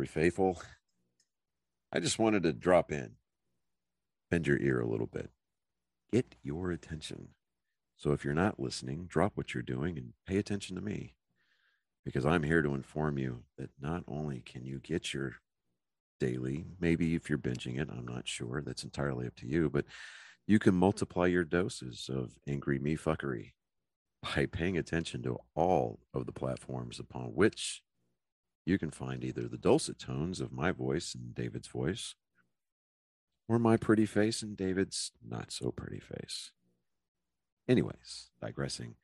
[0.00, 0.62] Angry Faithful.
[1.92, 3.16] I just wanted to drop in,
[4.30, 5.28] bend your ear a little bit,
[6.10, 7.34] get your attention.
[7.98, 11.16] So if you're not listening, drop what you're doing and pay attention to me
[12.02, 15.34] because I'm here to inform you that not only can you get your
[16.18, 19.84] daily, maybe if you're binging it, I'm not sure, that's entirely up to you, but
[20.46, 23.50] you can multiply your doses of angry me fuckery
[24.22, 27.82] by paying attention to all of the platforms upon which
[28.64, 32.14] you can find either the dulcet tones of my voice and David's voice,
[33.48, 36.52] or my pretty face and David's not so pretty face.
[37.68, 38.94] Anyways, digressing,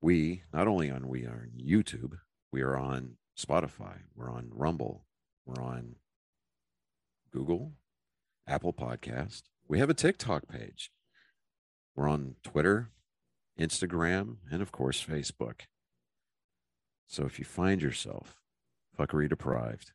[0.00, 2.18] we not only on we are on YouTube,
[2.52, 5.06] we are on Spotify, we're on Rumble,
[5.46, 5.96] we're on
[7.30, 7.72] Google,
[8.46, 9.42] Apple Podcast.
[9.68, 10.90] We have a TikTok page.
[11.94, 12.90] We're on Twitter,
[13.58, 15.62] Instagram, and of course, Facebook.
[17.06, 18.39] So if you find yourself
[18.98, 19.92] fuckery deprived,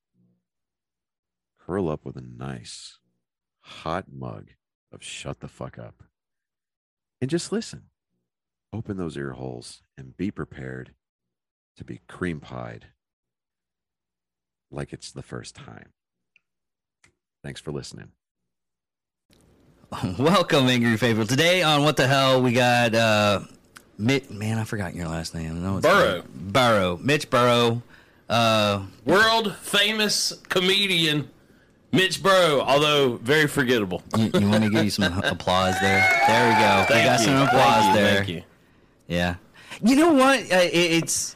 [1.59, 2.99] curl up with a nice
[3.61, 4.51] hot mug
[4.91, 6.03] of shut the fuck up
[7.21, 7.83] and just listen.
[8.73, 10.93] Open those ear holes and be prepared
[11.77, 12.87] to be cream pied
[14.69, 15.89] like it's the first time.
[17.43, 18.11] Thanks for listening.
[20.19, 21.25] Welcome, Angry Faithful.
[21.25, 23.41] Today on What the Hell, we got uh,
[23.97, 24.29] Mitch.
[24.29, 25.63] Man, I forgot your last name.
[25.63, 26.23] No, it's Burrow.
[26.33, 26.99] Burrow.
[27.01, 27.81] Mitch Burrow.
[28.29, 31.29] Uh, World famous comedian
[31.91, 34.01] Mitch Bro, although very forgettable.
[34.17, 36.01] you, you want me to give you some applause there?
[36.27, 36.85] There we go.
[36.89, 37.25] we got you.
[37.25, 37.93] some Thank applause you.
[37.93, 38.15] there.
[38.17, 38.43] Thank you.
[39.07, 39.35] Yeah.
[39.83, 40.39] You know what?
[40.51, 41.35] Uh, it, it's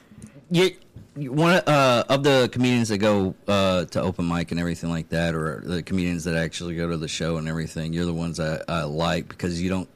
[0.51, 0.71] you.
[1.15, 5.09] you- One uh, of the comedians that go uh, to open mic and everything like
[5.09, 8.39] that, or the comedians that actually go to the show and everything, you're the ones
[8.39, 9.89] I, I like because you don't.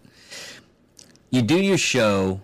[1.31, 2.41] You do your show,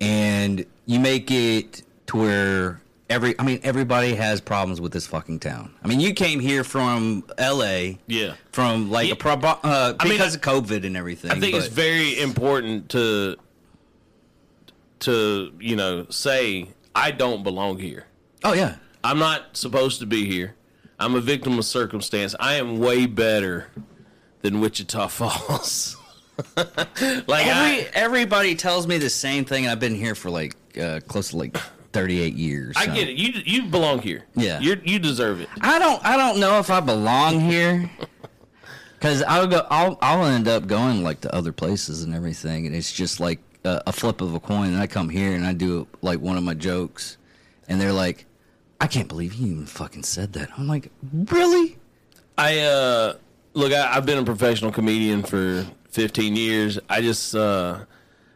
[0.00, 2.80] and you make it to where
[3.10, 3.38] every.
[3.38, 5.74] I mean, everybody has problems with this fucking town.
[5.82, 7.98] I mean, you came here from L.A.
[8.06, 8.34] Yeah.
[8.52, 9.14] From like Yeah.
[9.14, 11.30] a pro- uh, I mean, because of COVID and everything.
[11.30, 13.36] I think it's very important to
[15.00, 18.06] to you know say I don't belong here.
[18.44, 18.76] Oh yeah.
[19.04, 20.54] I'm not supposed to be here.
[20.98, 22.34] I'm a victim of circumstance.
[22.40, 23.68] I am way better
[24.42, 25.96] than Wichita Falls.
[26.56, 30.56] like Every I, everybody tells me the same thing, and I've been here for like
[30.80, 31.56] uh, close to like
[31.96, 32.74] thirty eight years.
[32.76, 32.94] I so.
[32.94, 33.16] get it.
[33.16, 34.24] You you belong here.
[34.34, 34.60] Yeah.
[34.60, 35.48] You you deserve it.
[35.60, 37.90] I don't I don't know if I belong here,
[38.94, 42.76] because I'll go I'll I'll end up going like to other places and everything, and
[42.76, 44.68] it's just like a, a flip of a coin.
[44.68, 47.16] And I come here and I do like one of my jokes,
[47.66, 48.26] and they're like,
[48.80, 51.78] "I can't believe you even fucking said that." I'm like, "Really?"
[52.36, 53.14] I uh
[53.54, 53.72] look.
[53.72, 56.78] I, I've been a professional comedian for 15 years.
[56.90, 57.86] I just uh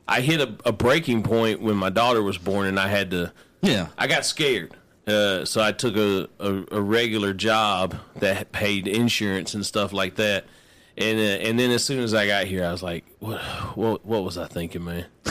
[0.09, 3.33] I hit a, a breaking point when my daughter was born, and I had to.
[3.63, 3.89] Yeah.
[3.99, 4.75] I got scared.
[5.07, 10.17] Uh, so I took a, a, a regular job that paid insurance and stuff like
[10.17, 10.45] that.
[10.97, 13.41] And uh, and then as soon as I got here, I was like, what
[13.77, 15.07] what, what was I thinking, man?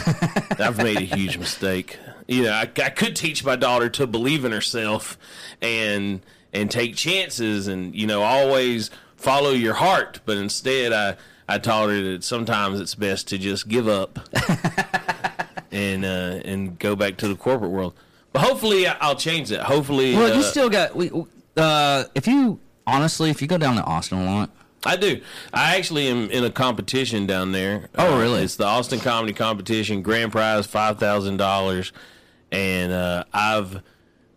[0.57, 1.97] I've made a huge mistake.
[2.28, 5.18] You know, I, I could teach my daughter to believe in herself
[5.62, 6.22] and
[6.53, 10.22] and take chances and you know always follow your heart.
[10.25, 14.19] But instead, I I taught her that sometimes it's best to just give up
[15.72, 17.94] and uh, and go back to the corporate world.
[18.34, 19.59] But hopefully, I- I'll change it.
[19.59, 21.12] Hopefully, Well, you uh, still got we.
[21.57, 24.50] Uh, if you honestly, if you go down to Austin a lot,
[24.85, 25.22] I do.
[25.53, 27.89] I actually am in a competition down there.
[27.97, 28.44] Oh, Uh, really?
[28.44, 30.01] It's the Austin Comedy Competition.
[30.01, 31.91] Grand prize five thousand dollars,
[32.51, 33.81] and uh, I've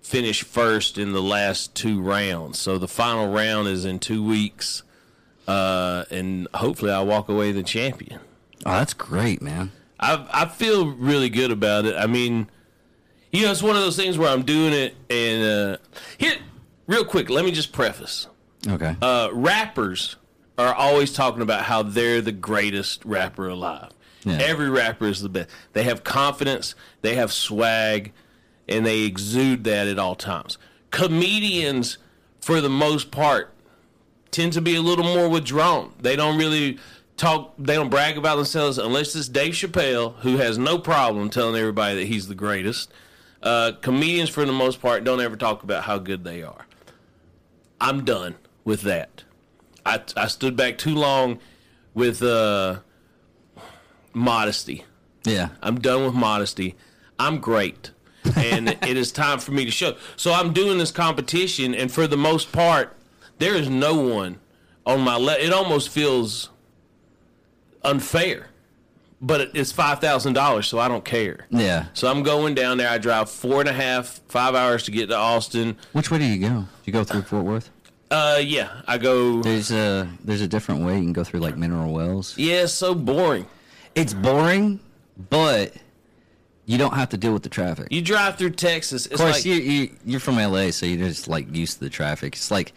[0.00, 2.58] finished first in the last two rounds.
[2.58, 4.82] So the final round is in two weeks,
[5.46, 8.20] uh, and hopefully I walk away the champion.
[8.66, 9.70] oh, that's great, man.
[10.00, 11.94] I I feel really good about it.
[11.96, 12.48] I mean,
[13.32, 15.76] you know, it's one of those things where I'm doing it, and uh,
[16.18, 16.34] here,
[16.86, 18.28] real quick, let me just preface
[18.68, 18.94] Okay.
[19.02, 20.16] uh, rappers
[20.58, 23.90] are always talking about how they're the greatest rapper alive.
[24.24, 24.38] Yeah.
[24.40, 25.48] Every rapper is the best.
[25.72, 28.12] They have confidence, they have swag,
[28.68, 30.58] and they exude that at all times.
[30.90, 31.98] Comedians,
[32.40, 33.52] for the most part,
[34.30, 35.92] tend to be a little more withdrawn.
[36.00, 36.78] They don't really
[37.16, 41.56] talk, they don't brag about themselves unless it's Dave Chappelle, who has no problem telling
[41.58, 42.92] everybody that he's the greatest.
[43.42, 46.66] Uh, comedians, for the most part, don't ever talk about how good they are.
[47.80, 49.24] I'm done with that.
[49.84, 51.40] I, I stood back too long
[51.94, 52.78] with uh,
[54.12, 54.84] modesty.
[55.24, 55.48] yeah.
[55.60, 56.76] I'm done with modesty.
[57.18, 57.90] I'm great.
[58.36, 59.96] and it is time for me to show.
[60.16, 62.96] So I'm doing this competition, and for the most part,
[63.38, 64.38] there is no one
[64.86, 65.42] on my left.
[65.42, 66.50] It almost feels
[67.82, 68.46] unfair,
[69.22, 71.46] but it's five thousand dollars, so I don't care.
[71.50, 71.86] Yeah.
[71.94, 72.88] So I'm going down there.
[72.88, 75.76] I drive four and a half, five hours to get to Austin.
[75.92, 76.48] Which way do you go?
[76.48, 77.70] Do you go through Fort Worth?
[78.10, 79.40] Uh, yeah, I go.
[79.40, 82.36] There's a there's a different way you can go through like mineral wells.
[82.36, 83.46] Yeah, it's so boring.
[83.94, 84.80] It's boring,
[85.30, 85.72] but
[86.66, 87.88] you don't have to deal with the traffic.
[87.90, 89.06] You drive through Texas.
[89.06, 91.84] It's of course, like, you, you you're from LA, so you're just like used to
[91.84, 92.34] the traffic.
[92.34, 92.72] It's like,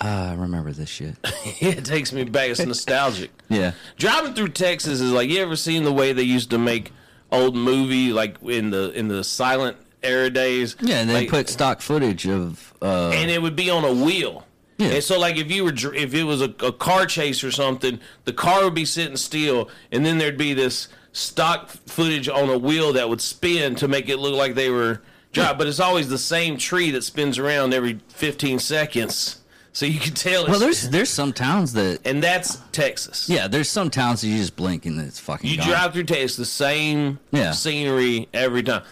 [0.00, 1.16] uh, I remember this shit.
[1.60, 2.50] it takes me back.
[2.50, 3.30] It's nostalgic.
[3.50, 3.72] Yeah.
[3.98, 6.92] Driving through Texas is like you ever seen the way they used to make
[7.32, 10.76] old movie like in the in the silent era days.
[10.80, 12.72] Yeah, and they Like, put stock footage of.
[12.80, 14.46] Uh, and it would be on a wheel.
[14.78, 14.90] Yeah.
[14.90, 17.98] And so, like, if you were, if it was a, a car chase or something,
[18.24, 22.56] the car would be sitting still, and then there'd be this stock footage on a
[22.56, 25.02] wheel that would spin to make it look like they were
[25.32, 25.58] driving.
[25.58, 29.39] But it's always the same tree that spins around every 15 seconds,
[29.72, 30.42] so you can tell.
[30.42, 33.28] It's, well, there's there's some towns that and that's Texas.
[33.28, 35.48] yeah, there's some towns that you just blink and it's fucking.
[35.50, 35.68] You gone.
[35.68, 37.52] drive through Texas, the same Yeah.
[37.52, 38.82] scenery every time.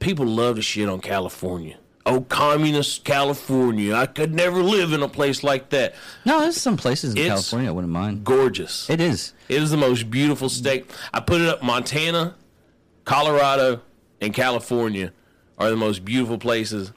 [0.00, 1.76] People love to shit on California.
[2.06, 3.94] Oh, communist California!
[3.94, 5.94] I could never live in a place like that.
[6.26, 8.24] No, there's some places in It's- California I wouldn't mind.
[8.24, 8.90] Gorgeous.
[8.90, 9.32] It is.
[9.48, 10.90] It is the most beautiful state.
[11.14, 11.62] I put it up.
[11.62, 12.34] Montana,
[13.06, 13.80] Colorado,
[14.20, 15.12] and California
[15.58, 16.92] are the most beautiful places.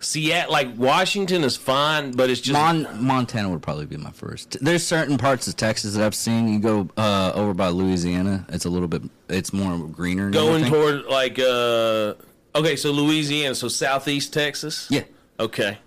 [0.00, 4.56] Seattle, like Washington, is fine, but it's just Mon- Montana would probably be my first.
[4.64, 6.48] There's certain parts of Texas that I've seen.
[6.52, 10.30] You go uh, over by Louisiana, it's a little bit, it's more greener.
[10.30, 12.14] going toward like uh.
[12.52, 14.88] Okay, so Louisiana, so southeast Texas.
[14.90, 15.04] Yeah.
[15.38, 15.78] Okay.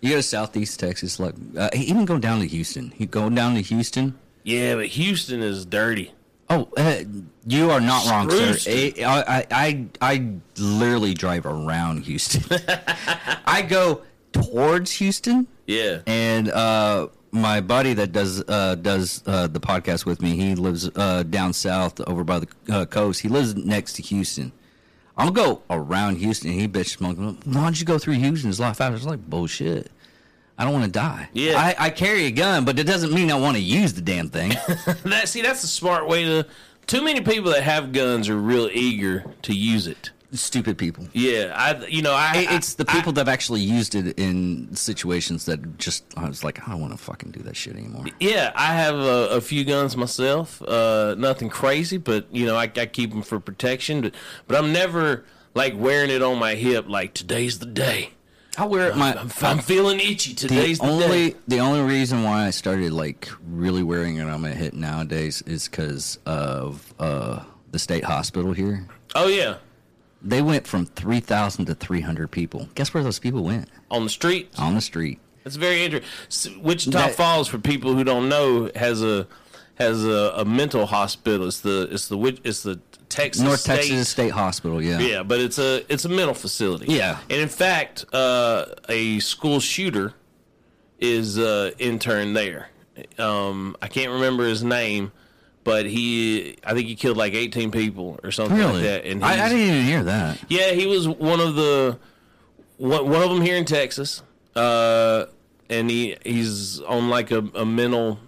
[0.00, 2.92] You go to southeast Texas, like uh, even go down to Houston.
[2.98, 4.18] You go down to Houston.
[4.42, 6.12] Yeah, but Houston is dirty.
[6.52, 7.04] Oh, uh,
[7.46, 8.56] you are not wrong, sir.
[8.68, 12.42] I, I, I, I literally drive around Houston.
[13.46, 14.02] I go
[14.32, 16.00] towards Houston, Yeah.
[16.06, 20.90] and uh, my buddy that does uh, does uh, the podcast with me, he lives
[20.96, 23.20] uh, down south over by the uh, coast.
[23.20, 24.50] He lives next to Houston.
[25.16, 26.50] I'll go around Houston.
[26.50, 27.38] He bitch smoking.
[27.44, 28.50] Why don't you go through Houston?
[28.50, 28.96] It's a lot faster.
[28.96, 29.90] It's like bullshit.
[30.60, 31.28] I don't want to die.
[31.32, 31.56] Yeah.
[31.56, 34.28] I, I carry a gun, but it doesn't mean I want to use the damn
[34.28, 34.50] thing.
[35.04, 36.46] That see, that's a smart way to.
[36.86, 40.10] Too many people that have guns are real eager to use it.
[40.32, 41.08] Stupid people.
[41.12, 44.18] Yeah, I you know I It- It's the I- people that have actually used it
[44.18, 47.74] in situations that just I was like, I don't want to fucking do that shit
[47.76, 48.04] anymore.
[48.20, 50.60] Yeah, I have a, a few guns myself.
[50.62, 54.02] Uh, nothing crazy, but you know, I, I keep them for protection.
[54.02, 54.14] But,
[54.46, 55.24] but I'm never
[55.54, 56.84] like wearing it on my hip.
[56.88, 58.10] Like today's the day.
[58.58, 59.14] I wear it my.
[59.14, 60.32] I'm, I'm feeling itchy.
[60.32, 61.36] the Today's the, only day.
[61.48, 65.68] the only reason why I started like really wearing it on my hip nowadays is
[65.68, 68.86] because of uh, the state hospital here.
[69.14, 69.56] Oh yeah,
[70.22, 72.68] They went from three thousand to three hundred people.
[72.74, 73.68] Guess where those people went?
[73.90, 74.50] on the street.
[74.58, 75.18] On the street.
[75.44, 76.62] That's very interesting.
[76.62, 79.26] Wichita That- Falls, for people who don't know, has a
[79.76, 81.46] has a, a mental hospital.
[81.46, 82.80] It's the it's the it's the
[83.10, 84.80] Texas North State- Texas State Hospital.
[84.82, 84.98] Yeah.
[85.00, 86.86] Yeah, but it's a it's a mental facility.
[86.92, 87.18] Yeah.
[87.28, 90.14] and in fact, uh, a school shooter
[90.98, 92.68] is uh, interned there.
[93.18, 95.12] Um, I can't remember his name,
[95.64, 98.74] but he I think he killed like eighteen people or something Really?
[98.74, 99.04] like that.
[99.06, 100.38] And I, I didn't even hear that.
[100.48, 101.98] yeah, he was one of the
[102.76, 104.22] one, one of them here in Texas,
[104.54, 105.24] uh,
[105.68, 108.18] and he he's on like a, a mental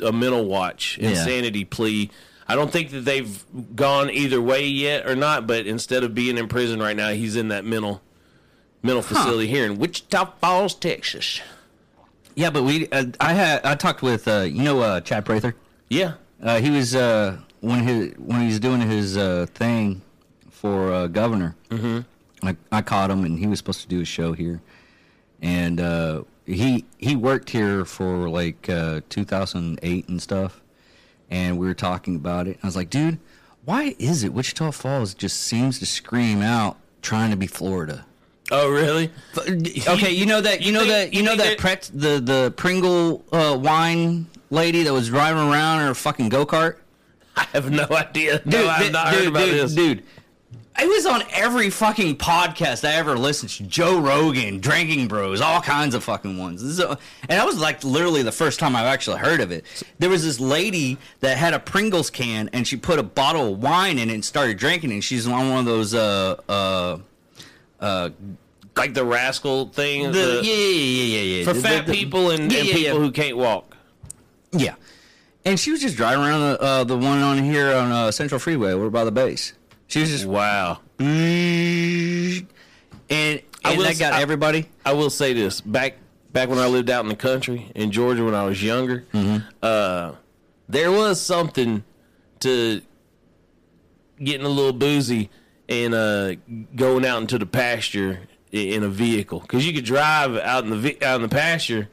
[0.00, 1.10] a mental watch Yeah.
[1.10, 2.10] insanity plea.
[2.48, 3.44] I don't think that they've
[3.74, 7.36] gone either way yet or not, but instead of being in prison right now, he's
[7.36, 8.00] in that mental
[8.82, 11.40] mental facility here in Wichita Falls, Texas.
[12.36, 15.54] Yeah, but we uh, I had I talked with uh, you know uh, Chad Prather.
[15.88, 20.02] Yeah, Uh, he was uh, when his when he was doing his uh, thing
[20.50, 21.56] for uh, governor.
[21.70, 22.00] Mm-hmm.
[22.46, 24.60] I, I caught him, and he was supposed to do a show here,
[25.40, 30.60] and uh, he he worked here for like uh, 2008 and stuff,
[31.30, 32.58] and we were talking about it.
[32.62, 33.18] I was like, dude,
[33.64, 38.06] why is it Wichita Falls just seems to scream out trying to be Florida?
[38.50, 39.10] Oh, really?
[39.36, 43.58] Okay, you know that you, know that you, know that Pret, the the Pringle uh,
[43.60, 46.76] wine lady that was driving around in her fucking go kart.
[47.36, 48.40] I have no idea.
[48.44, 49.74] no, I've dude, not heard dude, about dude, this.
[49.74, 50.04] dude.
[50.78, 53.62] It was on every fucking podcast I ever listened to.
[53.64, 56.78] Joe Rogan, Drinking Bros, all kinds of fucking ones.
[56.78, 56.98] A- and
[57.30, 59.64] that was like literally the first time I've actually heard of it.
[59.98, 63.62] There was this lady that had a Pringles can and she put a bottle of
[63.62, 64.94] wine in it and started drinking it.
[64.94, 66.98] And she's on one of those uh uh
[67.80, 68.10] uh
[68.76, 70.12] Like the rascal thing.
[70.12, 72.74] the, the- yeah, yeah yeah yeah yeah for The- fat people and, Yeah, and yeah,
[72.74, 73.76] people who can't walk.
[74.52, 74.74] Yeah.
[75.46, 78.38] And she was just driving around the uh, the one on here on uh, Central
[78.38, 79.54] Freeway over by the base.
[79.88, 80.80] She was just Wow.
[80.98, 82.46] and
[83.08, 84.68] and I will that got I- everybody.
[84.84, 85.96] I will say this: back
[86.32, 89.04] back when I lived out in the country in Georgia when I was younger,
[89.62, 90.12] uh,
[90.68, 91.84] there was something
[92.40, 92.82] to
[94.22, 95.30] getting a little boozy
[95.68, 96.34] and uh,
[96.74, 98.20] going out into the pasture
[98.52, 101.88] in a vehicle because you could drive out in the out in the pasture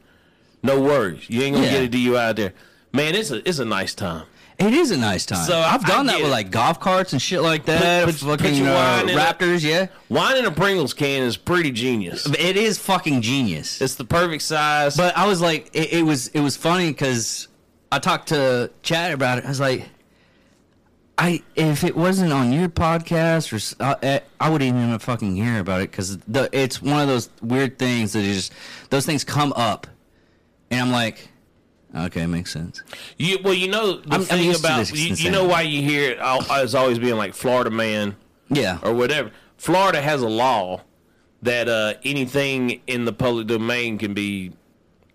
[0.66, 1.30] No worries.
[1.30, 1.86] You ain't gonna Yeah.
[1.86, 2.54] get a DUI out there.
[2.94, 4.24] Man, it's a it's a nice time.
[4.60, 5.46] It is a nice time.
[5.46, 6.32] So, I've I done that with it.
[6.32, 8.06] like golf carts and shit like that.
[8.06, 9.22] Put- put- fucking uh, wine in it.
[9.22, 9.88] Raptors, yeah.
[10.10, 12.26] Wine in a Pringles can is pretty genius.
[12.28, 13.82] It is fucking genius.
[13.82, 14.96] It's the perfect size.
[14.96, 17.48] But I was like, it, it was it was funny because
[17.92, 19.46] I talked to Chad about it.
[19.46, 19.86] I was like,
[21.18, 25.92] I if it wasn't on your podcast or I wouldn't even fucking hear about it
[25.92, 28.54] because it's one of those weird things that is just
[28.90, 29.88] those things come up,
[30.72, 31.30] and I'm like,
[31.96, 32.84] okay, makes sense.
[33.18, 36.12] You, well, you know the I'm- I'm thing about you, you know why you hear
[36.12, 38.16] it as always being like Florida man
[38.50, 39.32] Yeah, or whatever.
[39.58, 40.82] Florida has a law
[41.42, 44.52] that uh, anything in the public domain can be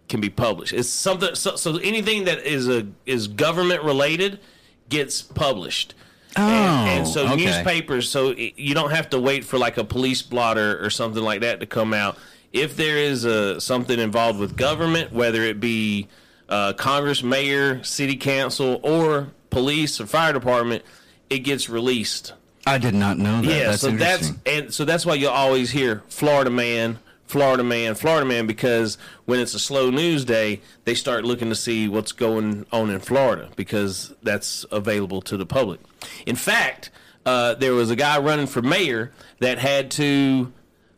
[0.09, 0.73] can be published.
[0.73, 4.41] It's something so, so anything that is a is government related
[4.89, 5.95] gets published.
[6.37, 7.37] Oh, and, and so okay.
[7.45, 11.41] newspapers, so you don't have to wait for like a police blotter or something like
[11.41, 12.17] that to come out.
[12.53, 16.09] If there is a something involved with government, whether it be
[16.49, 20.83] uh, Congress, mayor, city council, or police or fire department,
[21.31, 22.33] it gets released.
[22.67, 23.47] I did not know that.
[23.47, 27.95] Yeah, that's so that's and so that's why you'll always hear Florida man, Florida man,
[27.95, 32.13] Florida man because when it's a slow news day, they start looking to see what's
[32.13, 35.81] going on in Florida because that's available to the public.
[36.27, 36.91] In fact,
[37.25, 40.53] uh, there was a guy running for mayor that had to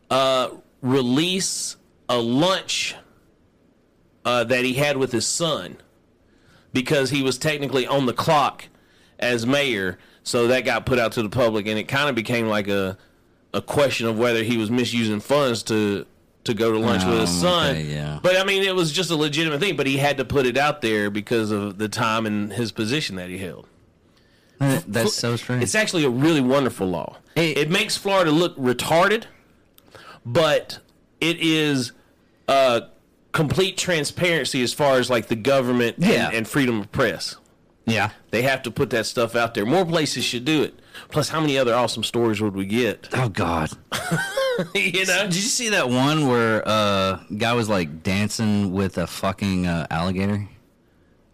[0.09, 0.49] uh,
[0.81, 1.77] release
[2.09, 2.95] a lunch
[4.25, 5.77] uh, that he had with his son
[6.73, 8.65] because he was technically on the clock
[9.19, 9.97] as mayor.
[10.23, 12.97] So that got put out to the public, and it kind of became like a
[13.53, 16.05] a question of whether he was misusing funds to
[16.43, 17.69] to go to lunch with his Oh, son.
[17.75, 18.19] okay, yeah.
[18.23, 19.75] But I mean, it was just a legitimate thing.
[19.75, 23.15] But he had to put it out there because of the time and his position
[23.17, 23.67] that he held.
[24.59, 25.63] That's so strange.
[25.63, 27.17] It's actually a really wonderful law.
[27.35, 29.23] Hey- it makes Florida look retarded,
[30.25, 30.79] but
[31.19, 31.91] it is
[32.47, 32.81] uh,
[33.31, 36.29] complete transparency as far as like the government and, Yeah.
[36.33, 37.35] and freedom of press.
[37.85, 38.11] yeah.
[38.31, 39.65] They have to put that stuff out there.
[39.65, 40.79] More places should do it.
[41.09, 43.09] Plus, how many other awesome stories would we get?
[43.13, 43.69] Oh God.
[44.75, 45.23] you know?
[45.23, 49.87] Did you see that one where uh guy was like dancing with a fucking uh,
[49.89, 50.47] alligator?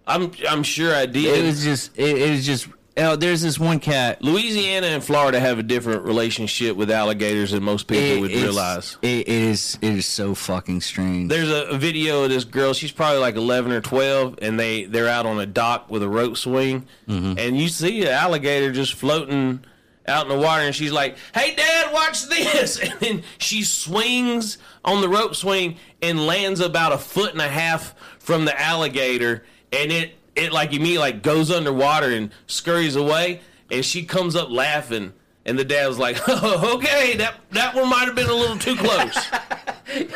[0.05, 1.25] I'm I'm sure I did.
[1.39, 5.39] It was just it, it was just oh there's this one cat Louisiana and Florida
[5.39, 8.97] have a different relationship with alligators than most people it- would realize.
[9.01, 11.29] It, it is it is so fucking strange.
[11.29, 12.73] There's a, a video of this girl.
[12.73, 16.09] She's probably like 11 or 12, and they they're out on a dock with a
[16.09, 17.37] rope swing, Mm-hmm.
[17.37, 19.63] and you see an alligator just floating
[20.07, 24.57] out in the water, and she's like, "Hey, Dad, watch this!" And then she swings
[24.85, 29.43] on the rope swing and lands about a foot and a half from the alligator,
[29.71, 33.41] and it it like you mean like goes underwater and scurries away,
[33.71, 35.13] and she comes up laughing.
[35.45, 38.57] And the dad was like, oh, "Okay, that that one might have been a little
[38.57, 39.17] too close."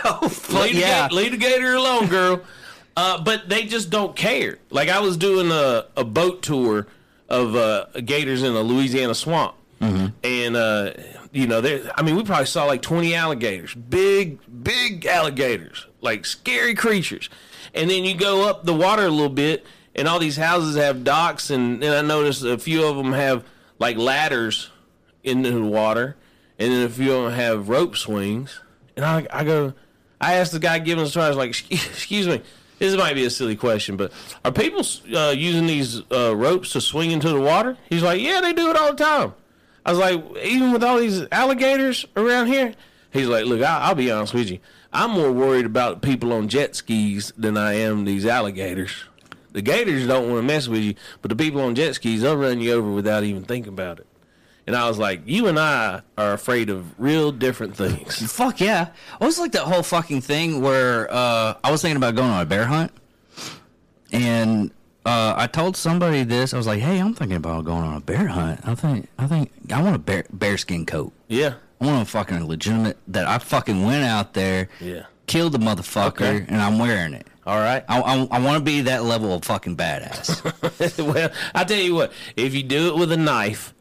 [0.05, 0.19] oh
[0.51, 1.07] leave, yeah.
[1.07, 2.41] the, the gator alone, girl.
[2.97, 4.59] Uh, but they just don't care.
[4.69, 6.87] Like I was doing a, a boat tour
[7.29, 9.55] of uh, gators in a Louisiana swamp,
[10.23, 10.91] and uh,
[11.31, 11.89] you know, there.
[11.95, 17.29] I mean, we probably saw like twenty alligators, big, big alligators, like scary creatures.
[17.73, 21.03] And then you go up the water a little bit, and all these houses have
[21.03, 23.43] docks, and then I noticed a few of them have
[23.79, 24.69] like ladders
[25.23, 26.15] into the water,
[26.59, 28.59] and then a few of them have rope swings.
[28.95, 29.73] And I, I go,
[30.19, 32.41] I asked the guy giving us tour, like, "Excuse- excuse me,
[32.79, 34.11] this might be a silly question, but
[34.43, 34.83] are people
[35.15, 37.77] uh, using these uh, ropes to swing into the water?
[37.89, 39.33] He's like, yeah, they do it all the time.
[39.85, 42.73] I was like, even with all these alligators around here?
[43.11, 44.59] He's like, look, I, I'll be honest with you.
[44.93, 48.91] I'm more worried about people on jet skis than I am these alligators.
[49.53, 52.37] The gators don't want to mess with you, but the people on jet skis, they'll
[52.37, 54.07] run you over without even thinking about it.
[54.67, 58.31] And I was like, you and I are afraid of real different things.
[58.31, 58.89] Fuck yeah.
[59.19, 62.41] I was like that whole fucking thing where uh, I was thinking about going on
[62.41, 62.91] a bear hunt.
[64.11, 64.71] And
[65.05, 66.53] uh, I told somebody this.
[66.53, 68.59] I was like, hey, I'm thinking about going on a bear hunt.
[68.63, 71.11] I think, I think, I want a bear, bearskin coat.
[71.27, 71.55] Yeah.
[71.79, 75.05] I want a fucking legitimate that I fucking went out there, Yeah.
[75.25, 76.45] killed the motherfucker, Okay.
[76.47, 77.25] and I'm wearing it.
[77.45, 77.83] All right.
[77.89, 81.03] I, I, I want to be that level of fucking badass.
[81.13, 83.73] well, I tell you what, if you do it with a knife,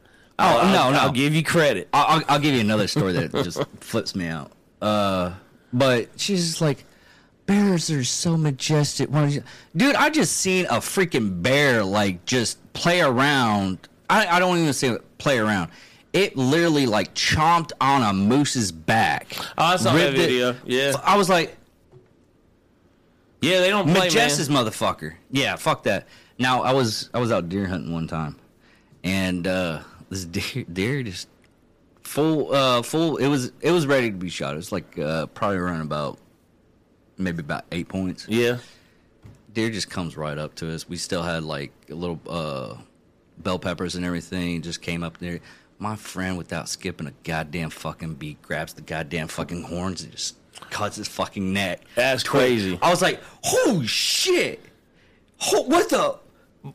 [0.42, 0.98] Oh, I'll, no, no.
[1.04, 1.88] I'll give you credit.
[1.92, 4.50] I'll, I'll, I'll give you another story that just flips me out.
[4.80, 5.34] Uh,
[5.70, 6.86] but she's just like,
[7.44, 9.10] bears are so majestic.
[9.10, 9.44] Why don't you-"
[9.76, 13.86] Dude, I just seen a freaking bear like just play around.
[14.08, 15.70] I, I don't even say play around.
[16.14, 19.34] It literally like chomped on a moose's back.
[19.58, 20.22] Oh, I saw that ripped it.
[20.22, 20.56] video.
[20.64, 20.94] Yeah.
[21.04, 21.54] I was like,
[23.40, 24.64] Yeah, they don't play, Majestic man.
[24.64, 25.14] motherfucker.
[25.30, 26.06] Yeah, fuck that.
[26.38, 28.36] Now I was I was out deer hunting one time,
[29.04, 31.28] and uh, this deer deer just
[32.02, 33.16] full uh full.
[33.16, 34.54] It was it was ready to be shot.
[34.54, 36.18] It was like uh, probably around about
[37.18, 38.26] maybe about eight points.
[38.28, 38.58] Yeah.
[39.52, 40.88] deer just comes right up to us.
[40.88, 42.76] We still had like a little uh,
[43.38, 44.62] bell peppers and everything.
[44.62, 45.40] Just came up there.
[45.78, 50.36] My friend, without skipping a goddamn fucking beat, grabs the goddamn fucking horns and just
[50.70, 51.80] cuts his fucking neck.
[51.94, 52.78] That's crazy.
[52.82, 54.60] I was like, "Holy shit!
[55.38, 56.18] Ho- what the?"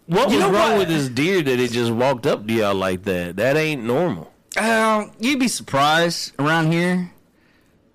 [0.08, 0.78] What You was wrong what?
[0.80, 3.36] with this deer that it just walked up to y'all like that?
[3.36, 4.32] That ain't normal.
[4.58, 7.12] Um, you'd be surprised around here.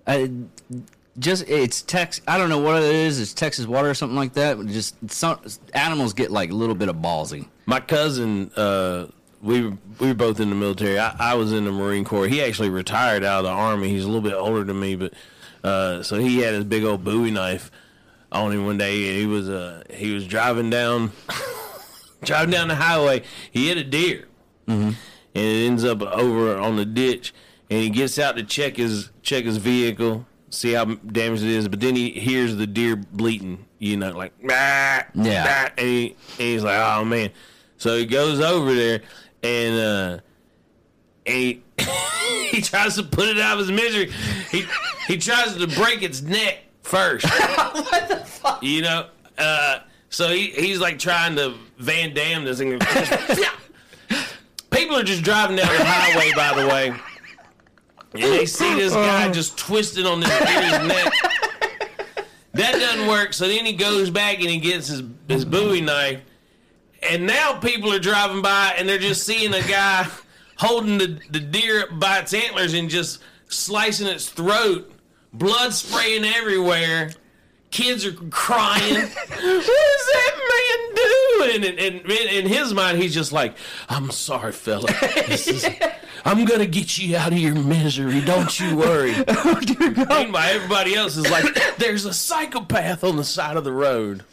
[0.07, 0.27] Uh,
[1.19, 2.21] just it's Tex.
[2.27, 3.19] I don't know what it is.
[3.19, 4.65] It's Texas water or something like that.
[4.67, 5.39] Just some
[5.73, 7.47] animals get like a little bit of ballsy.
[7.65, 9.07] My cousin, uh,
[9.41, 10.97] we were, we were both in the military.
[10.97, 12.27] I, I was in the Marine Corps.
[12.27, 13.89] He actually retired out of the Army.
[13.89, 15.13] He's a little bit older than me, but
[15.63, 17.71] uh, so he had his big old Bowie knife
[18.31, 21.11] on him one day, and he was uh, he was driving down
[22.23, 23.23] driving down the highway.
[23.51, 24.27] He hit a deer,
[24.67, 24.95] and
[25.33, 27.33] it ends up over on the ditch.
[27.69, 31.67] And he gets out to check his check his vehicle, see how damaged it is.
[31.69, 35.67] But then he hears the deer bleating, you know, like "Bah, Yeah.
[35.67, 37.29] bah," and, he, and he's like, "Oh man!"
[37.77, 39.01] So he goes over there,
[39.41, 40.19] and uh,
[41.25, 41.63] and he,
[42.51, 44.11] he tries to put it out of his misery.
[44.49, 44.65] He
[45.07, 47.25] he tries to break its neck first.
[47.29, 48.61] what the fuck?
[48.63, 49.07] You know,
[49.37, 52.79] uh, so he he's like trying to Van Damme this thing.
[54.69, 56.87] People are just driving down the highway, by the way,
[58.13, 61.13] and they see this guy just twisted on this deer's neck.
[62.53, 63.33] That doesn't work.
[63.33, 66.21] So then he goes back and he gets his his Bowie knife,
[67.09, 70.09] and now people are driving by and they're just seeing a guy
[70.61, 74.91] holding the, the deer by its antlers and just slicing its throat,
[75.33, 77.11] blood spraying everywhere.
[77.71, 78.93] Kids are crying.
[78.95, 79.65] what is
[80.13, 81.65] that man doing?
[81.65, 83.55] And, and, and in his mind, he's just like,
[83.89, 84.87] I'm sorry, fella.
[85.27, 85.65] This is-
[86.25, 88.21] I'm going to get you out of your misery.
[88.21, 89.13] Don't you worry.
[89.79, 91.45] Meanwhile, everybody else is like,
[91.77, 94.23] there's a psychopath on the side of the road.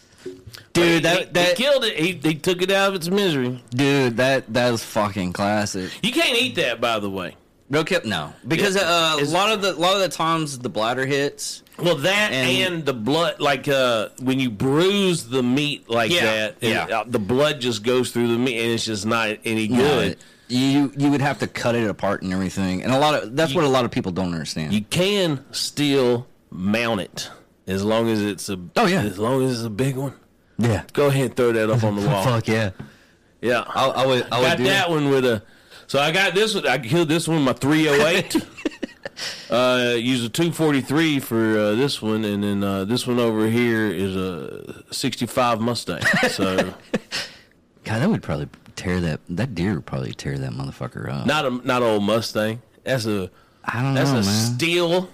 [0.73, 1.97] Dude, he, that he that killed it.
[1.99, 3.63] He, he took it out of its misery.
[3.71, 5.91] dude, that that was fucking classic.
[6.03, 7.37] You can't eat that, by the way.
[7.71, 8.83] No no, because Yeah.
[8.87, 11.63] uh, a lot of the a lot of the times the bladder hits.
[11.79, 16.25] Well, that And- and, the blood, like uh, when you bruise the meat like Yeah,
[16.25, 16.85] that, yeah.
[17.01, 20.17] uh, the blood just goes through the meat, and it's just not any good.
[20.49, 23.55] You you would have to cut it apart and everything, and a lot of that's
[23.55, 24.73] what a lot of people don't understand.
[24.73, 27.31] You can still mount it
[27.67, 28.59] as long as it's a.
[28.77, 29.03] Oh, yeah.
[29.03, 30.15] as long as it's a big one.
[30.59, 32.25] Yeah, Go ahead and throw that up on the wall.
[32.25, 32.71] fuck yeah.
[33.41, 35.43] Yeah, I, I would I would got that one with a.
[35.87, 36.67] So I got this one.
[36.67, 38.37] I killed this one with my 308.
[39.51, 43.87] uh, used a 243 for uh, this one, and then uh, this one over here
[43.87, 46.03] is a 65 Mustang.
[46.31, 46.57] So
[47.85, 51.27] God, that would probably tear that that deer would probably tear that motherfucker up.
[51.27, 52.61] not a not an old Mustang.
[52.85, 53.31] That's a
[53.65, 54.55] I don't that's know, That's a man.
[54.57, 55.09] steel.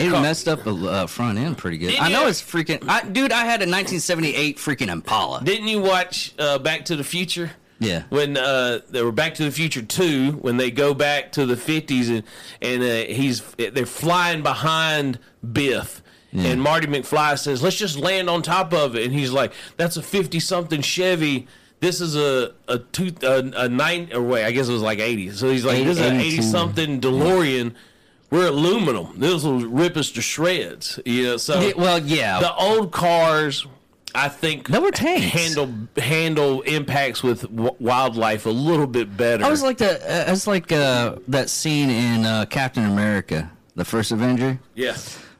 [0.00, 1.90] It messed up the uh, front end pretty good.
[1.90, 2.28] Did I know you?
[2.28, 2.88] it's freaking.
[2.88, 5.42] I, dude, I had a 1978 freaking Impala.
[5.44, 7.50] Didn't you watch uh, Back to the Future?
[7.78, 8.02] Yeah.
[8.10, 11.56] When uh, they were Back to the Future two, when they go back to the
[11.56, 12.22] fifties and
[12.60, 15.18] and uh, he's they're flying behind
[15.52, 16.02] Biff.
[16.32, 19.96] And Marty McFly says, "Let's just land on top of it." And he's like, "That's
[19.96, 21.48] a fifty-something Chevy.
[21.80, 25.00] This is a a two a, a nine or wait, I guess it was like
[25.00, 25.30] eighty.
[25.30, 27.74] So he's like, Eight- this is an eighty-something DeLorean.
[28.30, 29.18] We're aluminum.
[29.18, 31.00] This will rip us to shreds.
[31.04, 32.38] Know, so Yeah, well, yeah.
[32.40, 33.66] the old cars,
[34.14, 35.24] I think, They were tanks.
[35.26, 39.44] handle handle impacts with w- wildlife a little bit better.
[39.44, 39.98] I was like the.
[40.08, 44.96] Uh, I was like uh, that scene in uh, Captain America, the first Avenger, yeah,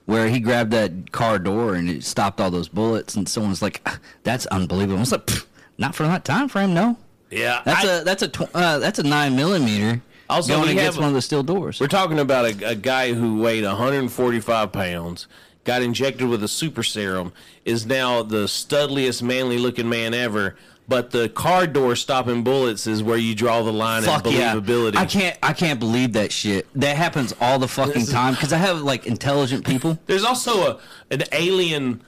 [0.07, 3.81] where he grabbed that car door and it stopped all those bullets, and someone's like,
[3.87, 5.31] "Ah, "That's unbelievable." I was like,
[5.79, 6.97] "Not for that time frame, no."
[7.31, 7.63] yeah.
[7.65, 10.03] That's I- a that's a tw- uh, that's a nine millimeter.
[10.31, 11.81] Also, going against one of the steel doors.
[11.81, 15.27] we're talking about a, a guy who weighed 145 pounds,
[15.65, 17.33] got injected with a super serum,
[17.65, 20.57] is now the studliest, manly-looking man ever.
[20.89, 24.55] But the car door stopping bullets is where you draw the line Fuck in yeah!
[24.55, 24.97] believability.
[24.97, 26.67] I can't I can't believe that shit.
[26.75, 30.01] That happens all the fucking time because I have like intelligent people.
[30.07, 30.81] There's also a
[31.13, 32.03] an alien.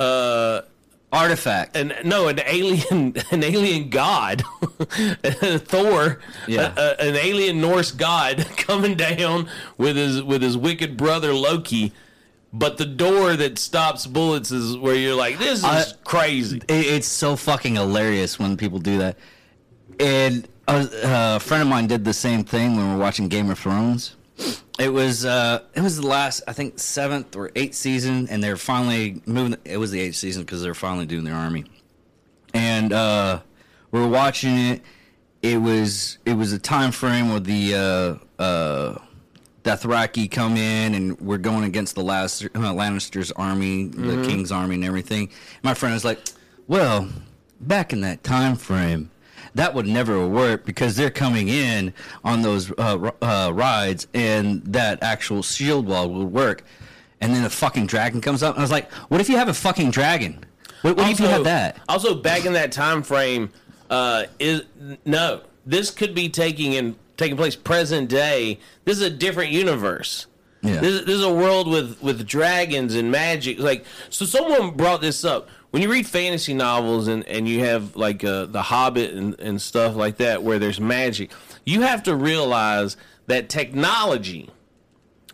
[0.00, 0.62] Uh,
[1.14, 1.76] Artifact.
[1.76, 4.42] an no an alien an alien god
[5.22, 6.72] thor Yeah.
[6.76, 9.48] a- a- an alien norse god coming down
[9.78, 11.92] with his with his wicked brother loki
[12.52, 16.86] but the door that stops bullets is where you're like this is I- crazy It,
[16.86, 19.16] it's so fucking hilarious when people do that.
[20.00, 20.88] And a,
[21.36, 24.16] a friend of mine did the same thing when we were watching Game of Thrones.
[24.78, 28.56] It was uh, it was the last I think seventh or eighth season, and they're
[28.56, 29.56] finally moving.
[29.64, 31.64] It was the eighth season because they're finally doing their army.
[32.52, 33.40] And uh,
[33.90, 34.82] we're watching it.
[35.42, 38.98] It was it was a time frame where the uh, uh,
[39.62, 44.74] Dothraki come in, and we're going against the last uh, Lannister's army, the King's army,
[44.74, 45.30] and everything.
[45.62, 46.18] My friend was like,
[46.66, 47.08] Well,
[47.60, 49.10] back in that time frame,
[49.54, 51.92] that would never work because they're coming in
[52.24, 56.64] on those uh, uh, rides, and that actual shield wall would work.
[57.20, 59.48] And then a fucking dragon comes up, and I was like, "What if you have
[59.48, 60.44] a fucking dragon?
[60.82, 63.50] What, what if you have that?" Also, back in that time frame,
[63.90, 64.62] uh, is
[65.04, 65.42] no.
[65.64, 68.58] This could be taking in taking place present day.
[68.84, 70.26] This is a different universe.
[70.62, 70.80] Yeah.
[70.80, 73.58] This, this is a world with with dragons and magic.
[73.58, 75.48] Like so, someone brought this up.
[75.74, 79.60] When you read fantasy novels and, and you have like uh, the Hobbit and, and
[79.60, 81.32] stuff like that, where there's magic,
[81.66, 84.48] you have to realize that technology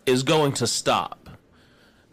[0.07, 1.29] is going to stop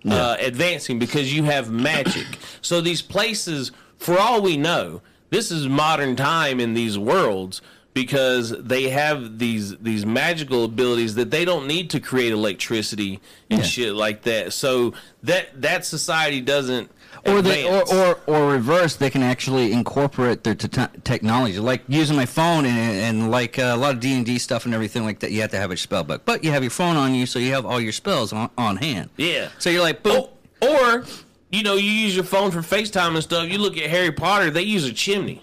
[0.06, 2.26] uh, advancing because you have magic.
[2.60, 7.62] so these places, for all we know, this is modern time in these worlds
[7.94, 13.60] because they have these these magical abilities that they don't need to create electricity and
[13.60, 13.64] Yeah.
[13.64, 14.52] shit like that.
[14.52, 16.90] So that that society doesn't
[17.26, 20.68] or they or, or or reverse they can actually incorporate their t-
[21.04, 24.74] technology like using my phone and, and like uh, a lot of d&d stuff and
[24.74, 26.96] everything like that you have to have a spell book but you have your phone
[26.96, 29.48] on you so you have all your spells on, on hand yeah.
[29.58, 30.26] so you're like boom
[30.60, 31.04] Oh, or
[31.50, 33.48] you know, you use your phone for FaceTime and stuff.
[33.48, 35.42] You look at Harry Potter; they use a chimney.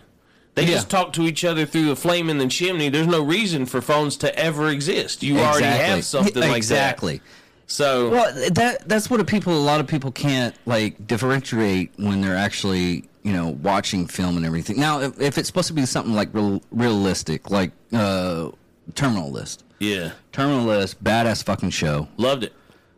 [0.54, 0.72] They Yeah.
[0.76, 2.90] just talk to each other through the flame in the chimney.
[2.90, 5.24] There's no reason for phones to ever exist.
[5.24, 6.58] You already have something like that.
[6.58, 7.22] exactly
[7.68, 12.22] So well that that's what a people a lot of people can't like differentiate when
[12.22, 15.86] they're actually you know watching film and everything now if, if it's supposed to be
[15.86, 18.50] something like real, realistic like uh
[18.94, 22.54] terminal list yeah, terminal list badass fucking show loved it.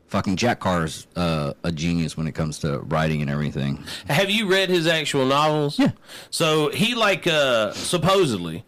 [0.07, 3.83] fucking Jack Carr's uh, a genius when it comes to writing and everything.
[4.07, 5.79] Have you read his actual novels?
[5.79, 5.91] Yeah.
[6.29, 8.65] So he like uh supposedly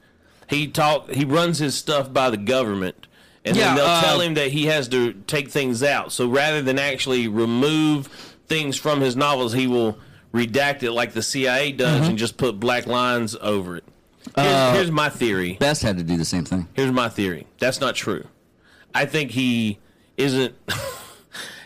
[0.47, 3.05] he talk he runs his stuff by the government
[3.49, 6.11] and Yeah, then they'll uh, tell him that he has to take things out.
[6.11, 8.07] So rather than actually remove
[8.47, 9.97] things from his novels, he will
[10.33, 12.09] redact it like the CIA does Mm-hmm.
[12.11, 13.83] and just put black lines over it.
[14.35, 15.57] Here's, Uh, here's my theory.
[15.59, 16.67] Best had to do the same thing.
[16.73, 17.47] Here's my theory.
[17.59, 18.25] That's not true.
[18.93, 19.79] I think he
[20.17, 20.55] isn't.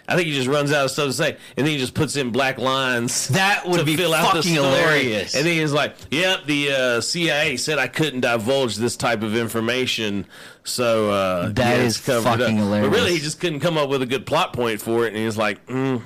[0.07, 2.17] I think he just runs out of stuff to say, and then he just puts
[2.17, 3.29] in black lines.
[3.29, 5.33] That would to be fill out the fucking hilarious.
[5.35, 9.35] And then he's like, "Yep, the uh, CIA said I couldn't divulge this type of
[9.35, 10.25] information,
[10.65, 12.89] so uh, That yeah, is covered fucking up." hilarious.
[12.89, 15.17] But really, he just couldn't come up with a good plot point for it, and
[15.17, 16.01] he's like, mm,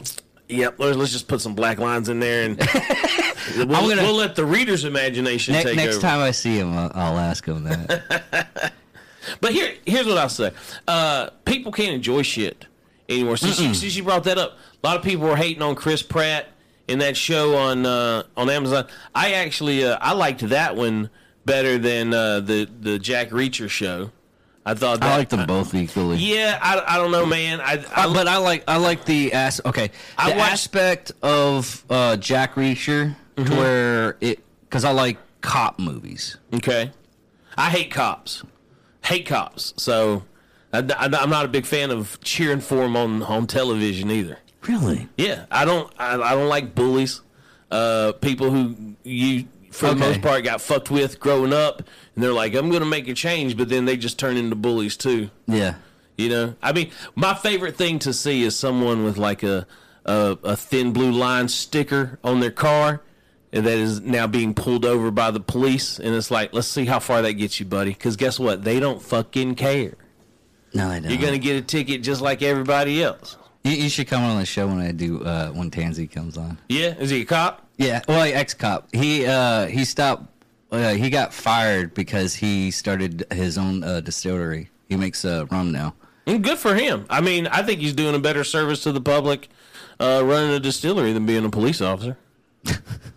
[0.48, 2.58] "Yep, let's, let's just put some black lines in there, and
[3.58, 6.60] we'll, gonna- we'll let the reader's imagination Ne- take next over." Next time I see
[6.60, 8.74] him, I'll, I'll ask him that.
[9.42, 10.52] But here, here's what I'll say:
[10.88, 12.66] uh, people can't enjoy shit
[13.10, 13.38] anymore.
[13.38, 16.02] Since you, since she brought that up, a lot of people were hating on Chris
[16.02, 16.48] Pratt
[16.88, 18.88] in that show on uh, on Amazon.
[19.16, 21.10] I actually uh, I liked that one
[21.46, 24.12] better than uh, the the Jack Reacher show.
[24.66, 26.18] I thought that, I like them both equally.
[26.18, 27.62] Yeah, I, I don't know, man.
[27.62, 31.12] I, I Uh, but I like I like the as okay I the watched- aspect
[31.22, 33.56] of uh, Jack Reacher Mm-hmm.
[33.56, 36.38] where it because I like cop movies.
[36.56, 36.92] Okay.
[37.56, 38.44] I hate cops.
[39.06, 39.74] Hate cops.
[39.78, 40.24] So
[40.74, 44.38] I, am not a big fan of cheering for them on, on television either.
[44.68, 45.08] Really?
[45.18, 45.92] Yeah, I don't.
[45.98, 47.22] I, I don't like bullies.
[47.72, 51.80] Uh, people who you, for the most part, got fucked with growing up,
[52.16, 54.56] and they're like, "I'm going to make a change," but then they just turn into
[54.56, 55.30] bullies too.
[55.48, 55.76] Yeah.
[56.18, 59.68] You know, I mean, my favorite thing to see is someone with like a
[60.06, 63.02] a, a thin blue line sticker on their car,
[63.54, 66.86] and that is now being pulled over by the police, and it's like, let's see
[66.86, 67.92] how far that gets you, buddy.
[67.92, 68.64] Because guess what?
[68.64, 69.94] They don't fucking care.
[70.74, 71.12] No, I don't.
[71.12, 73.38] You're gonna get a ticket just like everybody else.
[73.64, 76.58] You, you should come on the show when I do uh, when Tansy comes on.
[76.70, 77.66] Yeah, is he a cop?
[77.78, 78.88] Yeah, well, ex cop.
[78.94, 80.26] He uh, he stopped.
[80.72, 84.70] Uh, he got fired because he started his own uh, distillery.
[84.90, 85.96] He makes uh, rum now.
[86.26, 87.06] And good for him.
[87.10, 89.48] I mean, I think he's doing a better service to the public
[90.00, 92.18] uh, running a distillery than being a police officer.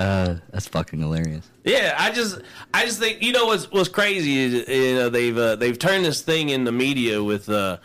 [0.00, 1.50] Uh, that's fucking hilarious.
[1.62, 2.40] Yeah, I just,
[2.72, 6.06] I just think you know what's what's crazy is you know they've uh, they've turned
[6.06, 7.76] this thing in the media with uh,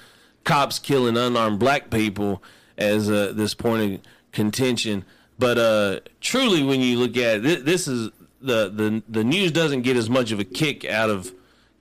[0.45, 2.41] cops killing unarmed black people
[2.77, 3.99] as uh, this point of
[4.31, 5.03] contention,
[5.37, 9.51] but uh, truly when you look at it, thi- this is the the the news
[9.51, 11.33] doesn't get as much of a kick out of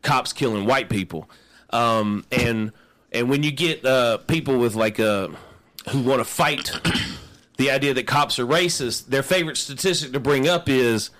[0.02, 1.30] cops killing white people,
[1.70, 2.72] um, and
[3.12, 5.28] and when you get uh, people with like uh,
[5.90, 6.72] who want to fight
[7.56, 11.10] the idea that cops are racist, their favorite statistic to bring up is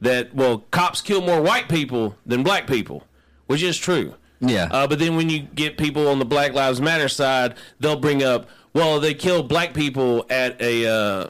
[0.00, 3.04] that well, cops kill more white people than black people,
[3.46, 4.14] which is true.
[4.40, 4.68] Yeah.
[4.70, 8.22] Uh, but then when you get people on the Black Lives Matter side, they'll bring
[8.22, 11.28] up, well, they kill black people at a uh,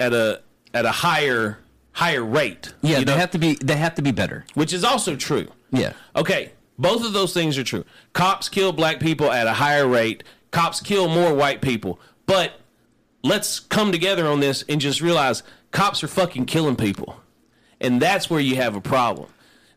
[0.00, 0.42] at a
[0.74, 1.58] at a higher
[1.92, 2.72] higher rate.
[2.82, 3.54] Yeah, they know, have to be.
[3.54, 4.44] They have to be better.
[4.54, 5.48] which is also true.
[5.70, 5.92] Yeah.
[6.16, 7.84] Okay, both of those things are true.
[8.12, 10.24] Cops kill black people at a higher rate.
[10.50, 12.00] Cops kill more white people.
[12.26, 12.60] But
[13.26, 17.20] let's come together on this and just realize cops are fucking killing people.
[17.80, 19.28] And that's where you have a problem.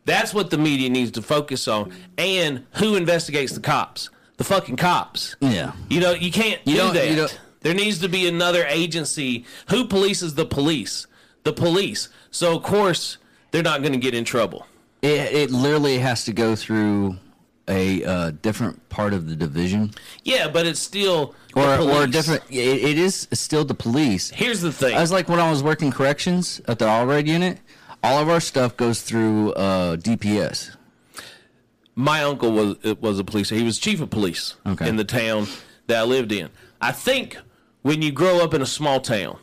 [0.06, 1.94] That's what the media needs to focus on.
[2.18, 4.10] And who investigates the cops?
[4.38, 5.36] The fucking cops.
[5.42, 5.74] Yeah.
[5.90, 7.12] You know, you can't You do that.
[7.12, 7.28] you
[7.62, 9.46] there needs to be another agency.
[9.70, 11.08] Who polices the police?
[11.44, 12.08] The police.
[12.32, 13.18] So of course
[13.52, 14.66] they're not going to get in trouble.
[15.02, 17.18] It, it literally has to go through
[17.70, 19.92] a uh, different part of the division,
[20.24, 22.44] Yeah, but it's still or or different.
[22.50, 24.30] It, it is still the police.
[24.32, 24.96] Here's the thing.
[24.98, 27.60] I was like when I was working corrections at the Allred unit.
[28.04, 30.76] All of our stuff goes through uh, DPS.
[31.96, 33.50] my uncle was it was a police.
[33.50, 34.88] He was chief of police Okay.
[34.88, 35.48] in the town
[35.88, 36.50] that I lived in.
[36.82, 37.38] I think
[37.82, 39.38] when you grow up in a small town,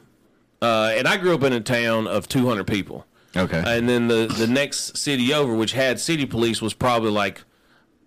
[0.62, 3.04] uh, and I grew up in a town of 200 people,
[3.36, 3.62] Okay.
[3.66, 7.42] and then the the next city over, which had city police, was probably like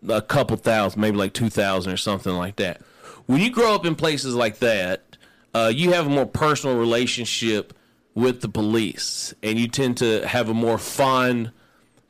[0.08, 2.82] a couple thousand, maybe like 2,000 or something like that.
[3.26, 5.18] When you grow up in places like that,
[5.54, 7.74] uh, you have a more personal relationship
[8.16, 11.52] with the police, and you tend to have a more fond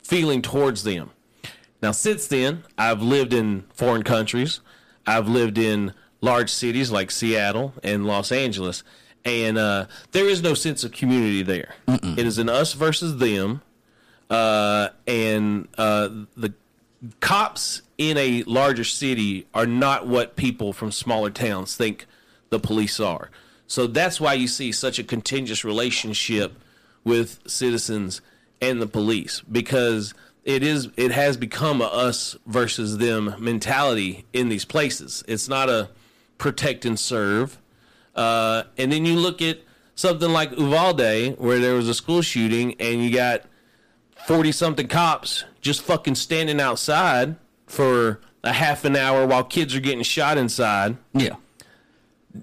[0.02, 1.12] feeling towards them.
[1.82, 4.60] Now, since then, I've lived in foreign countries.
[5.06, 8.84] I've lived in large cities like Seattle and Los Angeles,
[9.24, 11.76] and uh, there is no sense of community there.
[12.18, 13.62] It is an us versus them,
[14.30, 16.54] uh, and uh, the
[17.20, 22.06] cops in a larger city are not what people from smaller towns think
[22.50, 23.30] the police are.
[23.68, 26.54] So that's why you see such a contentious relationship
[27.04, 28.22] with citizens
[28.62, 34.50] and the police because it is it has become a us versus them mentality in
[34.50, 35.24] these places.
[35.28, 35.90] It's not a
[36.38, 37.60] protect and serve.
[38.16, 39.60] Uh, and then you look at
[39.96, 43.44] something like Uvalde where there was a school shooting and you got
[44.28, 47.36] 40 something cops just fucking standing outside
[47.68, 50.98] for a half an hour while kids are getting shot inside.
[51.14, 51.36] yeah.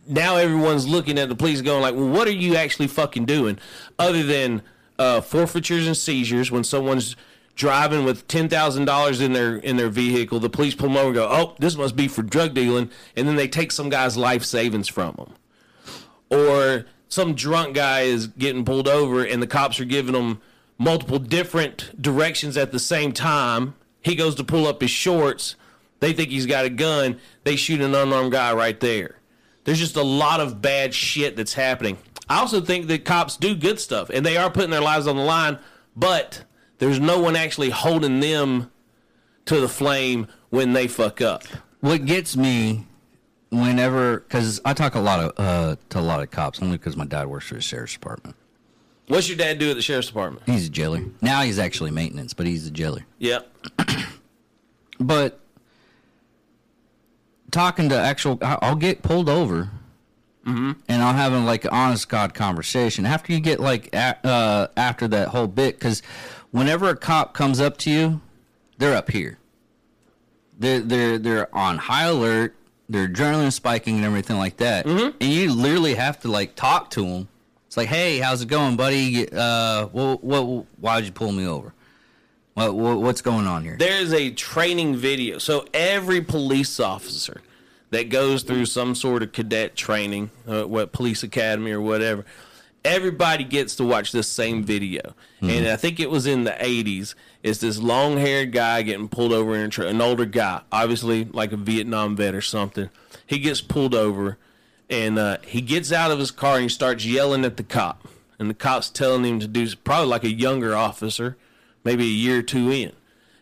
[0.08, 3.56] Now everyone's looking at the police going like, well, what are you actually fucking doing
[3.98, 4.62] other than
[4.98, 7.14] uh, forfeitures and seizures when someone's
[7.54, 11.28] driving with $10,000 in their in their vehicle, the police pull them over and go,
[11.30, 14.88] "Oh, this must be for drug dealing." And then they take some guy's life savings
[14.88, 15.34] from them
[16.30, 20.40] or some drunk guy is getting pulled over and the cops are giving him
[20.78, 23.74] multiple different directions at the same time.
[24.00, 25.56] He goes to pull up his shorts.
[26.00, 27.18] They think he's got a gun.
[27.44, 29.16] They shoot an unarmed guy right there.
[29.64, 31.98] There's just a lot of bad shit that's happening.
[32.28, 35.16] I also think that cops do good stuff and they are putting their lives on
[35.16, 35.58] the line,
[35.96, 36.44] but
[36.78, 38.70] there's no one actually holding them
[39.46, 41.44] to the flame when they fuck up.
[41.80, 42.86] What gets me
[43.50, 46.96] whenever, because I talk a lot of uh, to a lot of cops, only because
[46.96, 48.36] my dad works for the sheriff's department.
[49.08, 50.42] What's your dad do at the sheriff's department?
[50.46, 51.02] He's a jailer.
[51.20, 53.04] Now he's actually maintenance, but he's a jailer.
[53.18, 53.52] Yep.
[54.98, 55.40] But
[57.50, 59.68] talking to actual, I'll get pulled over,
[60.46, 64.66] and I'll have a, like an honest god conversation after you get like a, uh,
[64.76, 65.78] after that whole bit.
[65.78, 66.00] Because
[66.50, 68.20] whenever a cop comes up to you,
[68.78, 69.38] they're up here.
[70.58, 72.54] They're they're they're on high alert.
[72.88, 74.86] They're adrenaline spiking and everything like that.
[74.86, 77.28] And you literally have to like talk to them.
[77.76, 79.30] It's like, hey, how's it going, buddy?
[79.30, 80.64] Uh, what what?
[80.80, 81.74] Why'd you pull me over?
[82.54, 83.76] What, what what's going on here?
[83.76, 85.36] there's a training video.
[85.36, 87.42] So every police officer
[87.90, 92.24] that goes through some sort of cadet training, uh, what police academy or whatever,
[92.82, 95.14] everybody gets to watch this same video.
[95.42, 97.14] And I think it was in the 80s.
[97.42, 101.52] It's this long-haired guy getting pulled over in a tra- an older guy, obviously like
[101.52, 102.88] a Vietnam vet or something.
[103.26, 104.38] He gets pulled over
[104.88, 108.06] and uh, he gets out of his car and he starts yelling at the cop.
[108.38, 111.36] And the cop's telling him to do probably like a younger officer,
[111.84, 112.92] maybe a year or two in.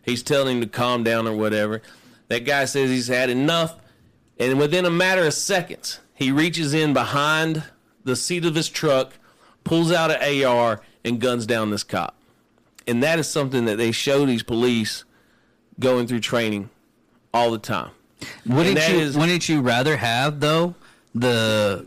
[0.02, 1.82] He's telling him to calm down or whatever.
[2.28, 3.76] That guy says he's had enough.
[4.38, 7.64] And within a matter of seconds, he reaches in behind
[8.04, 9.14] the seat of his truck,
[9.64, 12.16] pulls out an AR, and guns down this cop.
[12.86, 15.04] And that is something that they show these police
[15.80, 16.70] going through training
[17.32, 17.90] all the time.
[18.46, 20.74] Wouldn't you is- wouldn't you rather have though
[21.14, 21.86] the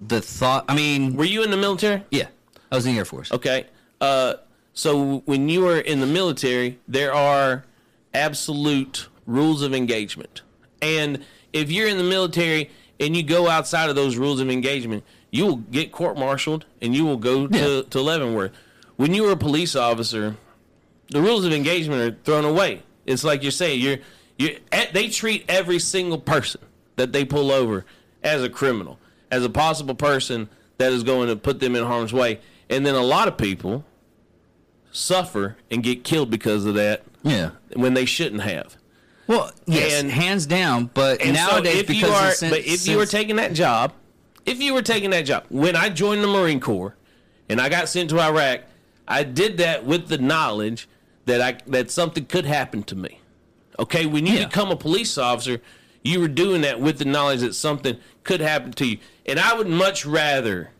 [0.00, 2.04] the thought I mean Were you in the military?
[2.10, 2.28] yeah.
[2.72, 3.32] I was in the Air Force.
[3.32, 3.66] Okay.
[4.00, 4.34] Uh,
[4.74, 7.64] so when you are in the military, there are
[8.14, 10.42] absolute rules of engagement.
[10.80, 15.02] And if you're in the military and you go outside of those rules of engagement,
[15.32, 17.82] you will get court martialed and you will go to, Yeah.
[17.90, 18.52] to Leavenworth.
[18.96, 20.36] When you were a police officer,
[21.08, 22.82] the rules of engagement are thrown away.
[23.06, 23.98] It's like you're saying, you're,
[24.38, 24.58] you
[24.92, 26.60] they treat every single person
[26.96, 27.84] that they pull over
[28.22, 28.98] as a criminal,
[29.30, 32.40] as a possible person that is going to put them in harm's way.
[32.68, 33.84] And then a lot of people
[34.92, 37.50] suffer and get killed because of that Yeah.
[37.74, 38.76] when they shouldn't have.
[39.26, 40.90] Well, yes, And- hands down.
[40.92, 43.92] But nowadays, so if because you are, sen- but if you are taking that job
[44.46, 46.96] if you were taking that job, when I joined the Marine Corps
[47.50, 48.60] and I got sent to Iraq,
[49.06, 50.88] I did that with the knowledge
[51.26, 53.20] that I that something could happen to me.
[53.78, 54.46] Okay, when you Yeah.
[54.46, 55.60] become a police officer,
[56.02, 58.98] you were doing that with the knowledge that something could happen to you.
[59.26, 60.70] And I would much rather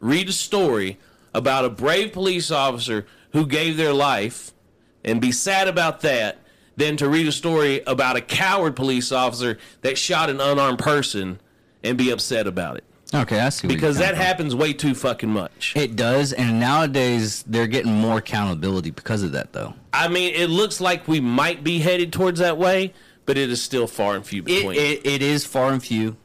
[0.00, 0.98] read a story
[1.34, 4.52] about a brave police officer who gave their life
[5.04, 6.38] and be sad about that
[6.76, 11.40] than to read a story about a coward police officer that shot an unarmed person
[11.82, 12.84] and be upset about it.
[13.14, 13.66] Okay, I see.
[13.66, 14.18] Because that from.
[14.18, 15.72] happens way too fucking much.
[15.74, 19.74] It does, and nowadays they're getting more accountability because of that, though.
[19.92, 22.92] I mean, it looks like we might be headed towards that way,
[23.28, 24.74] but it is still far and few between.
[24.74, 26.16] it, it is far and few,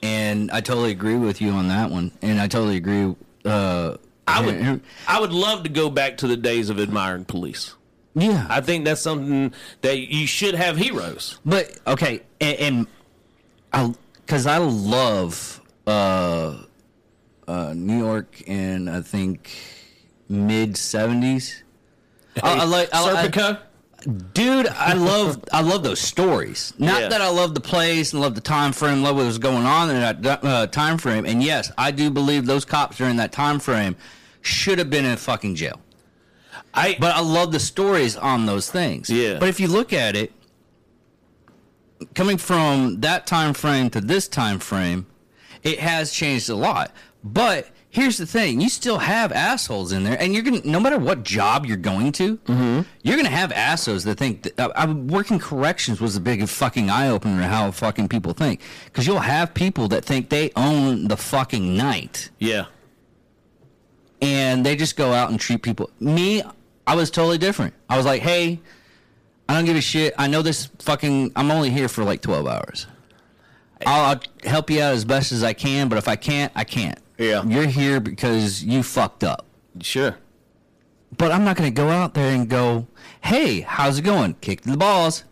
[0.00, 2.12] and I totally agree with you on that one.
[2.22, 3.16] And I totally agree.
[3.44, 3.96] Uh,
[4.28, 7.74] I would, I would love to go back to the days of admiring police.
[8.14, 8.46] yeah.
[8.48, 11.40] I think that's something that you should have heroes.
[11.44, 12.86] But okay, and, and
[13.72, 13.92] I
[14.24, 16.58] because I love uh,
[17.48, 19.50] uh, New York in I think
[20.28, 21.64] mid seventies.
[22.40, 23.60] I, I like I, I, Serpico?
[24.32, 24.66] Dude.
[24.68, 26.72] I love I love those stories.
[26.78, 27.08] Not Yeah.
[27.08, 29.90] that I love the place and love the time frame, love what was going on
[29.90, 31.26] in that uh, time frame.
[31.26, 33.96] And yes, I do believe those cops during that time frame
[34.42, 35.80] should have been in fucking jail.
[36.72, 39.10] I But I love the stories on those things.
[39.10, 39.38] Yeah.
[39.38, 40.32] But if you look at it,
[42.14, 45.06] coming from that time frame to this time frame,
[45.62, 46.92] it has changed a lot.
[47.22, 50.98] But here's the thing: you still have assholes in there, and you're gonna no matter
[50.98, 52.38] what job you're going to,
[53.02, 54.42] you're gonna have assholes that think.
[54.42, 58.32] That, uh, I, working corrections was a big fucking eye opener to how fucking people
[58.32, 62.66] think, because you'll have people that think they own the fucking night yeah.
[64.22, 65.90] and they just go out and treat people.
[66.00, 66.42] Me,
[66.86, 67.74] I was totally different.
[67.88, 68.60] I was like, hey,
[69.48, 70.14] I don't give a shit.
[70.16, 71.32] I know this fucking.
[71.34, 72.86] I'm only here for like 12 hours.
[73.84, 76.64] I'll, I'll help you out as best as I can, but if I can't, I
[76.64, 76.98] can't.
[77.20, 77.44] Yeah.
[77.44, 79.44] You're here because you fucked up.
[79.80, 80.16] Sure.
[81.16, 82.86] But I'm not going to go out there and go,
[83.20, 84.34] hey, how's it going?
[84.40, 85.24] Kick the balls.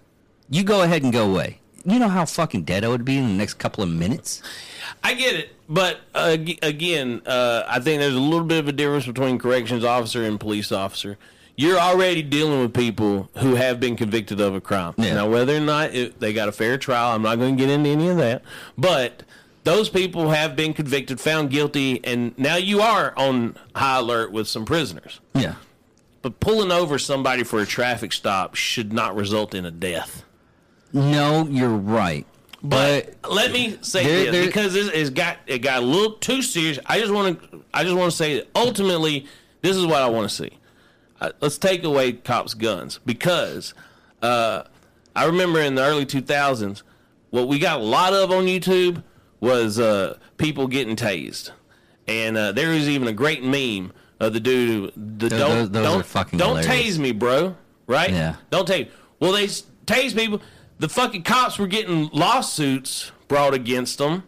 [0.50, 1.60] You go ahead and go away.
[1.84, 4.42] You know how fucking dead I would be in the next couple of minutes?
[5.02, 8.72] I get it, but uh, again, uh, I think there's a little bit of a
[8.72, 11.16] difference between corrections officer and police officer.
[11.56, 14.94] You're already dealing with people who have been convicted of a crime.
[14.98, 15.14] Yeah.
[15.14, 17.70] Now, whether or not it, they got a fair trial, I'm not going to get
[17.70, 18.42] into any of that.
[18.76, 19.22] But
[19.68, 24.48] those people have been convicted, found guilty, and now you are on high alert with
[24.48, 25.20] some prisoners.
[25.34, 25.56] Yeah.
[26.22, 30.24] But pulling over somebody for a traffic stop should not result in a death.
[30.94, 32.26] No, you're right.
[32.62, 36.12] But let me say there- this there- because it, it's got it got a little
[36.12, 36.78] too serious.
[36.86, 39.26] I just want to I just want to say that ultimately
[39.60, 40.50] this is what I want to see.
[41.20, 43.74] Uh, let's take away cops' guns because
[44.22, 44.62] uh,
[45.14, 46.82] I remember in the early 2000s
[47.30, 49.02] what we got a lot of on YouTube
[49.40, 51.50] was uh, people getting tased,
[52.06, 54.92] and uh, there was even a great meme of the dude.
[54.96, 56.96] The Those- don't those don't are fucking don't hilarious.
[56.96, 57.56] tase me, bro.
[57.86, 58.10] Right?
[58.10, 58.36] Yeah.
[58.50, 58.88] Don't tase.
[59.20, 60.40] Well, they tase people.
[60.78, 64.24] The fucking cops were getting lawsuits brought against them.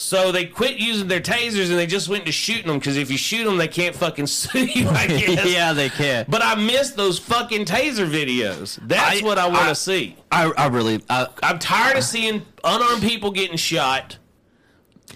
[0.00, 3.10] So they quit using their tasers and they just went to shooting them because if
[3.10, 5.44] you shoot them, they can't fucking sue you, I guess.
[5.50, 6.24] yeah, they can.
[6.28, 8.78] But I miss those fucking taser videos.
[8.86, 10.16] That's I- what I want to see.
[10.30, 14.18] I, I really, I, I'm tired of seeing unarmed people getting shot.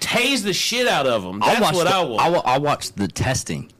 [0.01, 1.41] Tase the shit out of them.
[1.41, 2.21] That's what the, I want.
[2.21, 3.71] I'll, I'll watch the testing.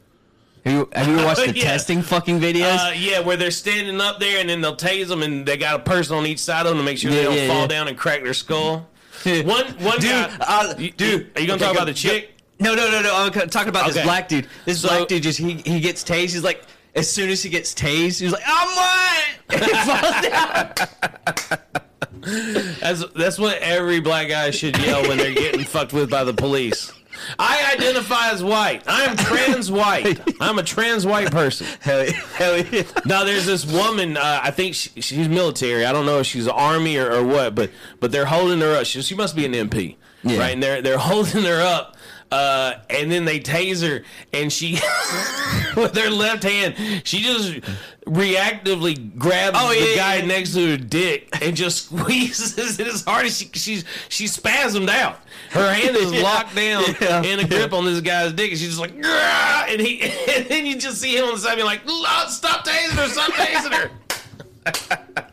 [0.65, 1.65] Have you, have you watched the Yeah.
[1.65, 2.77] testing fucking videos?
[2.91, 5.75] Uh, yeah, where they're standing up there and then they'll tase them and they got
[5.75, 7.67] a person on each side of them to make sure they don't yeah, fall yeah.
[7.67, 8.89] down and crack their skull.
[9.25, 12.31] One one Dude, guy, uh, you- dude, are you gonna okay, talk about the chick?
[12.59, 13.15] no, no, no, no.
[13.15, 13.93] I'm talking about Okay.
[13.95, 14.47] this black dude.
[14.65, 16.33] This So- black dude just he he gets tased.
[16.33, 16.63] He's like,
[16.95, 19.61] as soon as he gets tased, he's like, I'm what?
[19.65, 21.82] he falls down.
[22.23, 26.33] That's that's what every black guy should yell when they're getting fucked with by the
[26.35, 26.93] police.
[27.39, 28.83] I identify as white.
[28.89, 30.19] I am trans white.
[30.41, 31.67] I'm a trans white person.
[31.81, 32.83] Hell, hell yeah.
[33.05, 34.17] Now there's this woman.
[34.17, 35.85] Uh, I think she, she's military.
[35.85, 37.71] I don't know if she's army or, or what, but
[38.01, 38.87] but they're holding her up.
[38.87, 40.39] She, she must be an MP, Yeah.
[40.39, 40.53] right?
[40.55, 41.97] And they're they're holding her up.
[42.33, 44.03] Uh, and then they tase her,
[44.33, 44.73] and she,
[45.79, 47.61] with her left hand, she just
[48.07, 50.27] reactively grabs Oh, the guy yeah.
[50.27, 54.89] next to her dick and just squeezes it as hard as she she's she's spasmed
[54.89, 55.21] out.
[55.51, 57.23] Her hand is locked down Yeah.
[57.23, 60.01] in a grip on this guy's dick, and she's just like, "Grah!" and he,
[60.37, 61.83] and then you just see him on the side, being like,
[62.29, 63.09] "Stop tasing her!
[63.09, 65.29] Stop tasing her!"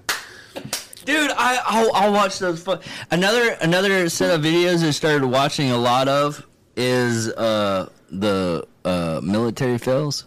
[1.05, 2.61] Dude, I I'll, I'll watch those.
[2.61, 2.77] Fu-
[3.09, 6.45] another another set of videos I started watching a lot of
[6.75, 10.25] is uh the uh military fails.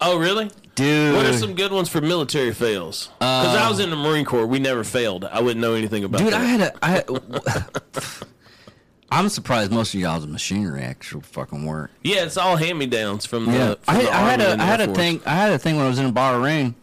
[0.00, 0.50] Oh, really?
[0.74, 3.08] Dude, What are some good ones for military fails?
[3.18, 5.24] Because I was in the Marine Corps, we never failed.
[5.24, 6.40] I wouldn't know anything about Dude, that.
[6.40, 7.08] I had a I had,
[9.12, 11.90] I'm surprised most of y'all's machinery actual fucking work.
[12.02, 13.52] Yeah, it's all hand me downs from the.
[13.52, 15.76] Yeah, from I, the I had a I had a thing I had a thing
[15.76, 16.74] when I was in Bahrain.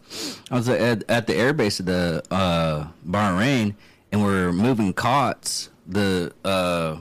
[0.48, 3.74] I was at, at the airbase of the uh, Bahrain,
[4.12, 5.70] and we are moving cots.
[5.88, 6.98] The uh,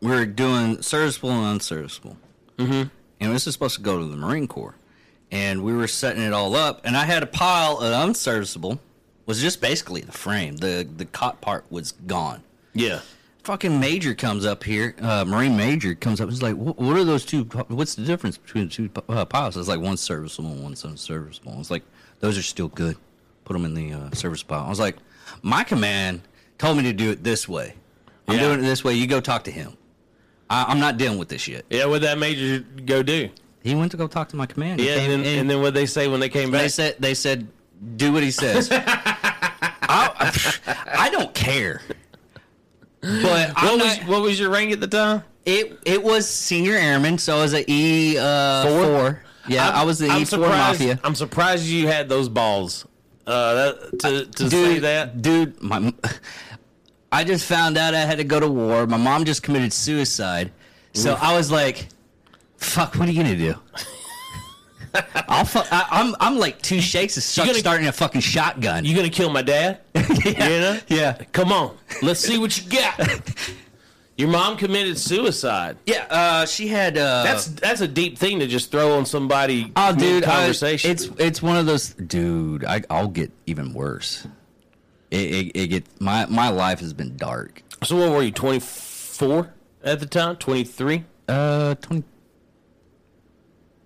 [0.00, 2.16] we are doing serviceable and unserviceable,
[2.58, 2.88] mm-hmm.
[3.20, 4.74] and this is supposed to go to the Marine Corps,
[5.32, 8.78] and we were setting it all up, and I had a pile of unserviceable,
[9.26, 10.58] was just basically the frame.
[10.58, 12.42] the The cot part was gone
[12.74, 13.00] Yeah.
[13.42, 16.28] fucking major comes up here, uh, Marine major comes up.
[16.28, 17.42] He's like, "What are those two?
[17.68, 21.58] What's the difference between the two uh, piles?" It's like one serviceable, and one's unserviceable.
[21.58, 21.82] It's like
[22.20, 22.96] those are still good.
[23.44, 24.64] Put them in the uh, service pile.
[24.64, 24.96] I was like,
[25.42, 26.20] "My command
[26.58, 27.74] told me to do it this way.
[28.28, 28.42] I'm Yeah.
[28.42, 28.94] doing it this way.
[28.94, 29.76] You go talk to him.
[30.48, 33.30] I, I'm not dealing with this shit." Yeah, what that major go do?
[33.62, 34.82] He went to go talk to my commander.
[34.82, 36.62] Yeah, and then, in- and then what they say when they came back?
[36.62, 37.48] they said they said
[37.96, 38.68] do what he says.
[38.72, 40.32] I,
[40.94, 41.82] I don't care.
[43.00, 43.22] But
[43.54, 45.22] what not, was what was your rank at the time?
[45.44, 48.84] It it was senior airman, so I was an E uh, Four?
[48.84, 49.22] four.
[49.48, 51.00] Yeah, I'm- I was the E four mafia.
[51.02, 52.86] I'm surprised you had those balls.
[53.26, 55.22] Uh, that, to to dude, say that.
[55.22, 55.92] dude, my,
[57.12, 58.86] I just found out I had to go to war.
[58.86, 60.50] My mom just committed suicide,
[60.92, 61.88] so I was like,
[62.62, 63.54] "Fuck, what are you gonna do?"
[65.28, 68.84] I'll fu- I, I'm I'm like two shakes of start, gonna- starting a fucking shotgun.
[68.84, 69.78] You gonna kill my dad?
[69.94, 70.02] yeah,
[70.48, 70.78] You know?
[70.88, 73.00] yeah, Come on, let's see what you got.
[74.18, 75.78] Your mom committed suicide.
[75.86, 76.04] yeah.
[76.10, 79.72] Uh, she had uh, That's that's a deep thing to just throw on somebody.
[79.74, 80.90] Oh, dude, I- conversation.
[80.90, 82.64] it's it's one of those, dude.
[82.66, 84.26] I, I'll get even worse.
[85.10, 87.62] It, it, it get my my life has been dark.
[87.82, 87.96] so.
[87.96, 88.30] What were you?
[88.30, 90.36] Twenty four at the time?
[90.36, 91.04] Twenty three?
[91.28, 92.02] Uh, 20,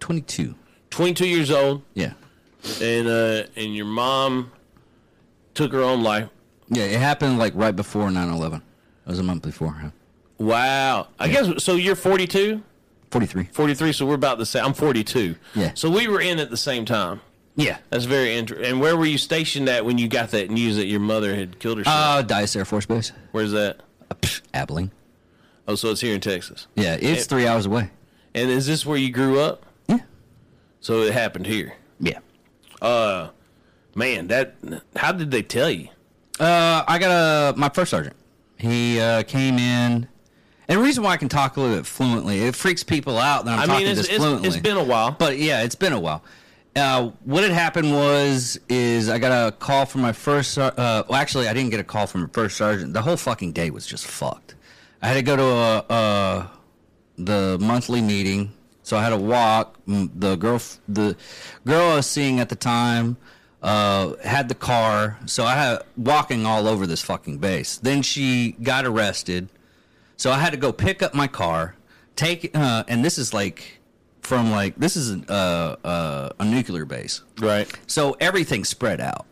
[0.00, 0.54] 22.
[0.90, 2.12] Twenty two years old, Yeah,
[2.80, 4.50] and uh, and your mom
[5.54, 6.28] took her own life.
[6.68, 6.84] yeah.
[6.84, 8.56] It happened like right before 9-11.
[8.56, 8.62] It
[9.06, 9.72] was a month before.
[9.72, 9.90] Huh?
[10.38, 11.08] Wow.
[11.18, 11.74] I guess so.
[11.74, 12.62] You're 42,
[13.10, 13.44] 43.
[13.52, 13.92] 43.
[13.92, 14.64] So we're about the same.
[14.64, 15.34] I'm 42.
[15.54, 15.72] Yeah.
[15.74, 17.20] So we were in at the same time.
[17.56, 17.78] Yeah.
[17.90, 18.70] That's very interesting.
[18.70, 21.58] And where were you stationed at when you got that news that your mother had
[21.58, 21.96] killed herself?
[21.96, 23.80] Uh, Dyess Air Force Base, Where's that?
[24.10, 24.92] uh, pff, Abilene.
[25.68, 26.66] Oh, so it's here in Texas.
[26.74, 27.90] Yeah, it's It- three hours away.
[28.34, 29.65] And is this where you grew up?
[30.86, 31.74] So it happened here.
[31.98, 32.20] Yeah.
[33.96, 34.54] Man, that.
[34.94, 35.88] How did they tell you?
[36.38, 38.14] Uh, I got a my first sergeant.
[38.56, 40.06] He uh, came in,
[40.68, 43.46] and the reason why I can talk a little bit fluently, it freaks people out
[43.46, 44.46] that I'm I talking mean, it's, this it's, fluently.
[44.46, 45.10] it's been a while.
[45.10, 46.22] But yeah, it's been a while.
[46.76, 50.56] Uh, what had happened was is I got a call from my first.
[50.56, 52.92] Uh, well, actually, I didn't get a call from my first sergeant.
[52.92, 54.54] The whole fucking day was just fucked.
[55.02, 56.50] I had to go to a, a
[57.18, 58.52] the monthly meeting,
[58.86, 59.76] so I had to walk.
[59.88, 61.16] Mm, The girl, the
[61.64, 63.16] girl I was seeing at the time,
[63.60, 67.78] uh, had the car, so I had walking all over this fucking base.
[67.78, 69.48] Then she got arrested.
[70.16, 71.74] So I had to go pick up my car,
[72.14, 73.80] take, uh, and this is like
[74.20, 77.68] from like this is uh, uh, a nuclear base, right.
[77.88, 79.26] so everything's spread out,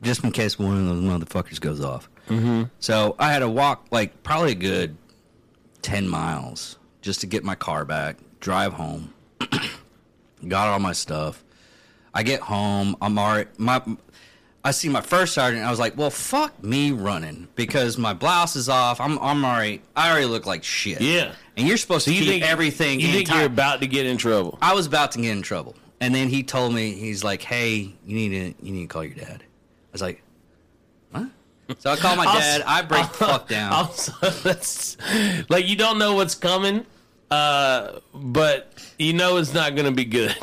[0.00, 2.08] just in case one of those motherfuckers goes off.
[2.28, 2.64] Mm-hmm.
[2.80, 4.96] So I had to walk like probably a good
[5.82, 9.14] ten miles just to get my car back, drive home,
[10.48, 11.42] got all my stuff.
[12.12, 13.82] I get home, I'm already my.
[14.64, 15.64] I see my first sergeant.
[15.64, 19.00] I was like, "Well, fuck me running because my blouse is off.
[19.00, 21.00] I'm I'm already I already look like shit.
[21.00, 21.32] Yeah.
[21.56, 23.00] and you're supposed to You keep think everything.
[23.00, 24.58] You in think you're about to get in trouble?
[24.62, 27.92] I was about to get in trouble, and then he told me he's like, "Hey,
[28.06, 30.22] you need to you need to call your dad." I was like,
[31.10, 31.26] "What?"
[31.78, 32.62] So I call my dad.
[32.64, 33.72] I break the fuck down.
[33.72, 34.12] Also,
[34.44, 34.96] that's
[35.48, 36.86] like you don't know what's coming,
[37.32, 40.36] uh, but you know it's not going to be good.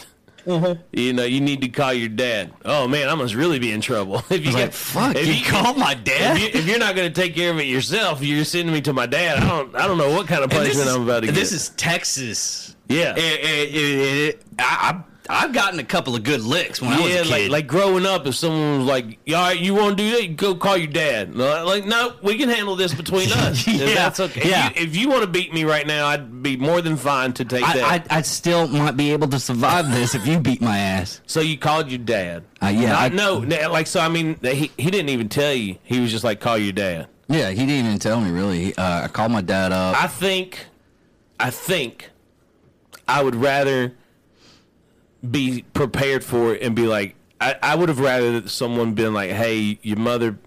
[0.46, 0.82] Mm-hmm.
[0.94, 2.52] You know, you need to call your dad.
[2.66, 4.24] Oh man, I must really be in trouble.
[4.32, 6.80] If you was like, get- "Fuck, if you call my dad?" If, you, if you're
[6.80, 9.44] not going to take care of it yourself, you're sending me to my dad.
[9.44, 11.36] I don't, I don't know what kind of And punishment is- I'm about to and
[11.36, 11.40] get.
[11.40, 12.76] This is Texas.
[12.88, 14.00] yeah, It, it, it,
[14.36, 17.24] it, I, I, I've gotten a couple of good licks when I was yeah, a
[17.24, 17.30] kid.
[17.30, 20.24] like like growing up, if someone was like, "All right, you want to do that?
[20.24, 23.68] You go call your dad." No, like, no, we can handle this between us.
[23.68, 24.50] Yeah, that's okay.
[24.50, 24.70] yeah.
[24.70, 27.34] If you, if you want to beat me right now, I'd be more than fine
[27.34, 28.12] to take I, that.
[28.12, 31.22] I, I still might be able to survive this if you beat my ass.
[31.28, 32.44] so you called your dad?
[32.60, 34.00] Uh, yeah, I, no, like so.
[34.00, 35.78] I mean, he he didn't even tell you.
[35.84, 38.76] He was just like, "Call your dad." Yeah, he didn't even tell me really.
[38.76, 40.02] Uh, I called my dad up.
[40.02, 40.66] I think,
[41.40, 42.10] I think,
[43.08, 43.94] I would rather
[45.28, 49.14] be prepared for it and be like, I, I would have rather that someone been
[49.14, 50.38] like, "Hey, your mother,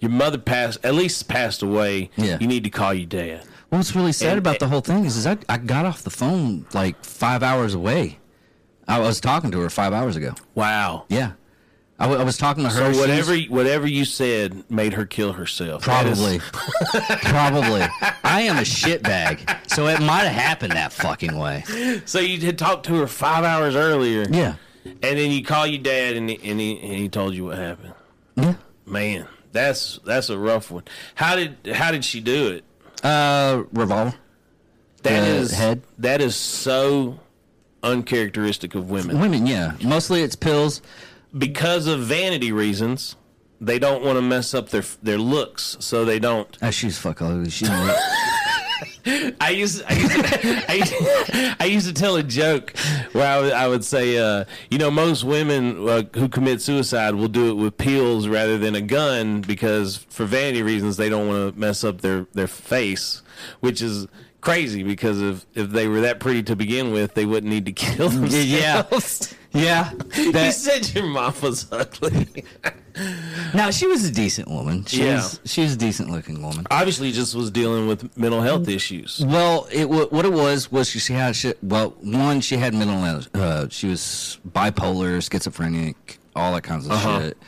[0.00, 2.10] your mother passed, at least passed away.
[2.16, 2.36] Yeah.
[2.40, 5.16] you need to call your dad." What's really sad And- about the whole thing is,
[5.16, 8.18] is I, I got off the phone like five hours away.
[8.86, 10.34] I was talking to her five hours ago.
[10.54, 11.04] Wow.
[11.10, 11.32] Yeah.
[12.00, 12.92] I, w- I was talking to her.
[12.94, 15.84] So whatever was- whatever you said made her kill herself.
[15.86, 16.38] That is- Probably.
[17.22, 17.82] Probably.
[18.24, 19.68] I am a shitbag.
[19.70, 21.64] So it might have happened that fucking way.
[22.04, 24.54] so you had talked to her five hours earlier, Yeah.
[24.84, 27.58] and then you call your dad, and he, and he and he told you what
[27.58, 27.94] happened.
[28.36, 28.54] Yeah.
[28.86, 30.84] Man, that's that's a rough one.
[31.16, 32.64] How did how did she do it?
[33.04, 34.14] Uh, revolver.
[35.02, 35.82] That The is head?
[35.98, 37.18] that is so
[37.82, 39.72] uncharacteristic of women Women, yeah.
[39.82, 40.82] Mostly it's pills.
[41.36, 43.16] Because of vanity reasons.
[43.60, 46.56] They don't want to mess up their their looks, so they don't.
[46.62, 47.50] Oh, she's fuck ugly.
[47.50, 47.66] She
[49.40, 50.94] I used I used to, I, used,
[51.60, 52.76] I used to tell a joke
[53.12, 57.28] where I would, would say, uh, you know, most women uh, who commit suicide will
[57.28, 61.54] do it with pills rather than a gun because for vanity reasons they don't want
[61.54, 63.22] to mess up their their face,
[63.60, 64.06] which is
[64.40, 67.72] crazy because if if they were that pretty to begin with, they wouldn't need to
[67.72, 68.46] kill themselves.
[68.46, 68.82] Yeah.
[69.52, 69.92] Yeah.
[70.16, 72.44] you said your mom was ugly.
[73.54, 74.84] now she was a decent woman.
[74.84, 75.16] She Yeah.
[75.16, 76.66] was she was a decent looking woman.
[76.70, 79.24] Obviously, just was dealing with mental health issues.
[79.24, 81.58] Well, it what it was was she had shit.
[81.62, 83.22] Well, one she had mental.
[83.34, 87.20] Uh, she was bipolar, schizophrenic, all that kinds of Uh-huh.
[87.20, 87.38] shit.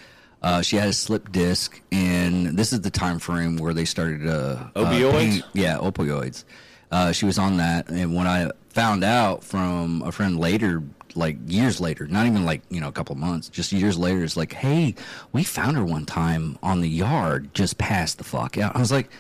[0.43, 4.27] Uh, she had a slip disc, and this is the time frame where they started
[4.27, 5.13] uh, uh, Opioids?
[5.13, 6.45] pain- yeah, opioids.
[6.91, 10.83] Uh, she was on that, and when I found out from a friend later,
[11.17, 14.37] like years later, not even like you know a couple months, just years later, it's
[14.37, 14.95] like, hey,
[15.33, 18.75] we found her one time on the yard, just past the fuck out.
[18.77, 19.11] I was like,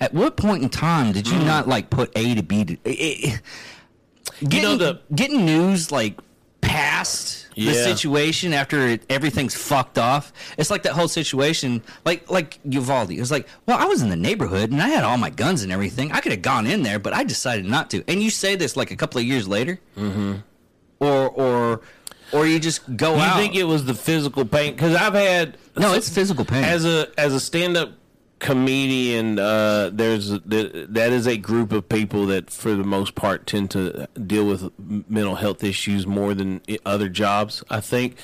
[0.00, 1.46] at what point in time did you Mm.
[1.46, 2.72] not like put A to B to?
[2.84, 3.40] It, it,
[4.48, 6.18] getting, know the- getting news like
[6.60, 10.32] past the situation after it, everything's fucked off.
[10.56, 13.10] It's like that whole situation, like like Uvalde.
[13.10, 15.62] It was like, well, I was in the neighborhood and I had all my guns
[15.62, 16.12] and everything.
[16.12, 18.02] I could have gone in there, but I decided not to.
[18.08, 20.36] And you say this like a couple of years later, mm-hmm.
[21.00, 21.80] Or or
[22.32, 23.36] or you just go You out.
[23.36, 24.74] You think it was the physical pain?
[24.74, 26.62] Because I've had no, it's physical pain.
[26.62, 27.92] as a as a stand up
[28.38, 33.46] comedian, uh, there's th- that is a group of people that, for the most part,
[33.46, 34.70] tend to deal with
[35.08, 37.62] mental health issues more than other jobs.
[37.68, 38.16] I think.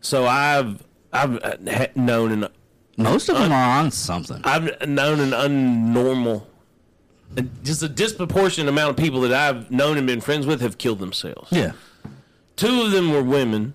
[0.00, 2.48] So I've I've uh, known an
[2.96, 4.40] Most of them are on something.
[4.44, 6.44] I've known an unnormal,
[7.62, 10.98] just a disproportionate amount of people that I've known and been friends with have killed
[11.00, 11.50] themselves.
[11.50, 11.72] Yeah.
[12.60, 13.72] Two of them were women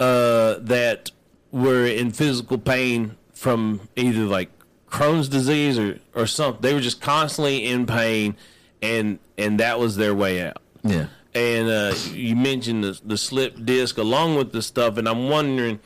[0.00, 1.10] uh, that
[1.50, 4.48] were in physical pain from either like
[4.88, 6.62] Crohn's disease or, or something.
[6.62, 8.34] They were just constantly in pain,
[8.80, 10.62] and and that was their way out.
[10.82, 11.08] Yeah.
[11.34, 15.78] And uh, you mentioned the the slip disc along with the stuff, and I'm wondering,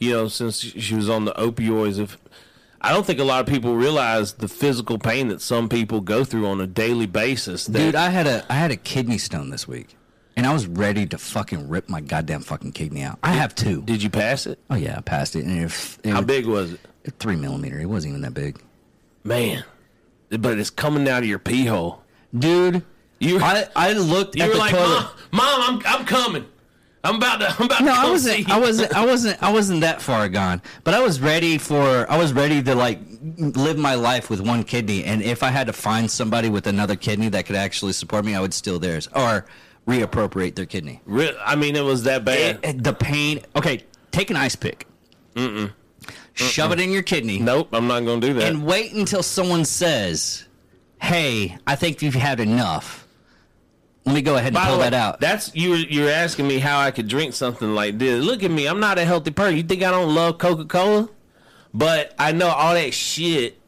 [0.00, 2.18] you know, since she was on the opioids, if
[2.80, 6.24] I don't think a lot of people realize the physical pain that some people go
[6.24, 7.66] through on a daily basis.
[7.66, 9.94] That, Dude, I had a I had a kidney stone this week,
[10.36, 13.18] and I was ready to fucking rip my goddamn fucking kidney out.
[13.22, 13.82] I have two.
[13.82, 14.58] did you pass it?
[14.70, 16.80] Oh yeah, I passed it, and it How was big was it?
[17.18, 17.78] three millimeter.
[17.80, 18.58] It wasn't even that big,
[19.24, 19.64] Man,
[20.30, 22.02] but it's coming out of your pee hole.
[22.36, 22.82] dude.
[23.18, 25.06] You I I looked you at were like, toilet.
[25.32, 26.44] mom, mom, I'm I'm coming.
[27.04, 28.50] I'm about to I'm about No, to I wasn't.
[28.50, 28.96] I wasn't.
[28.96, 29.42] I wasn't.
[29.42, 30.60] I wasn't that far gone.
[30.82, 32.10] But I was ready for.
[32.10, 32.98] I was ready to like
[33.38, 36.96] live my life with one kidney, and if I had to find somebody with another
[36.96, 39.46] kidney that could actually support me, I would steal theirs or
[39.86, 41.00] reappropriate their kidney.
[41.06, 42.60] Re- I mean, it was that bad.
[42.62, 43.40] It- the pain.
[43.56, 44.86] Okay, take an ice pick.
[45.34, 45.72] Mm-mm.
[46.34, 47.38] Shove it in your kidney.
[47.38, 48.44] nope, I'm not gonna do that.
[48.44, 50.44] and wait until someone says,
[51.00, 53.06] "Hey, I think you've had enough."
[54.04, 55.20] Let me go ahead and By pull way, that out.
[55.20, 55.74] That's you.
[55.74, 58.24] You're asking me how I could drink something like this.
[58.24, 58.66] Look at me.
[58.66, 59.56] I'm not a healthy person.
[59.56, 61.08] You think I don't love Coca Cola?
[61.72, 63.58] But I know all that shit.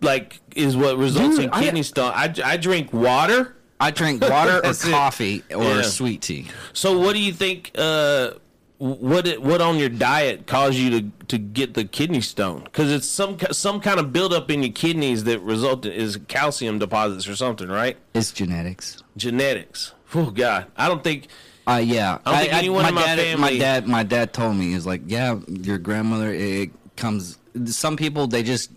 [0.00, 2.12] Like is what results Dude, in I- kidney stone.
[2.14, 3.56] I, I drink water.
[3.80, 4.78] I drink water or it.
[4.90, 5.82] coffee or Yeah.
[5.82, 6.46] sweet tea.
[6.72, 7.70] So what do you think?
[7.76, 8.32] Uh,
[8.78, 12.62] what it, what on your diet caused you to, to get the kidney stone?
[12.64, 17.26] Because it's some some kind of buildup in your kidneys that result is calcium deposits
[17.28, 17.96] or something, right?
[18.14, 19.02] It's genetics.
[19.16, 19.94] Genetics.
[20.14, 21.26] Oh God, I don't think.
[21.66, 22.18] Uh, yeah.
[22.24, 24.72] I don't think anyone my in my dad, family- My dad, my dad told me
[24.72, 26.32] is like, yeah, your grandmother.
[26.32, 27.38] It comes.
[27.66, 28.70] Some people they just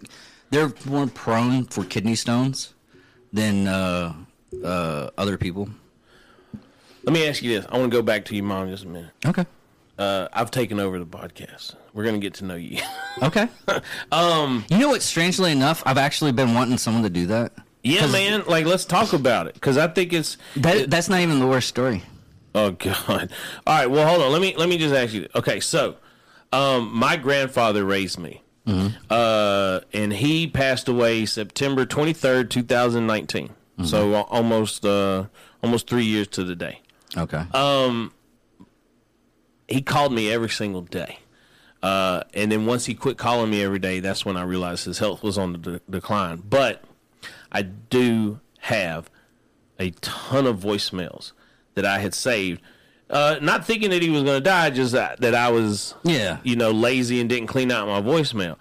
[0.49, 2.73] they're more prone for kidney stones
[3.31, 4.13] than uh,
[4.63, 5.69] uh, other people.
[7.03, 7.65] Let me ask you this.
[7.71, 9.11] I want to go back to your mom just a minute.
[9.25, 9.45] Okay.
[9.97, 11.75] Uh, I've taken over the podcast.
[11.93, 12.81] We're gonna get to know you.
[13.21, 13.49] Okay.
[14.11, 15.01] um, you know what?
[15.01, 17.51] Strangely enough, I've actually been wanting someone to do that.
[17.83, 18.43] yeah, man.
[18.47, 20.37] Like, let's talk about it because I think it's.
[20.55, 22.03] That that's not even the worst story.
[22.55, 23.31] Oh God!
[23.67, 23.87] All right.
[23.91, 24.31] Well, hold on.
[24.31, 25.27] Let me let me just ask you.
[25.35, 25.97] Okay, so
[26.53, 28.41] um, my grandfather raised me,
[29.09, 33.49] uh, and he passed away September twenty third, two thousand nineteen.
[33.83, 35.25] So uh, almost uh,
[35.63, 36.81] almost three years to the day.
[37.17, 37.43] Okay.
[39.67, 41.19] he called me every single day.
[41.81, 44.99] Uh, and then once he quit calling me every day, that's when I realized his
[44.99, 46.43] health was on the de- decline.
[46.47, 46.83] But
[47.51, 49.09] I do have
[49.79, 51.31] a ton of voicemails
[51.73, 52.61] that I had saved.
[53.09, 56.37] Uh, not thinking that he was going to die, just that, that I was, Yeah.
[56.43, 58.57] you know, lazy and didn't clean out my voicemail.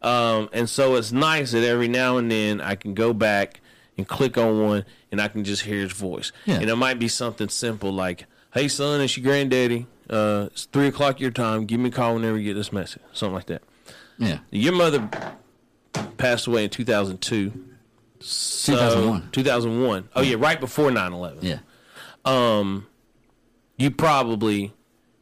[0.00, 3.60] Um, and so it's nice that every now and then I can go back
[4.00, 6.32] and click on one and I can just hear his voice.
[6.46, 6.56] Yeah.
[6.56, 9.86] And it might be something simple like, "Hey son, it's your granddaddy.
[10.08, 11.66] Uh, it's three o'clock your time.
[11.66, 13.62] Give me a call whenever you get this message." Something like that.
[14.18, 14.38] Yeah.
[14.50, 15.08] Your mother
[16.16, 17.52] passed away in 2002.
[18.20, 19.30] So, 2001.
[19.32, 20.08] 2001.
[20.14, 21.58] Oh yeah, right before 9/11 Yeah.
[22.24, 22.86] Um,
[23.78, 24.72] you probably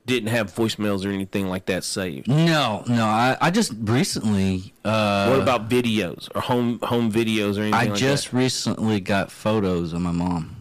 [0.08, 2.26] didn't have voicemails or anything like that saved.
[2.26, 3.04] No, no.
[3.04, 7.84] I, I just recently, uh, what about videos or home home videos or anything I
[7.84, 8.36] like just that?
[8.36, 10.56] recently got photos of my mom.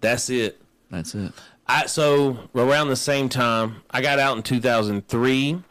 [0.00, 0.60] That's it.
[0.90, 1.32] That's it.
[1.66, 5.62] I so around the same time I got out in 2003.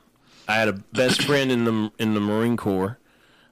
[0.48, 2.98] I had a best friend in the in the Marine Corps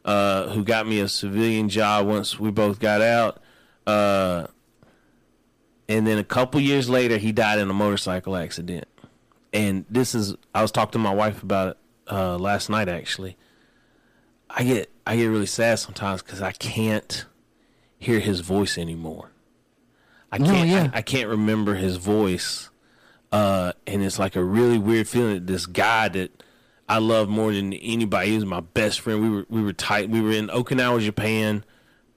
[0.04, 3.42] uh, who got me a civilian job once we both got out.
[3.86, 4.48] Uh,
[5.88, 8.86] and then a couple years later, he died in a motorcycle accident.
[9.54, 11.78] And this is I was talking to my wife about it
[12.12, 12.88] uh, last night.
[12.90, 13.38] Actually,
[14.50, 17.26] I get I get really sad sometimes because I can't
[17.98, 19.32] hear his voice anymore.
[20.32, 20.70] I No, can't.
[20.70, 20.90] yeah.
[20.94, 22.70] I, I can't remember his voice,
[23.32, 25.34] uh, and it's like a really weird feeling.
[25.36, 26.44] that This guy that
[26.88, 28.30] I love more than anybody.
[28.30, 29.22] He was my best friend.
[29.22, 30.10] We were we were tight.
[30.10, 31.66] We were in Okinawa, Japan,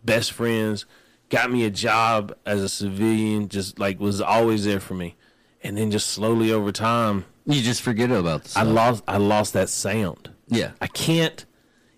[0.05, 0.87] best friends.
[1.30, 3.49] Got me a job as a civilian.
[3.49, 5.16] Just like was always there for me,
[5.64, 8.56] and then just slowly over time, You just forget about this.
[8.56, 10.30] I lost I lost that sound.
[10.48, 10.72] Yeah.
[10.80, 11.44] I can't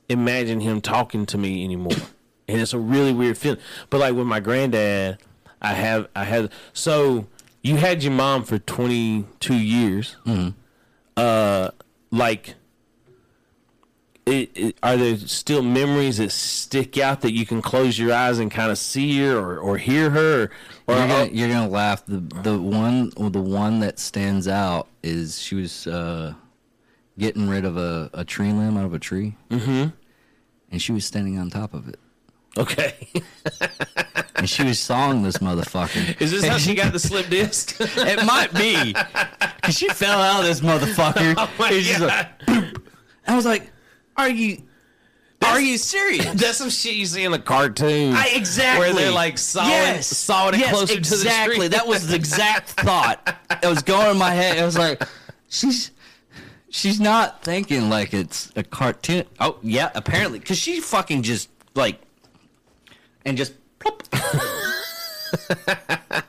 [0.09, 1.93] imagine him talking to me anymore.
[2.49, 3.61] and it's a really weird feeling.
[3.91, 5.19] But like with my granddad,
[5.61, 7.27] I have I had so
[7.63, 10.17] you had your mom for 22 years.
[10.25, 10.51] Mm-hmm.
[11.17, 11.71] Uh
[12.11, 12.55] like
[14.27, 18.39] it, it, are there still memories that stick out that you can close your eyes
[18.39, 20.51] and kind of see her or, or hear her
[20.87, 22.05] or, You're gonna, you're gonna laugh.
[22.07, 26.35] The the one the one that stands out is she was uh,
[27.19, 29.89] getting rid of a, a tree limb out of a tree, mm-hmm.
[30.71, 31.99] and she was standing on top of it,
[32.57, 33.09] okay
[34.37, 36.21] and she was sawing this motherfucker.
[36.21, 38.95] is this how she got the slip disc It might be
[39.57, 41.35] because she fell out of this motherfucker.
[41.39, 42.31] Oh my God.
[42.49, 42.79] like,
[43.27, 43.71] I was like,
[44.17, 44.63] "Are you?
[45.43, 48.15] Are you serious?" That's some shit you see in the cartoon.
[48.15, 48.87] I, exactly.
[48.87, 50.07] Where they're like sawing, yes.
[50.07, 51.57] sawing it yes, closer exactly.
[51.57, 51.79] to the tree.
[51.79, 53.37] that was the exact thought.
[53.63, 54.59] It was going in my head.
[54.59, 55.03] I was like,
[55.49, 55.91] she's
[56.71, 59.25] she's not thinking like it's a cartoon.
[59.41, 62.01] Oh yeah, apparently, because she fucking just like
[63.25, 63.55] and just.
[63.79, 64.03] plop.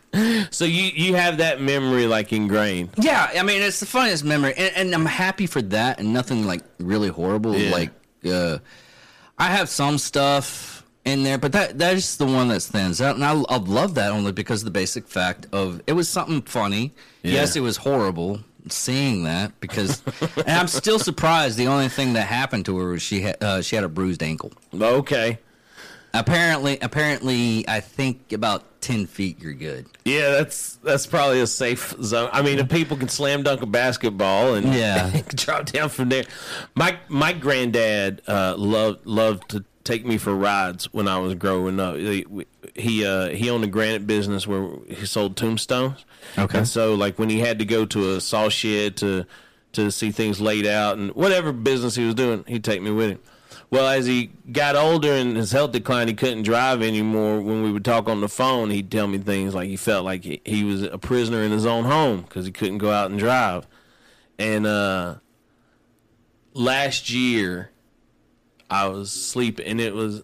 [0.52, 2.90] So you you have that memory like ingrained.
[2.98, 6.46] Yeah, I mean it's the funniest memory, and, and I'm happy for that, and nothing
[6.46, 7.56] like really horrible.
[7.56, 7.72] Yeah.
[7.72, 7.92] Like,
[8.26, 8.60] uh,
[9.38, 13.24] I have some stuff in there, but that that's the one that stands out, and
[13.24, 16.94] I, I love that only because of the basic fact of it was something funny.
[17.22, 18.40] Yes, it was horrible
[18.72, 20.02] seeing that because,
[20.38, 21.58] and I'm still surprised.
[21.58, 24.24] The only thing that happened to her was she had uh, she had a bruised
[24.24, 24.52] ankle.
[24.74, 25.40] Okay.
[26.14, 29.86] Apparently, apparently, I think about ten feet you're good.
[30.06, 32.30] Yeah, that's that's probably a safe zone.
[32.32, 35.22] I mean, if people can slam dunk a basketball and Yeah.
[35.36, 36.24] drop down from there.
[36.76, 41.80] My my granddad uh, loved loved to take me for rides when I was growing
[41.80, 41.96] up.
[41.96, 42.26] He
[42.76, 46.06] he, uh, he owned a granite business where he sold tombstones.
[46.38, 46.58] Okay.
[46.60, 49.26] And so like when he had to go to a saw shed to
[49.74, 53.12] to see things laid out and whatever business he was doing, he'd take me with
[53.12, 53.20] him.
[53.70, 57.42] Well, as he got older and his health declined, he couldn't drive anymore.
[57.42, 60.24] When we would talk on the phone, he'd tell me things like he felt like
[60.24, 63.20] he, he was a prisoner in his own home because he couldn't go out and
[63.20, 63.68] drive.
[64.40, 65.16] And uh,
[66.54, 67.72] last year,
[68.70, 70.24] I was sleeping, and it was.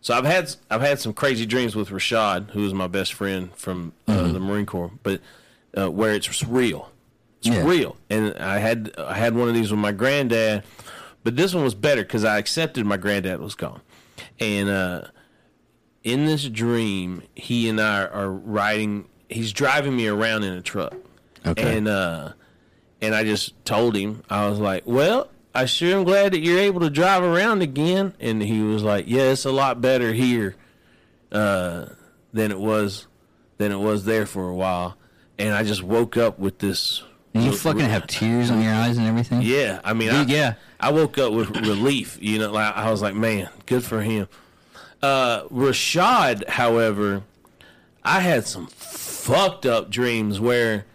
[0.00, 3.50] So I've had I've had some crazy dreams with Rashad, who is my best friend
[3.54, 5.20] from uh, the Marine Corps, but
[5.76, 6.90] uh, where it's real,
[7.38, 7.64] it's Yeah.
[7.64, 7.96] real.
[8.08, 10.62] And I had I had one of these with my granddad,
[11.28, 13.82] but this one was better because I accepted my granddad was gone,
[14.40, 15.02] and uh,
[16.02, 19.04] in this dream, he and I are riding.
[19.28, 20.94] He's driving me around in a truck,
[21.44, 21.76] Okay.
[21.76, 22.32] and uh,
[23.02, 26.60] and I just told him I was like, "Well, I sure am glad that you're
[26.60, 30.56] able to drive around again." And he was like, "Yeah, it's a lot better here
[31.30, 31.86] uh,
[32.32, 33.06] than it was
[33.58, 34.96] than it was there for a while."
[35.38, 37.02] And I just woke up with this.
[37.34, 39.42] And you fucking have tears on your eyes and everything.
[39.42, 40.54] Yeah, I mean, Dude, I, yeah.
[40.80, 42.18] I woke up with relief.
[42.20, 44.28] You know, like I was like, man, good for him.
[45.02, 47.22] Uh, Rashad, however,
[48.02, 50.86] I had some fucked up dreams where,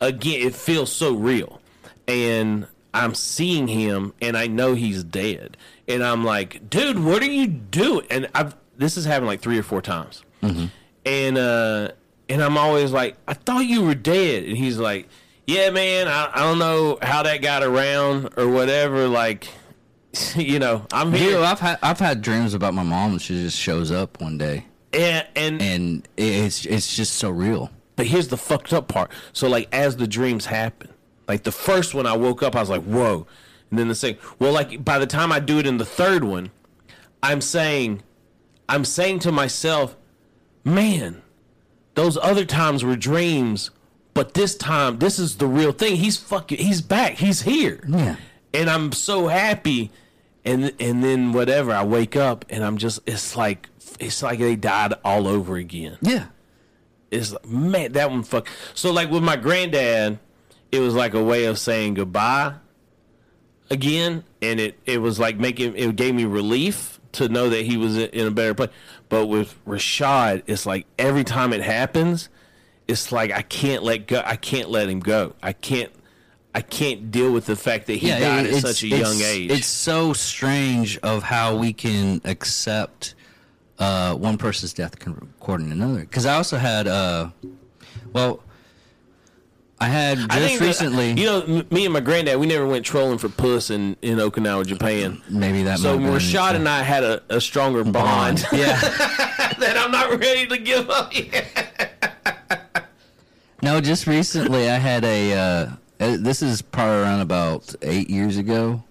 [0.00, 1.60] again, it feels so real,
[2.06, 5.56] and I'm seeing him and I know he's dead.
[5.88, 8.06] And I'm like, dude, what are you doing?
[8.10, 10.24] And I've this has happened like three or four times.
[10.42, 11.90] And uh
[12.28, 14.44] and I'm always like, I thought you were dead.
[14.44, 15.08] And he's like,
[15.50, 19.08] Yeah, man, I, I don't know how that got around or whatever.
[19.08, 19.48] Like,
[20.36, 21.38] you know, I'm Dude, here.
[21.40, 24.66] I've had I've had dreams about my mom, and she just shows up one day,
[24.92, 27.68] And, and and it's it's just so real.
[27.96, 29.10] But here's the fucked up part.
[29.32, 30.94] So like as the dreams happen,
[31.26, 33.26] like the first one I woke up, I was like, whoa.
[33.70, 36.22] And then the second well, like by the time I do it in the third
[36.22, 36.52] one,
[37.24, 38.04] I'm saying
[38.68, 39.96] I'm saying to myself,
[40.62, 41.22] man,
[41.96, 43.72] those other times were dreams,
[44.14, 45.96] but this time this is the real thing.
[45.96, 47.14] He's fucking he's back.
[47.14, 47.80] He's here.
[47.86, 48.16] Yeah.
[48.52, 49.90] And I'm so happy.
[50.44, 54.56] And and then whatever, I wake up and I'm just it's like it's like they
[54.56, 56.26] died all over again Yeah.
[57.10, 58.48] it's like, man, that one fuck.
[58.74, 60.18] So like with my granddad,
[60.72, 62.54] it was like a way of saying goodbye
[63.70, 67.76] again, and it it was like making it gave me relief to know that he
[67.76, 68.70] was in a better place.
[69.08, 72.28] But with Rashad, it's like every time it happens,
[72.90, 74.22] it's like I can't let go.
[74.24, 75.34] I can't let him go.
[75.42, 75.90] I can't.
[76.52, 79.52] I can't deal with the fact that he died at such a young age.
[79.52, 83.14] It's so strange of how we can accept
[83.78, 86.00] uh, one person's death according to another.
[86.00, 87.30] Because I also had, uh,
[88.12, 88.42] well,
[89.78, 91.12] I had just I think that- recently.
[91.12, 94.66] you know, me and my granddad, we never went trolling for puss in, in Okinawa,
[94.66, 95.22] Japan.
[95.30, 95.78] maybe that.
[95.78, 98.44] So might have been- Rashad and I had a, a stronger bond.
[98.52, 98.78] yeah.
[99.60, 101.46] that I'm not ready to give up yet.
[103.62, 105.34] No, just recently I had a.
[105.34, 108.82] Uh, uh, this is probably around about eight years ago.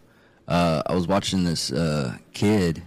[0.47, 2.83] Uh, I was watching this uh, kid,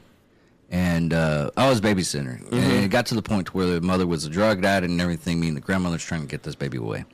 [0.71, 4.25] and uh, I was babysitter, and it got to the point where the mother was
[4.25, 5.41] a drug addict and everything.
[5.41, 7.05] Me and the grandmother's trying to get this baby away,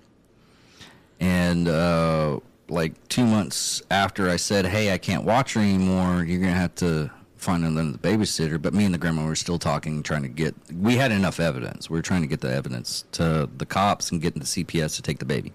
[1.19, 2.39] and uh,
[2.69, 6.25] like two months after I said, "Hey, I can't watch her anymore.
[6.25, 10.03] You're gonna have to." Find the babysitter, but me and the grandma were still talking,
[10.03, 10.55] trying to get.
[10.74, 11.89] We had enough evidence.
[11.89, 15.03] We were trying to get the evidence to the cops and getting the CPS to
[15.03, 15.53] take the baby.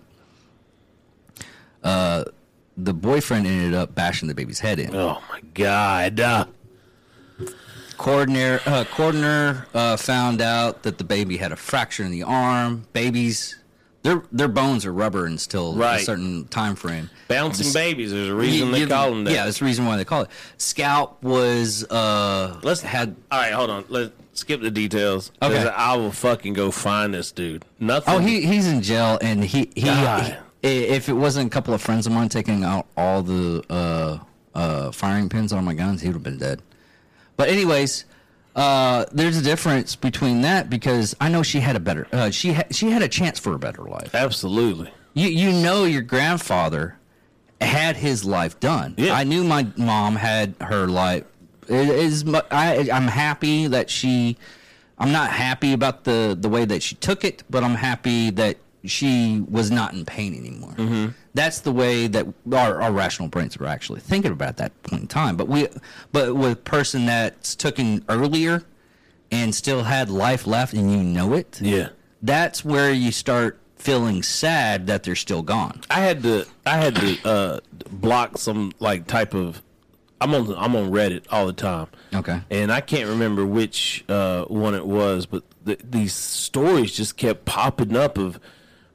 [1.83, 2.23] Uh,
[2.77, 4.95] the boyfriend ended up bashing the baby's head in.
[4.95, 6.19] Oh my god.
[6.19, 6.45] Uh,
[7.97, 12.85] Coroner, uh, coroner uh, found out that the baby had a fracture in the arm.
[12.91, 13.55] Babies,
[14.03, 16.05] their their bones are rubber until a Right.
[16.05, 17.09] certain time frame.
[17.27, 18.11] bouncing babies.
[18.11, 19.33] There's a reason You- they you- call them that.
[19.33, 20.29] Yeah, that's the reason why they call it.
[20.57, 23.85] Scalp was uh Let's had All right, hold on.
[23.89, 25.31] Let's skip the details.
[25.41, 25.67] Okay.
[25.67, 27.65] I will fucking go find this dude.
[27.79, 28.13] Nothing.
[28.13, 30.37] oh he he's in jail and he he, God.
[30.61, 34.17] he- if it wasn't a couple of friends of mine taking out all the uh
[34.55, 36.61] uh firing pins on my guns, he would have been dead.
[37.35, 38.05] But anyways,
[38.55, 42.53] uh, there's a difference between that because I know she had a better uh, she
[42.53, 44.13] ha- she had a chance for a better life.
[44.13, 44.91] Absolutely.
[45.13, 46.97] You you know your grandfather
[47.61, 48.95] had his life done.
[48.97, 49.13] Yeah.
[49.13, 51.23] I knew my mom had her life.
[51.67, 54.37] It is I I'm happy that she.
[54.99, 58.57] I'm not happy about the the way that she took it, but I'm happy that
[58.85, 60.73] she was not in pain anymore.
[60.73, 61.07] Mm-hmm.
[61.33, 65.01] That's the way that our, our rational brains were actually thinking about at that point
[65.03, 65.35] in time.
[65.37, 65.67] But we,
[66.11, 68.63] but with a person that's taken earlier
[69.31, 71.89] and still had life left, and you know it, Yeah.
[72.21, 75.81] that's where you start feeling sad that they're still gone.
[75.89, 77.59] I had to I had to uh,
[77.89, 79.61] block some like type of
[80.21, 81.87] I'm on I'm on Reddit all the time.
[82.13, 82.41] Okay.
[82.49, 87.43] And I can't remember which uh, one it was, but th- these stories just kept
[87.45, 88.39] popping up of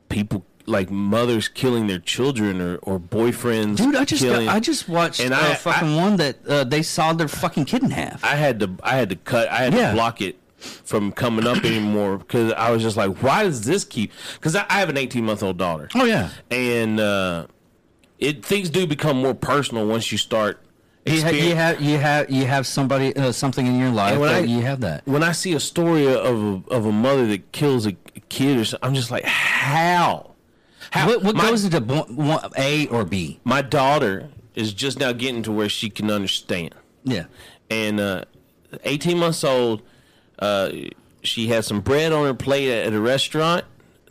[0.09, 3.77] people like mothers killing their children or, or boyfriends.
[3.79, 4.47] Dude, I just got.
[4.49, 7.83] I just watched And uh, I- fucking one that uh, they saw their fucking kid
[7.83, 8.23] in half.
[8.25, 9.89] I had to I had to cut I had Yeah.
[9.91, 13.85] to block it from coming up anymore because I was just like, why does this
[13.85, 14.13] keep?
[14.35, 15.89] Because I, I have an 18 month old daughter.
[15.95, 16.31] oh yeah.
[16.51, 17.47] and uh,
[18.19, 20.61] it things do become more personal once you start.
[21.15, 24.29] You, ha- you have you have you have somebody uh, something in your life when
[24.33, 25.07] that I- you have that.
[25.07, 27.93] when I see a story of a, of a mother that kills a
[28.29, 30.33] kid or something, I'm just like, how?
[30.91, 31.07] How?
[31.07, 33.41] What, what my, goes into one, A or B?
[33.45, 36.75] my daughter is just now getting to where she can understand.
[37.05, 37.25] Yeah.
[37.71, 38.25] and uh,
[38.85, 39.83] 18 months old,
[40.41, 40.71] uh,
[41.23, 43.65] she had some bread on her plate at a restaurant.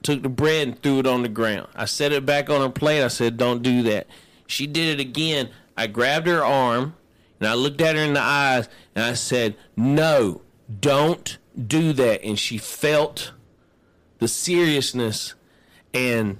[0.03, 1.67] Took the bread and threw it on the ground.
[1.75, 3.03] I set it back on her plate.
[3.03, 4.07] I said, "Don't do that."
[4.45, 5.49] She did it again.
[5.77, 6.95] I grabbed her arm
[7.39, 10.41] and I looked at her in the eyes and I said, "No,
[10.79, 13.31] don't do that." And she felt
[14.19, 15.35] the seriousness
[15.93, 16.37] and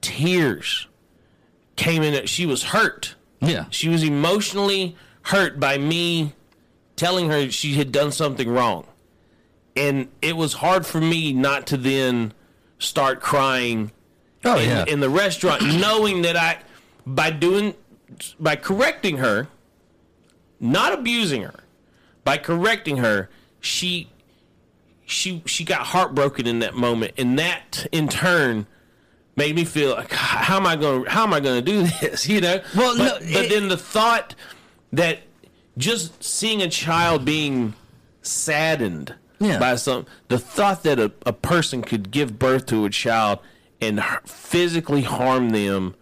[0.00, 0.86] tears
[1.74, 2.26] came in.
[2.26, 3.16] She was hurt.
[3.40, 3.66] Yeah.
[3.70, 6.32] She was emotionally hurt by me
[6.94, 8.86] telling her she had done something wrong.
[9.76, 12.32] And it was hard for me not to then
[12.78, 13.92] start crying
[14.44, 14.84] Oh in, yeah.
[14.86, 16.58] in the restaurant, knowing that I,
[17.04, 17.74] by doing,
[18.40, 19.48] by correcting her,
[20.60, 21.60] not abusing her,
[22.24, 23.28] by correcting her,
[23.60, 24.10] she
[25.04, 28.66] she she got heartbroken in that moment, and that in turn
[29.36, 31.82] made me feel like how am I going to how am I going to do
[32.00, 32.28] this?
[32.28, 32.60] You know.
[32.76, 34.34] Well, but, no, but then the thought
[34.92, 35.20] that
[35.78, 37.74] just seeing a child being
[38.22, 39.58] saddened Yeah.
[39.58, 43.38] by some the thought that a, a person could give birth to a child
[43.80, 45.94] and physically harm them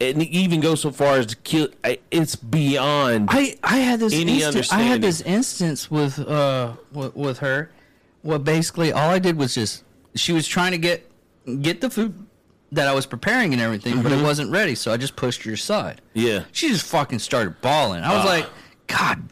[0.00, 1.68] and even go so far as to kill
[2.10, 7.14] it's beyond I I had this Any instant, I had this instance with uh with,
[7.16, 7.70] with her.
[8.22, 9.84] Well, basically, all I did was just
[10.14, 11.10] she was trying to get
[11.62, 12.26] get the food
[12.72, 15.52] that I was preparing and everything, but it wasn't ready, so I just pushed her
[15.52, 16.00] aside.
[16.14, 18.02] yeah She just fucking started bawling.
[18.02, 18.28] I was Ah.
[18.28, 18.46] like,
[18.88, 19.22] God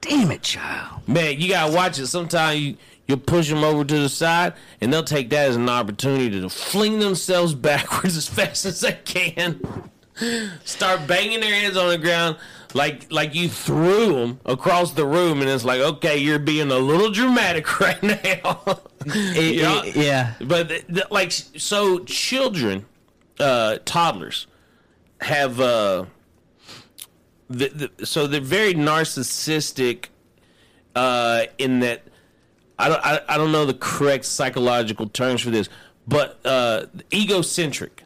[0.00, 1.06] damn it, child.
[1.08, 2.76] man you gotta watch it sometimes you
[3.08, 6.48] you'll push them over to the side and they'll take that as an opportunity to
[6.48, 9.60] fling themselves backwards as fast as they can
[10.64, 12.36] start banging their heads on the ground
[12.74, 16.78] like like you threw them across the room and it's like okay you're being a
[16.78, 19.82] little dramatic right now It- Yeah.
[19.84, 20.34] it- yeah.
[20.40, 22.84] but th- th- like so children
[23.40, 24.46] uh toddlers
[25.20, 26.04] have uh
[27.50, 30.06] the, the, so they're very narcissistic
[30.94, 32.02] uh in that
[32.78, 35.68] I don't I, I don't know the correct psychological terms for this
[36.06, 38.04] but uh egocentric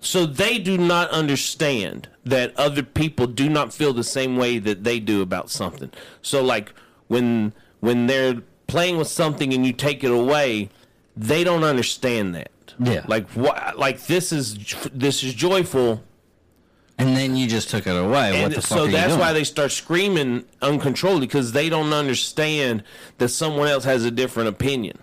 [0.00, 4.84] so they do not understand that other people do not feel the same way that
[4.84, 5.90] they do about something.
[6.22, 6.72] So like
[7.08, 10.70] when when they're playing with something and you take it away,
[11.16, 12.50] they don't understand that.
[12.78, 13.04] Yeah.
[13.06, 14.56] Like what like this is
[14.92, 16.02] this is joyful
[16.98, 18.42] And then you just took it away.
[18.42, 21.92] what the fuck so are you that's why they start screaming uncontrollably because they don't
[21.92, 22.84] understand
[23.18, 24.98] that someone else has a different opinion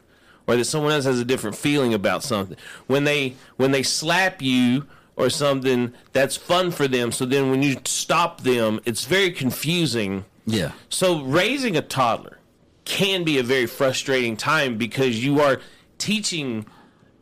[0.47, 2.57] or that someone else has a different feeling about something.
[2.87, 7.11] When they when they slap you or something, that's fun for them.
[7.11, 10.25] So then when you stop them, it's very confusing.
[10.45, 10.71] Yeah.
[10.89, 12.39] So raising a toddler
[12.85, 15.59] can be a very frustrating time because you are
[15.97, 16.65] teaching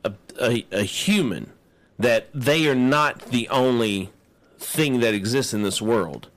[0.03, 1.51] a, a, a human
[1.97, 4.11] that they are not the only
[4.59, 6.29] thing that exists in this world.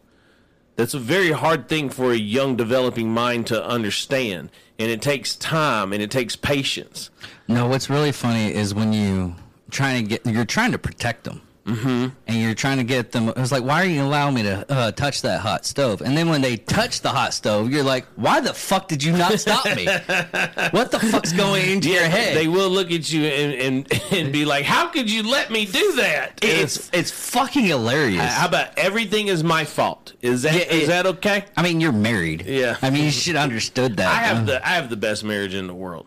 [0.78, 4.50] That's a very hard thing for a young developing mind to understand.
[4.78, 7.10] And it takes time and it takes patience.
[7.48, 9.34] No, what's really funny is when you
[9.72, 11.42] trying to get you're trying to protect them.
[11.68, 12.06] Mm-hmm.
[12.26, 13.30] And you're trying to get them.
[13.36, 16.00] It's like, why are you allowing me to uh, touch that hot stove?
[16.00, 19.12] And then when they touch the hot stove, you're like, why the fuck did you
[19.12, 19.84] not stop me?
[20.70, 22.34] what the fuck's going into your head?
[22.36, 25.66] They will look at you and, and, and be like, How could you let me
[25.66, 26.38] do that?
[26.42, 28.32] It's it's fucking hilarious.
[28.32, 30.14] how about everything is my fault?
[30.22, 31.44] Is that is Yeah, it- that okay?
[31.56, 32.46] I mean, you're married.
[32.46, 32.76] Yeah.
[32.80, 34.08] I mean, you should understood that.
[34.08, 36.06] I have the I have the best marriage in the world.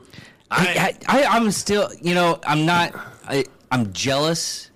[0.50, 2.94] I, I, I, I'm still, you know, I'm not.
[3.26, 4.71] I, I'm jealous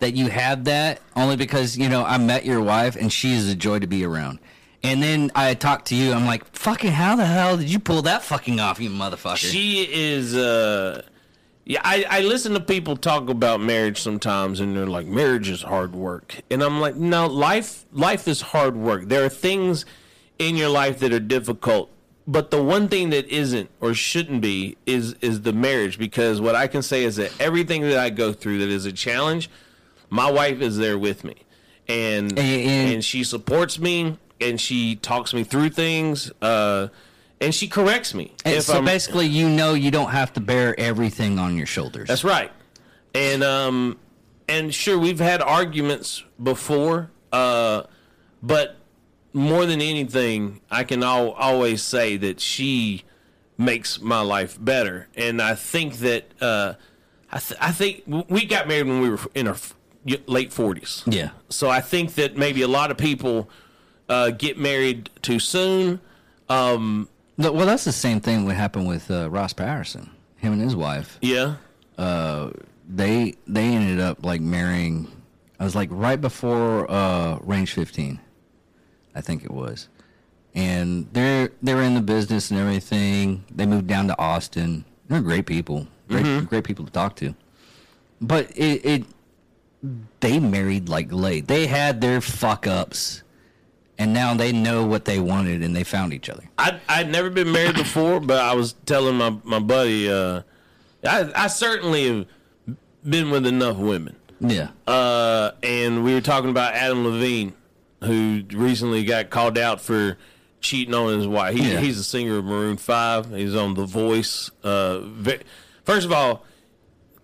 [0.00, 3.48] that you have that only because you know I met your wife and she is
[3.48, 4.38] a joy to be around.
[4.82, 6.12] And then I talked to you.
[6.12, 9.36] I'm like, fucking, how the hell did you pull that fucking off, you motherfucker?
[9.36, 11.02] She is uh
[11.66, 15.62] yeah, I, I listen to people talk about marriage sometimes and they're like, marriage is
[15.62, 16.40] hard work.
[16.50, 19.04] And I'm like, no, life life is hard work.
[19.08, 19.84] There are things
[20.38, 21.90] in your life that are difficult.
[22.26, 26.54] But the one thing that isn't or shouldn't be is is the marriage because what
[26.54, 29.50] I can say is that everything that I go through that is a challenge,
[30.10, 31.36] my wife is there with me.
[31.88, 36.88] And And- and- she supports me and she talks me through things uh
[37.40, 38.32] and she corrects me.
[38.44, 42.08] And so I'm- basically, you know, you don't have to bear everything on your shoulders.
[42.08, 42.52] That's right.
[43.14, 43.98] And um
[44.48, 47.82] and sure we've had arguments before, uh
[48.42, 48.76] but
[49.32, 53.04] more than anything, I can al- always say that she
[53.56, 55.06] makes my life better.
[55.14, 56.74] And I think that uh
[57.32, 59.56] I, th- I think we got married when we were in our
[60.26, 61.02] late 40s.
[61.06, 61.30] yeah.
[61.48, 63.50] So I think that maybe a lot of people
[64.08, 66.00] uh, get married too soon.
[66.48, 70.10] Um, No, Well, that's the same thing that happened with uh, Ross Patterson.
[70.36, 71.18] Him and his wife.
[71.20, 71.56] yeah.
[72.92, 75.06] they they ended up like marrying
[75.58, 78.18] I was like right before uh range 15
[79.14, 79.88] I think it was
[80.54, 85.46] and they're they're in the business and everything they moved down to Austin they're great
[85.46, 87.34] people great great people to talk to
[88.20, 89.04] but it, it
[90.20, 93.22] they married like late they had their fuck ups
[93.98, 97.30] and now they know what they wanted and they found each other I I'd never
[97.30, 100.42] been married before, but I was telling my my buddy, uh,
[101.04, 102.26] I I certainly have
[103.08, 104.16] been with enough women.
[104.40, 107.54] yeah Uh, and we were talking about Adam Levine,
[108.04, 110.18] who recently got called out for
[110.60, 111.56] cheating on his wife.
[111.56, 111.80] He, Yeah.
[111.80, 113.30] He's a singer of Maroon Five.
[113.34, 114.50] He's on The Voice.
[114.62, 115.00] Uh,
[115.84, 116.44] first of all,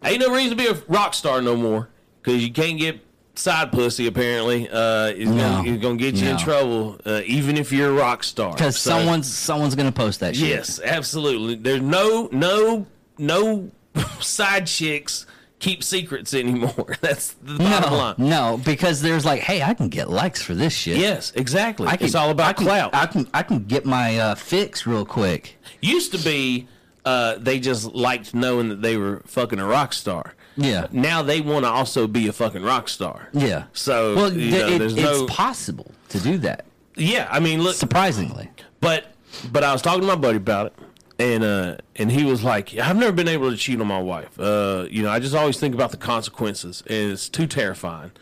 [0.02, 1.90] ain't no reason to be a rock star no more
[2.26, 3.00] because you can't get
[3.36, 5.36] side pussy apparently uh, is No.
[5.36, 8.52] gonna, is gonna get you in trouble, uh, even if you're a rock star.
[8.52, 10.48] Because So- someone's someone's gonna post that shit.
[10.48, 11.54] Yes, absolutely.
[11.54, 12.86] There's no no
[13.18, 13.70] no
[14.20, 15.24] side chicks
[15.58, 16.96] keep secrets anymore.
[17.00, 18.14] That's the bottom No, line.
[18.18, 20.98] no, because there's like, hey, I can get likes for this shit.
[20.98, 21.86] Yes, exactly.
[21.86, 22.94] I can, it's all about I can, clout.
[22.94, 25.56] I can I can get my uh, fix real quick.
[25.80, 26.66] Used to be
[27.04, 30.34] uh, they just liked knowing that they were fucking a rock star.
[30.56, 30.86] Yeah.
[30.92, 33.28] Now they want to also be a fucking rock star.
[33.32, 33.64] Yeah.
[33.72, 35.26] So well, th- know, it- it's no.
[35.26, 36.64] possible to do that.
[36.96, 38.50] yeah, I mean, look, Surprisingly.
[38.80, 39.12] But
[39.52, 40.74] but I was talking to my buddy about it,
[41.18, 44.38] and uh, and he was like, "I've never been able to cheat on my wife.
[44.38, 48.12] Uh, you know, I just always think about the consequences, and it's too terrifying."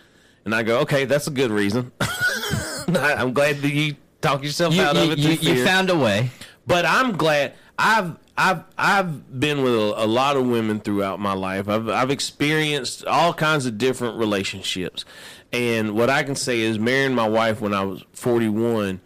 [0.45, 1.93] And I go, "Okay, that's a good reason.
[2.89, 5.19] I'm glad that you talk yourself You, out you, of it.
[5.19, 6.31] you, you found a way.
[6.67, 11.35] But I'm glad I've I've I've been with a, a lot of women throughout my
[11.35, 11.69] life.
[11.69, 15.05] I've I've experienced all kinds of different relationships.
[15.53, 19.01] And what I can say is marrying my wife when I was 41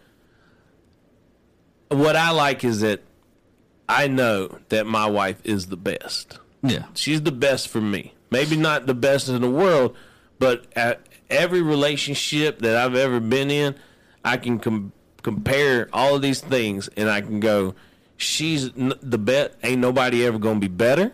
[1.89, 3.01] what I like is that
[3.87, 6.39] I know that my wife is the best.
[6.61, 6.85] Yeah.
[6.93, 8.13] She's the best for me.
[8.31, 9.95] Maybe not the best in the world,
[10.37, 13.75] but at every relationship that I've ever been in,
[14.23, 14.91] I can com-
[15.23, 17.73] compare all of these things and I can go,
[18.19, 19.51] she's n- the best.
[19.63, 21.13] Ain't nobody ever to be better.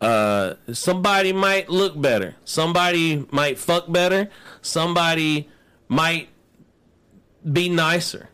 [0.00, 2.34] Uh, somebody might look better.
[2.44, 4.30] Somebody might fuck better.
[4.62, 5.48] Somebody
[5.88, 6.28] might
[7.50, 8.28] be nicer.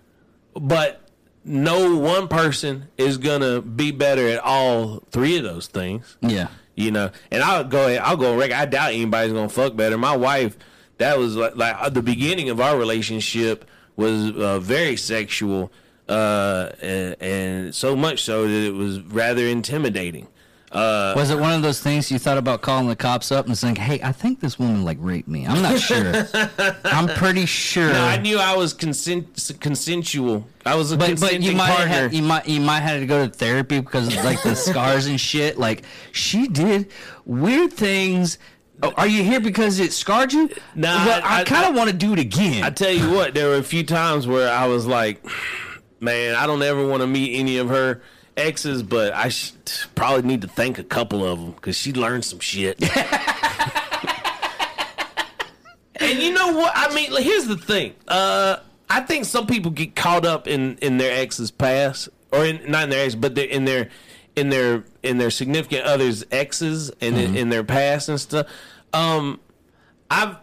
[0.55, 1.03] But
[1.45, 6.49] no one person is to be better at all three of those things Yeah.
[6.75, 7.11] you know.
[7.31, 8.37] And I'll go, I'll go.
[8.37, 8.55] record.
[8.57, 9.97] I doubt anybody's gonna fuck better.
[9.99, 10.57] My wife,
[10.99, 13.65] that was like, like uh, the beginning of our relationship
[13.97, 15.71] was uh, very sexual,
[16.09, 20.27] uh, and, and so much so that it was rather intimidating.
[20.71, 23.57] Uh, Was it one of those things you thought about calling the cops up and
[23.57, 25.47] saying, "Hey, I think this woman like raped me.
[25.47, 26.13] I'm not sure.
[26.85, 30.47] I'm pretty sure." no, I knew I was consent, consensual.
[30.67, 31.87] I was a but but you might partner.
[31.87, 35.07] have you might you might have to go to therapy because of like the scars
[35.07, 35.59] and shit.
[35.59, 36.91] Like she did
[37.25, 38.37] weird things.
[38.83, 40.51] Oh, are you here because it scarred you?
[40.75, 42.63] Nah, Well, I, I- kind of want to do it again.
[42.63, 45.25] I tell you what, there were a few times where I was like,
[46.01, 48.01] man, I don't ever want to meet any of her
[48.37, 49.53] exes, but I sh-
[49.95, 52.81] probably need to thank a couple of them because she learned some shit.
[55.97, 56.73] and you know what?
[56.75, 57.95] I mean, here's the thing.
[58.07, 62.71] Uh, I think some people get caught up in in their ex's past, or in,
[62.71, 63.89] not in their ex, but they're in their
[64.37, 68.47] in their in their significant others' exes and in, in their past and stuff.
[68.93, 69.41] Um,
[70.11, 70.37] I've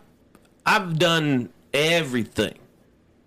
[0.66, 2.60] I've done everything.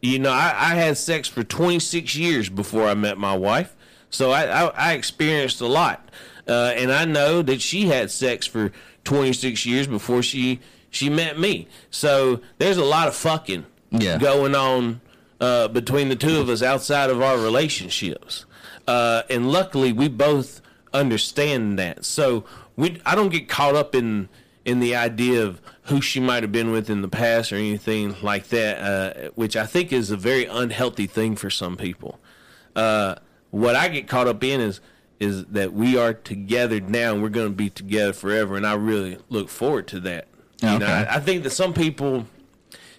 [0.00, 3.74] You know, I, I had sex for 26 years before I met my wife,
[4.10, 6.08] so I I, I experienced a lot,
[6.46, 8.70] uh, and I know that she had sex for
[9.04, 11.66] 26 years before she she met me.
[11.90, 14.18] So there's a lot of fucking Yeah.
[14.18, 15.00] going on
[15.40, 18.44] uh, between the two of us outside of our relationships,
[18.86, 20.60] uh, and luckily we both
[20.94, 22.04] understand that.
[22.04, 22.44] So
[22.76, 24.28] we I don't get caught up in
[24.68, 28.14] in the idea of who she might have been with in the past or anything
[28.20, 32.20] like that, uh, which I think is a very unhealthy thing for some people.
[32.76, 33.14] Uh,
[33.50, 34.80] what I get caught up in is
[35.20, 38.74] is that we are together now and we're going to be together forever, and I
[38.74, 40.28] really look forward to that.
[40.62, 40.92] You know, Okay.
[40.92, 42.26] I, I think that some people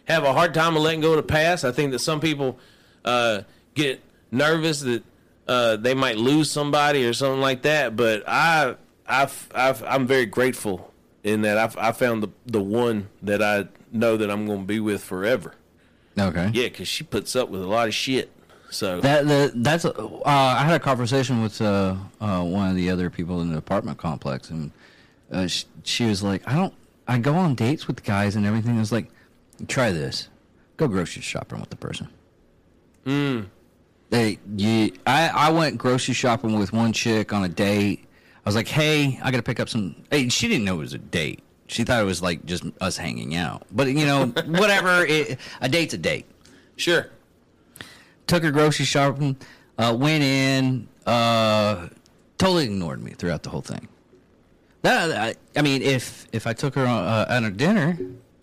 [0.06, 1.64] have a hard time of letting go of the past.
[1.64, 2.58] I think that some people
[3.06, 3.44] uh,
[3.76, 4.02] get
[4.32, 5.04] nervous that
[5.48, 7.96] uh, they might lose somebody or something like that.
[7.96, 8.76] But I,
[9.08, 10.92] I've, I'm very grateful
[11.24, 14.66] in that I've, I found the the one that I know that I'm going to
[14.66, 15.54] be with forever.
[16.18, 16.52] okay.
[16.54, 18.32] Yeah, because she puts up with a lot of shit.
[18.72, 22.90] So That the, that's uh, I had a conversation with uh, uh, one of the
[22.92, 24.72] other people in the apartment complex, and
[25.32, 26.74] uh, she, she was like, "I don't.
[27.08, 28.78] I go on dates with guys and everything.
[28.78, 29.10] I was like,
[29.68, 30.30] try this.
[30.78, 32.08] Go grocery shopping with the person.
[33.04, 33.42] Hmm.
[34.12, 38.06] They, you, I, I went grocery shopping with one chick on a date.
[38.46, 40.80] I was like, "Hey, I got to pick up some." Hey, she didn't know it
[40.80, 41.44] was a date.
[41.68, 43.68] She thought it was like just us hanging out.
[43.72, 45.06] But you know, whatever.
[45.06, 46.26] It, a date's a date
[46.80, 47.08] sure,
[48.28, 49.38] took her grocery shopping,
[49.78, 51.90] uh, went in, uh,
[52.38, 53.88] totally ignored me throughout the whole thing.
[54.82, 58.00] That I, I mean, if if I took her on, uh, on a dinner,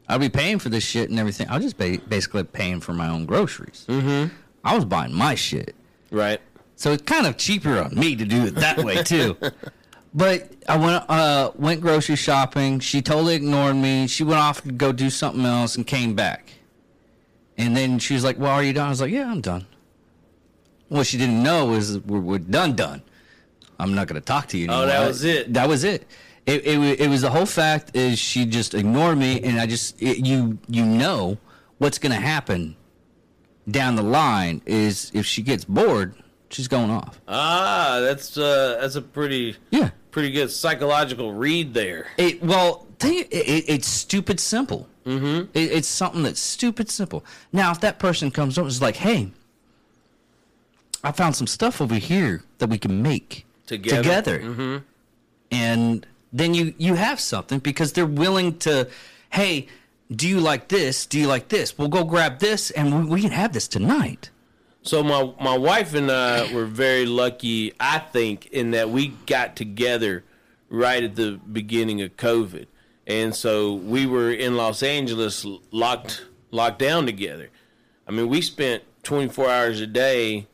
[0.08, 1.46] I'd be paying for this shit and everything.
[1.48, 3.86] I'll just ba- basically paying for my own groceries.
[3.88, 4.34] Mm-hmm.
[4.62, 5.74] I was buying my shit,
[6.10, 6.40] right.
[6.74, 9.36] so it's kind of cheaper on me to do it that way too.
[10.16, 12.80] But I went uh, went grocery shopping.
[12.80, 14.06] She totally ignored me.
[14.06, 16.54] She went off to go do something else and came back.
[17.58, 19.66] And then she was like, "Well, are you done?" I was like, "Yeah, I'm done."
[20.88, 23.02] What she didn't know was we're, we're done, done.
[23.78, 24.86] I'm not going to talk to you Oh, anymore.
[24.86, 25.52] that was it.
[25.52, 26.06] That was it.
[26.46, 30.00] It, it, it was the whole fact is she just ignored me, and I just
[30.02, 31.36] it, you you know
[31.78, 32.76] what's gonna happen
[33.70, 36.14] down the line is if she gets bored,
[36.50, 37.20] she's going off.
[37.28, 39.90] Ah, that's uh, that's a pretty Yeah.
[40.16, 42.06] Pretty good psychological read there.
[42.16, 44.88] It well, think, it, it, it's stupid simple.
[45.04, 45.50] Mm-hmm.
[45.52, 47.22] It, it's something that's stupid simple.
[47.52, 49.32] Now, if that person comes up and is like, "Hey,
[51.04, 54.02] I found some stuff over here that we can make Together.
[54.02, 54.76] together,", mm-hmm.
[55.50, 58.88] and then you you have something because they're willing to,
[59.28, 59.68] "Hey,
[60.10, 61.04] do you like this?
[61.04, 61.76] Do you like this?
[61.76, 64.30] We'll go grab this, and we, we can have this tonight."
[64.86, 69.56] So my my wife and I were very lucky, I think, in that we got
[69.56, 70.22] together
[70.68, 72.66] right at the beginning of COVID,
[73.04, 77.50] and so we were in Los Angeles locked locked down together.
[78.06, 80.46] I mean, we spent 24 hours a day,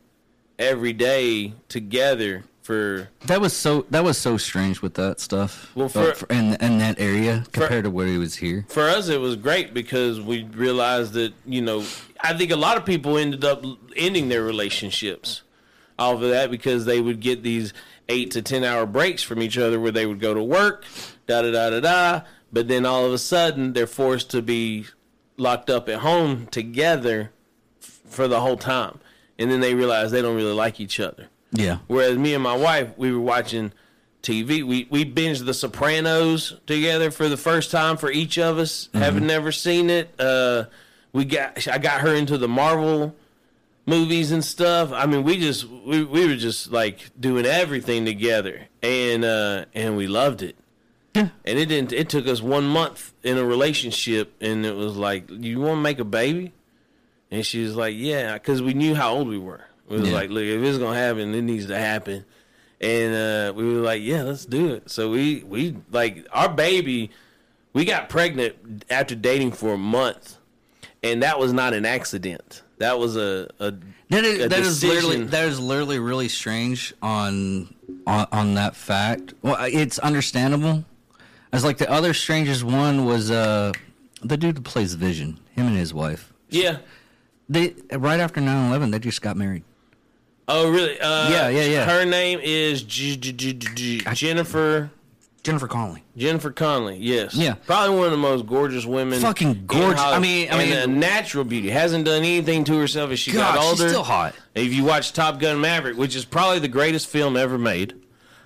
[0.57, 5.69] every day together for That was so that was so strange with that stuff.
[5.75, 8.65] Well, uh, for- in in that area compared to where he was here.
[8.69, 11.83] for us it was great because we realized that you know
[12.21, 13.63] i think a lot of people ended up
[13.97, 15.41] ending their relationships
[15.99, 17.73] off of that because they would get these
[18.09, 20.85] eight to ten hour breaks from each other where they would go to work
[21.27, 24.85] da da da da da but then all of a sudden they're forced to be
[25.37, 27.31] locked up at home together
[27.81, 28.99] f- for the whole time
[29.37, 31.77] and then they realize they don't really like each other Yeah.
[31.87, 33.71] Whereas me and my wife, we were watching
[34.21, 34.63] TV.
[34.63, 39.27] We we binged The Sopranos together for the first time for each of us, having
[39.27, 40.13] never seen it.
[40.19, 40.65] Uh,
[41.11, 43.15] we got I got her into the Marvel
[43.85, 44.91] movies and stuff.
[44.91, 49.95] I mean, we just we, we were just like doing everything together, and uh, and
[49.95, 50.55] we loved it.
[51.13, 51.29] Yeah.
[51.45, 51.93] And it didn't.
[51.93, 55.81] It took us one month in a relationship, and it was like, "You want to
[55.81, 56.53] make a baby?"
[57.29, 59.65] And she was like, "Yeah," because we knew how old we were.
[59.93, 60.15] We was Yeah.
[60.15, 62.25] like, "Look, if it's gonna happen, it needs to happen."
[62.81, 67.11] And uh, we were like, "Yeah, let's do it." So we we like our baby.
[67.73, 70.37] We got pregnant after dating for a month,
[71.01, 72.61] and that was not an accident.
[72.79, 73.71] That was a a,
[74.09, 77.73] That is, that is literally that is literally really strange on
[78.05, 79.33] on on that fact.
[79.41, 80.83] Well, it's understandable.
[81.51, 83.71] As like the other strangest one was uh
[84.23, 86.33] the dude who plays Vision, him and his wife.
[86.49, 86.77] yeah.
[87.49, 89.63] They right after 9-11, they just got married.
[90.47, 90.99] Oh, really?
[90.99, 91.85] Uh, Yeah, yeah, yeah.
[91.85, 94.91] Her name is J- J- J- Jennifer
[95.43, 96.03] Jennifer Connelly.
[96.15, 96.97] Jennifer Conley.
[96.97, 97.33] Yes.
[97.35, 97.55] Yeah.
[97.65, 99.19] Probably one of the most gorgeous women.
[99.19, 99.99] Fucking in gorgeous.
[100.01, 101.69] I mean- I mean- a natural beauty.
[101.69, 103.83] Hasn't done anything to herself as she God, got older.
[103.83, 104.35] she's still hot.
[104.55, 107.93] If you watch Top Gun Maverick, which is probably the greatest film ever made.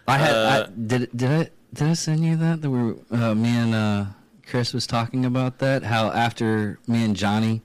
[0.07, 2.95] I had Uh, I, did did I did I send you that that we were
[3.11, 4.05] uh, me and uh,
[4.47, 7.61] Chris was talking about that how after me and Johnny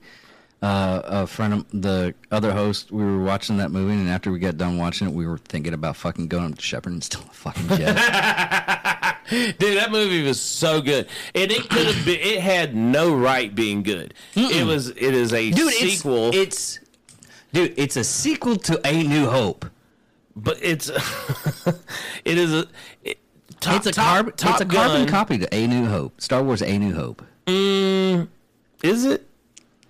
[0.63, 4.39] uh, a friend of the other host we were watching that movie and after we
[4.39, 7.27] got done watching it we were thinking about fucking going up to Sheppard and stealing
[7.27, 9.17] a fucking jet.
[9.29, 12.19] Dude, that movie was so good, and it could have been.
[12.19, 14.13] It had no right being good.
[14.35, 14.89] It was.
[14.89, 16.79] It is a dude, sequel, it's, it's
[17.53, 19.65] dude it's a sequel to A New Hope.
[20.35, 20.89] but it's.
[22.25, 22.67] it is a.
[23.03, 23.17] It,
[23.61, 26.19] top, It's a top, carbon Top it's a carbon copy to A New Hope.
[26.19, 27.21] Star Wars A New Hope.
[27.47, 29.25] Is it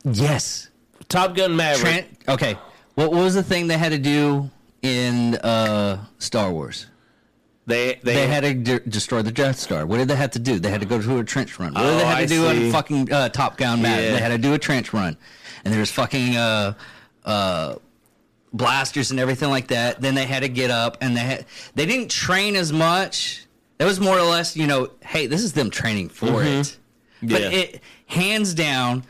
[0.04, 0.70] Yes.
[1.10, 2.08] Top Gun Maverick?
[2.28, 2.58] Okay.
[2.96, 4.50] What, was the thing they had to do
[4.82, 6.88] in uh, Star Wars?
[7.66, 9.86] they, they They had to de- destroy the Death Star.
[9.86, 10.60] What did they have to do?
[10.60, 11.74] They had to go to a trench run.
[11.74, 12.66] What did Oh, they have I to do see.
[12.68, 14.06] on fucking uh, Top Gun Maverick?
[14.06, 14.12] Yeah.
[14.14, 15.18] They had to do a trench run,
[15.64, 16.74] and there was fucking uh,
[17.26, 17.76] uh,
[18.52, 20.02] blasters and everything like that.
[20.02, 21.46] Then they had to get up, and they had
[21.76, 23.46] they didn't train as much.
[23.80, 26.78] It was more or less, you know, hey, this is them training for it.
[27.22, 27.36] But Mm-hmm.
[27.36, 27.50] Yeah.
[27.60, 29.06] it hands down,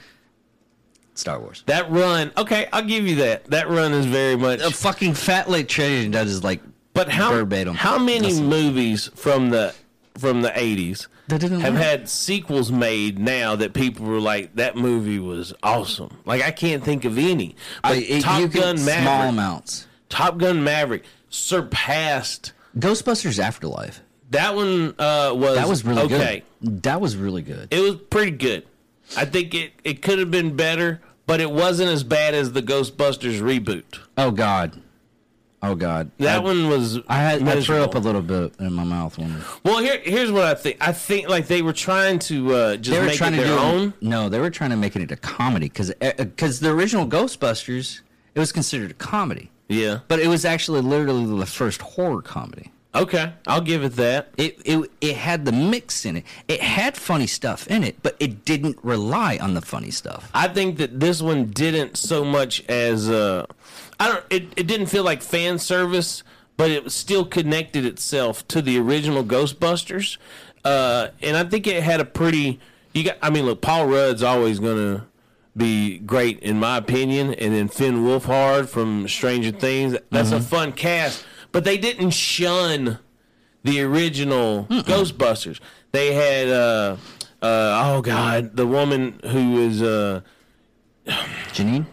[1.15, 1.64] Star Wars.
[1.68, 2.31] that run.
[2.38, 3.45] Okay, I'll give you that.
[3.45, 4.61] That run is very much.
[4.61, 6.61] A fucking Fat Lake Treasure does is like
[6.94, 7.76] But how verbatim.
[7.76, 9.73] how many That's- movies from the
[10.18, 11.81] from the eighties That didn't have work.
[11.84, 16.18] had sequels made now that people were like that movie was awesome?
[16.26, 17.56] Like I can't think of any.
[17.81, 19.88] But I, it, Top you can- Gun small amounts.
[20.10, 24.02] Top Gun Maverick surpassed Ghostbusters Afterlife.
[24.31, 24.95] that one.
[24.99, 26.44] Uh, was That was really okay.
[26.64, 26.84] good.
[26.84, 27.68] That was really good.
[27.72, 28.65] It was pretty good.
[29.17, 32.61] I think it it could have been better, but it wasn't as bad as the
[32.61, 33.99] Ghostbusters reboot.
[34.17, 34.81] Oh God.
[35.61, 36.11] Oh God.
[36.17, 36.99] That I, one was.
[37.07, 40.30] I had I threw up a little bit in my mouth when Well, here here's
[40.30, 40.77] what I think.
[40.81, 43.43] I think like they were trying to uh, just they were make trying it to
[43.43, 43.93] their own.
[44.01, 48.01] No, they were trying to make it into comedy because because the original Ghostbusters
[48.35, 49.99] it was considered a comedy, Yeah.
[50.09, 52.72] but it was actually literally the first horror comedy.
[52.95, 54.30] Okay, I'll give it that.
[54.38, 56.26] It, it it had the mix in it.
[56.48, 60.30] It had funny stuff in it, but it didn't rely on the funny stuff.
[60.34, 63.48] I think that this one didn't so much as uh,
[63.99, 64.24] I don't.
[64.30, 66.22] It, it didn't feel like fan service,
[66.56, 70.18] but it still connected itself to the original Ghostbusters.
[70.64, 72.60] uh, and I think it had a pretty.
[72.94, 73.18] You got.
[73.24, 75.07] I mean, look, Paul Rudd's always gonna
[75.57, 79.98] be great in my opinion, and then Finn Wolfhard from Stranger Things.
[80.11, 82.99] That's a fun cast, but they didn't shun
[83.63, 85.61] the original Ghostbusters.
[85.93, 86.49] They had.
[86.49, 86.97] Uh,
[87.41, 90.21] uh, oh God, the woman who is uh,
[91.07, 91.85] Janine,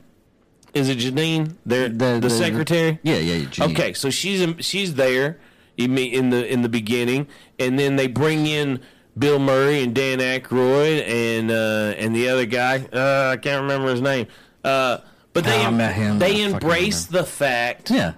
[0.74, 1.54] is it Janine?
[1.66, 2.98] Their, the, secretary.
[3.02, 3.44] yeah, yeah.
[3.46, 3.72] Janine.
[3.72, 5.38] Okay, so she's in, she's there
[5.76, 5.94] in
[6.30, 7.26] the in the beginning,
[7.58, 8.80] and then they bring in
[9.18, 12.86] Bill Murray and Dan Aykroyd and uh, and the other guy.
[12.92, 14.26] Uh, I can't remember his name.
[14.62, 14.98] Uh,
[15.32, 16.14] but they Oh, I.
[16.14, 18.14] I they fucking embrace the fact Yeah.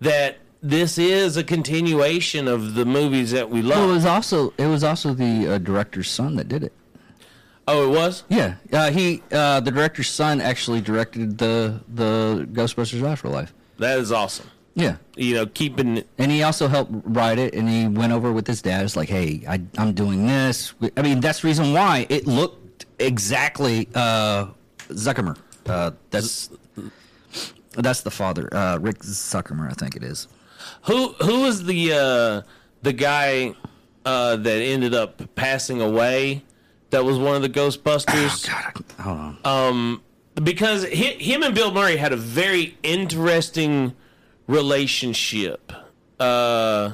[0.00, 3.90] that this is a continuation of the movies that we Well, it love.
[3.90, 6.72] was also it was also the uh, director's son that did it.
[7.68, 8.24] oh, it was.
[8.28, 13.52] Yeah, uh, he uh, the director's son actually directed the the Ghostbusters Afterlife.
[13.78, 14.48] That is awesome.
[14.74, 18.46] Yeah, You know, keeping and he also helped write it, and he went over with
[18.46, 18.84] his dad.
[18.86, 20.72] It's like, hey, I, I'm doing this.
[20.96, 24.46] I mean, that's the reason why it looked exactly uh,
[24.88, 25.36] Zuckermer.
[25.66, 26.48] Uh, that's
[27.74, 30.26] that's the father, uh, Rick Zuckermer, I think it is.
[30.82, 32.42] Who who was the uh,
[32.82, 33.54] the guy
[34.04, 36.44] uh, that ended up passing away?
[36.90, 38.48] That was one of the Ghostbusters.
[38.48, 40.00] Oh, God, I, hold on.
[40.42, 43.94] because hi him and Bill Murray had a very interesting
[44.46, 45.72] relationship.
[46.20, 46.92] Uh,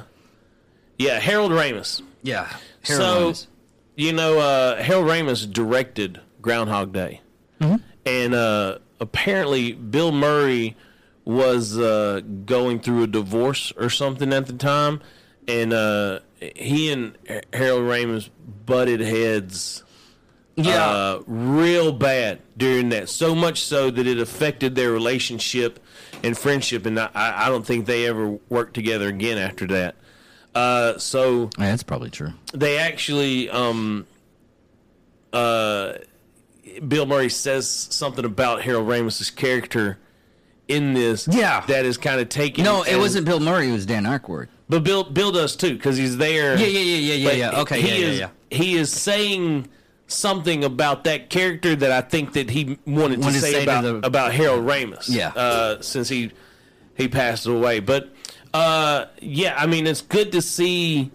[0.97, 2.01] yeah, Harold Ramis.
[2.23, 2.47] yeah,
[2.83, 3.33] so
[3.95, 7.21] you know, uh, Harold Ramis directed Groundhog Day,
[8.05, 10.75] and uh, apparently Bill Murray
[11.29, 14.99] was uh, going through a divorce or something at the time,
[15.47, 17.15] and uh, he and
[17.53, 18.29] Harold Ramis
[18.65, 19.83] butted heads.
[20.55, 23.09] yeah, Uh, real bad during that.
[23.09, 25.79] So much so that it affected their relationship
[26.23, 29.95] and friendship, and I, I don't think they ever worked together again after that.
[30.55, 32.33] Uh, so yeah, that's probably true.
[32.53, 34.07] they actually um
[35.31, 35.93] uh
[36.87, 39.99] Bill Murray says something about Harold Ramis's character
[40.69, 41.63] in this Yeah.
[41.67, 43.69] that is kind of taken No, it as- wasn't Bill Murray.
[43.69, 44.47] It was Dan Aykroyd.
[44.69, 47.59] but Bill Bill does too cuz he's there Yeah, yeah, yeah, yeah, yeah, yeah.
[47.61, 48.27] Okay, he yeah, yeah, is, yeah.
[48.51, 49.67] he is saying
[50.07, 53.65] something about that character that I think that he wanted to Wanted to say, say
[53.65, 55.29] to about the- about Harold Ramis Yeah.
[55.29, 56.31] uh since he
[56.95, 58.09] he passed away but
[58.53, 61.11] uh yeah I mean it's good to see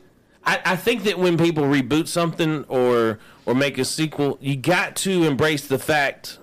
[0.47, 4.94] I, I think that when people reboot something or or make a sequel, you got
[4.97, 6.39] to embrace the fact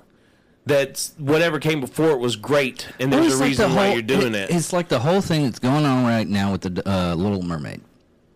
[0.72, 3.86] that whatever came before it was great, and there's It's a like reason the why
[3.88, 4.56] whole- you're doing it- it.
[4.56, 7.82] It's like the whole thing that's going on right now with the uh, Little Mermaid.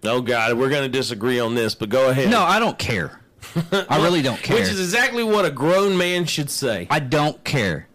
[0.03, 2.29] Oh God, we're going to disagree on this, but go ahead.
[2.29, 3.19] No, I don't care.
[3.89, 4.55] I really don't care.
[4.57, 6.87] which is exactly what a grown man should say.
[6.91, 7.87] I don't care.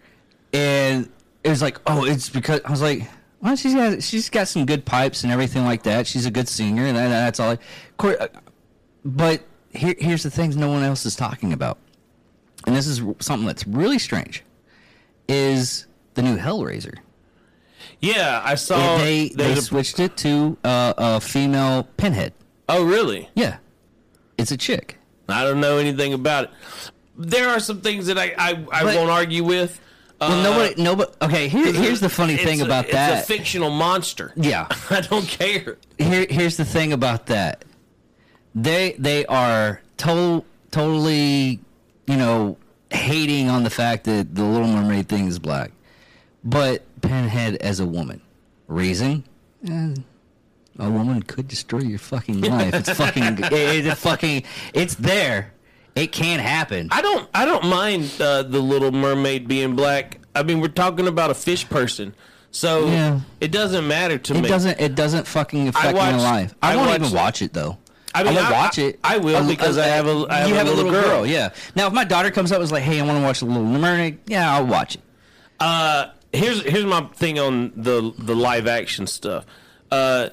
[0.53, 1.09] And
[1.45, 3.09] it was like, oh, it's because I was like,
[3.41, 6.07] well, she's got she's got some good pipes and everything like that.
[6.07, 7.57] She's a good singer, and that, that's all.
[8.01, 8.27] I, uh,
[9.05, 9.43] but
[9.73, 11.79] here, here's the things no one else is talking about,
[12.67, 14.45] and this is something that's really strange.
[15.29, 16.99] Is the new Hellraiser?
[18.01, 18.99] yeah, I saw.
[18.99, 22.33] they they a- switched it to uh, a female pinhead.
[22.69, 23.29] oh, really?
[23.35, 23.59] Yeah,
[24.39, 24.99] it's a chick.
[25.29, 26.51] I don't know anything about it.
[27.17, 29.81] There are some things that I I, I But- won't argue with.
[30.21, 31.11] Well, Uh, nobody, nobody.
[31.23, 33.19] Okay, here, here's the funny thing a- about it's that.
[33.21, 34.33] It's a fictional monster.
[34.37, 35.79] yeah, I don't care.
[35.99, 37.65] here here's the thing about that.
[38.55, 41.61] They they are to- totally,
[42.07, 42.57] you know,
[42.91, 45.73] hating on the fact that the Little Mermaid thing is black,
[46.45, 48.21] but Pinhead as a woman,
[48.67, 49.25] reason.
[49.67, 49.95] Eh,
[50.79, 52.75] a woman could destroy your fucking life.
[52.75, 53.39] It's fucking.
[53.45, 53.53] it-
[53.87, 54.43] it's fucking.
[54.75, 55.53] It's there.
[55.97, 56.89] It can't happen.
[56.93, 60.19] I don't I don't mind uh, the Little Mermaid being black.
[60.35, 62.15] I mean, we're talking about a fish person,
[62.53, 63.21] so Yeah.
[63.41, 64.47] it doesn't matter to It me.
[64.47, 64.81] It doesn't.
[64.81, 66.55] It doesn't fucking affect watched- my life.
[66.63, 67.77] I, I won't watched- even watch it though.
[68.15, 68.99] I mean, I- watch it.
[69.05, 71.11] I will because I have a- I have you a have a little little girl.
[71.21, 71.27] girl.
[71.27, 71.51] Yeah.
[71.77, 73.47] Now, if my daughter comes up and is like, "Hey, I want to watch the
[73.47, 75.01] Little Mermaid," yeah, I'll watch it.
[75.61, 79.45] Uh, here's here's my thing on the the live action stuff.
[79.91, 80.31] Uh,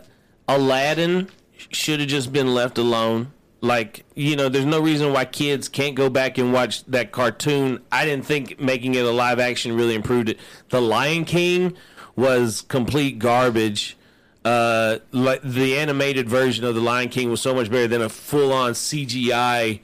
[0.47, 1.29] Aladdin
[1.71, 3.31] should have just been left alone.
[3.59, 7.81] Like you know, there's no reason why kids can't go back and watch that cartoon.
[7.91, 10.39] I didn't think making it a live action really improved it.
[10.69, 11.73] The Lion King
[12.15, 13.96] was complete garbage.
[14.47, 18.07] Uh, like the animated version of the Lion King was so much better than a
[18.09, 19.81] full on CGI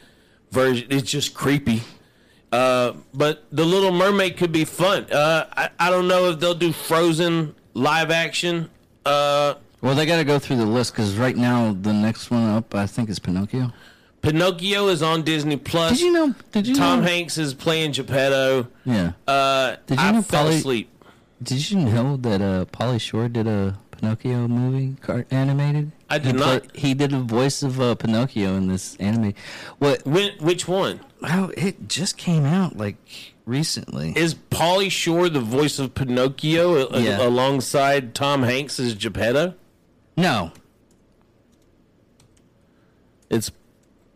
[0.52, 0.88] version.
[0.90, 1.82] It's just creepy.
[2.52, 5.06] Uh, but the Little Mermaid could be fun.
[5.12, 8.70] Uh, I, I don't know if they'll do Frozen live action.
[9.06, 12.44] Uh, Well, they got to go through the list because right now the next one
[12.50, 13.74] up, I think, is Pinocchio.
[14.22, 15.98] Pinocchio is on Disney Plus.
[15.98, 16.36] Did you know?
[16.54, 17.08] Did you Tom know?
[17.08, 18.68] Hanks is playing Geppetto.
[18.86, 19.12] Yeah.
[19.28, 20.90] Uh, Did you I know fell Pauly- asleep.
[21.42, 23.78] Did you know that uh, Pauly Shore did a
[24.08, 24.98] Pinocchio movie,
[25.32, 25.94] animated?
[26.10, 26.76] I did he not.
[26.76, 29.34] he did the voice of uh, Pinocchio in this anime.
[29.80, 30.06] What?
[30.06, 32.98] When, which one Oh, it just came out like
[33.46, 34.12] recently.
[34.18, 39.54] is Pauly Shore the voice of Pinocchio a- alongside Tom Hanks as Geppetto?
[40.18, 40.52] no,
[43.30, 43.52] It's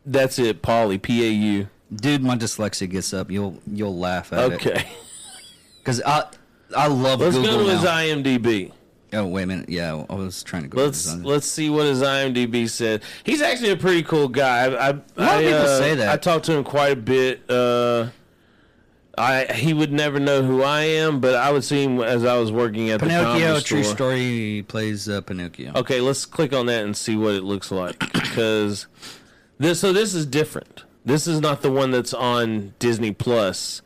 [0.06, 1.70] that's it, Pauly P A U.
[1.96, 3.32] dude, my dyslexia gets up.
[3.32, 4.56] You'll you'll laugh at it.
[4.68, 4.86] Okay,
[5.80, 6.26] Because I
[6.76, 7.84] I love let's Google go to his.
[7.84, 8.74] IMDb.
[9.14, 9.70] Oh wait a minute.
[9.70, 10.84] Yeah, I was trying to go.
[10.84, 13.04] Let's let's see what his IMDb said.
[13.24, 14.66] He's actually a pretty cool guy.
[14.66, 16.10] I, I, A lot of I, people uh, say that.
[16.10, 17.50] I talked to him quite a bit.
[17.50, 18.10] Uh,
[19.18, 22.38] I he would never know who I am, but I would see him as I
[22.38, 23.96] was working at the Pinocchio, true store.
[23.96, 25.72] story, plays uh, Pinocchio.
[25.76, 28.88] Okay, let's click on that and see what it looks like because
[29.58, 29.80] this.
[29.80, 30.84] So this is different.
[31.04, 33.82] This is not the one that's on Disney Plus,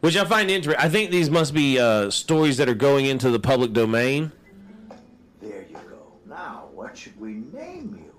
[0.00, 0.82] which I find interesting.
[0.82, 4.32] I think these must be uh, stories that are going into the public domain.
[6.90, 8.12] What should we name you?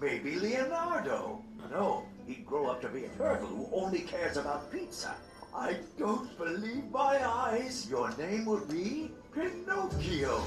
[0.00, 1.44] Maybe Leonardo.
[1.70, 5.14] No, he'd grow up to be a turtle who only cares about pizza.
[5.54, 7.86] I don't believe my eyes.
[7.88, 10.42] Your name would be Pinocchio.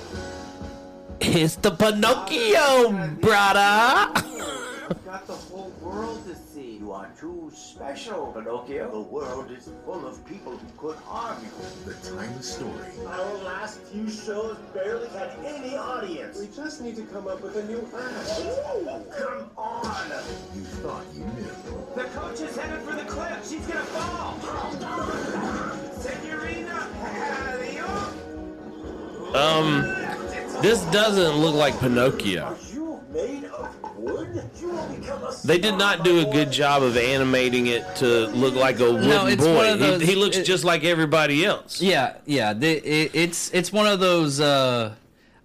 [1.22, 2.92] It's the Pinocchio,
[3.22, 4.12] brother.
[5.06, 6.36] Got the whole world to
[7.00, 8.92] are too special, Pinocchio.
[8.92, 11.50] The world is full of people who could harm you.
[11.86, 16.40] The timeless story Our last few shows barely had any audience.
[16.40, 18.42] We just need to come up with a new act.
[19.18, 20.12] Come on!
[20.54, 21.56] you thought you knew.
[21.96, 23.48] The coach is headed for the cliff.
[23.48, 24.38] She's gonna fall.
[26.02, 28.16] Senorina, alley-oop.
[29.36, 29.84] Um,
[30.62, 32.58] this doesn't look like Pinocchio.
[34.08, 34.50] Are you made of wood?
[34.60, 38.28] You will become a They did not do a good job of animating it to
[38.28, 39.78] look like a wooden one boy.
[39.78, 41.82] those- he, he looks it- just like everybody else.
[41.82, 42.54] Yeah, yeah.
[42.60, 44.40] It, it's it's one of those.
[44.40, 44.96] Uh,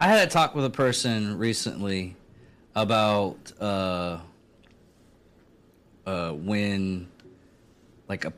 [0.00, 2.16] I had a talk with a person recently
[2.74, 4.18] about uh,
[6.06, 7.08] uh, when
[8.08, 8.32] like a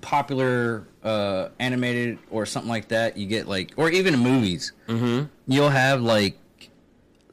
[0.00, 5.26] popular uh, animated or something like that, you get like, or even in movies, mm-hmm.
[5.46, 6.38] you'll have like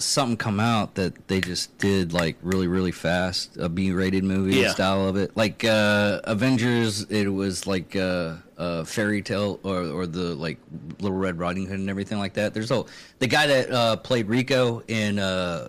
[0.01, 4.71] something come out that they just did like really really fast a b-rated movie Yeah.
[4.71, 10.07] style of it like uh avengers it was like uh uh fairy tale or or
[10.07, 10.57] the like
[11.01, 12.85] little red riding hood and everything like that there's a
[13.19, 15.67] the guy that uh played rico in uh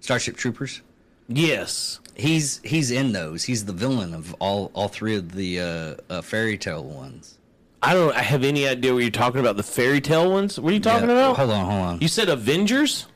[0.00, 0.80] starship troopers
[1.26, 1.98] Yes.
[2.14, 6.22] he's he's in those he's the villain of all all three of the uh, uh
[6.22, 7.38] fairy tale ones
[7.82, 9.58] I don't I have any idea what you're talking about.
[9.58, 10.58] The fairy tale ones?
[10.58, 11.36] What are you talking Yeah, about?
[11.36, 13.06] hold on hold on You said Avengers?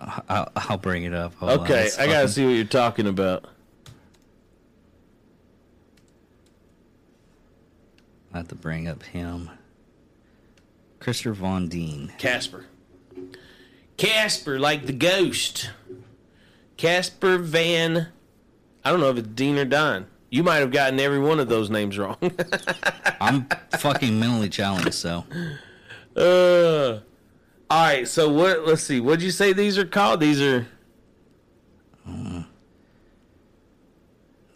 [0.00, 3.46] I'll, I'll bring it up Hold Okay, it's I gotta see what you're talking about.
[8.32, 9.50] I have to bring up him.
[11.00, 12.12] Christopher Von Dean.
[12.18, 12.66] Casper.
[13.96, 15.70] Casper, like the ghost.
[16.76, 18.08] Casper Van.
[18.84, 20.06] I don't know if it's Dean or Don.
[20.30, 22.16] You might have gotten every one of those names wrong.
[23.20, 25.24] I'm fucking mentally challenged, so
[26.16, 27.00] uh,
[27.70, 28.66] all right, so what?
[28.66, 29.00] Let's see.
[29.00, 30.20] What'd you say these are called?
[30.20, 30.66] These are.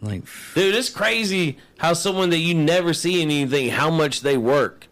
[0.01, 0.23] like
[0.53, 4.87] Dude, it's crazy how someone that you never see in anything, how much they work.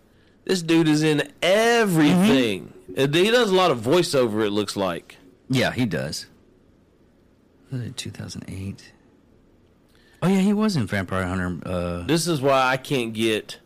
[0.46, 2.74] This dude is in everything.
[2.98, 5.18] Uh, He does a lot of voiceover, it looks like.
[5.50, 6.26] yeah, he does.
[7.96, 8.92] 2008?
[10.22, 11.60] Oh yeah, he was in Vampire Hunter.
[11.66, 13.60] Uh, This is why I can't get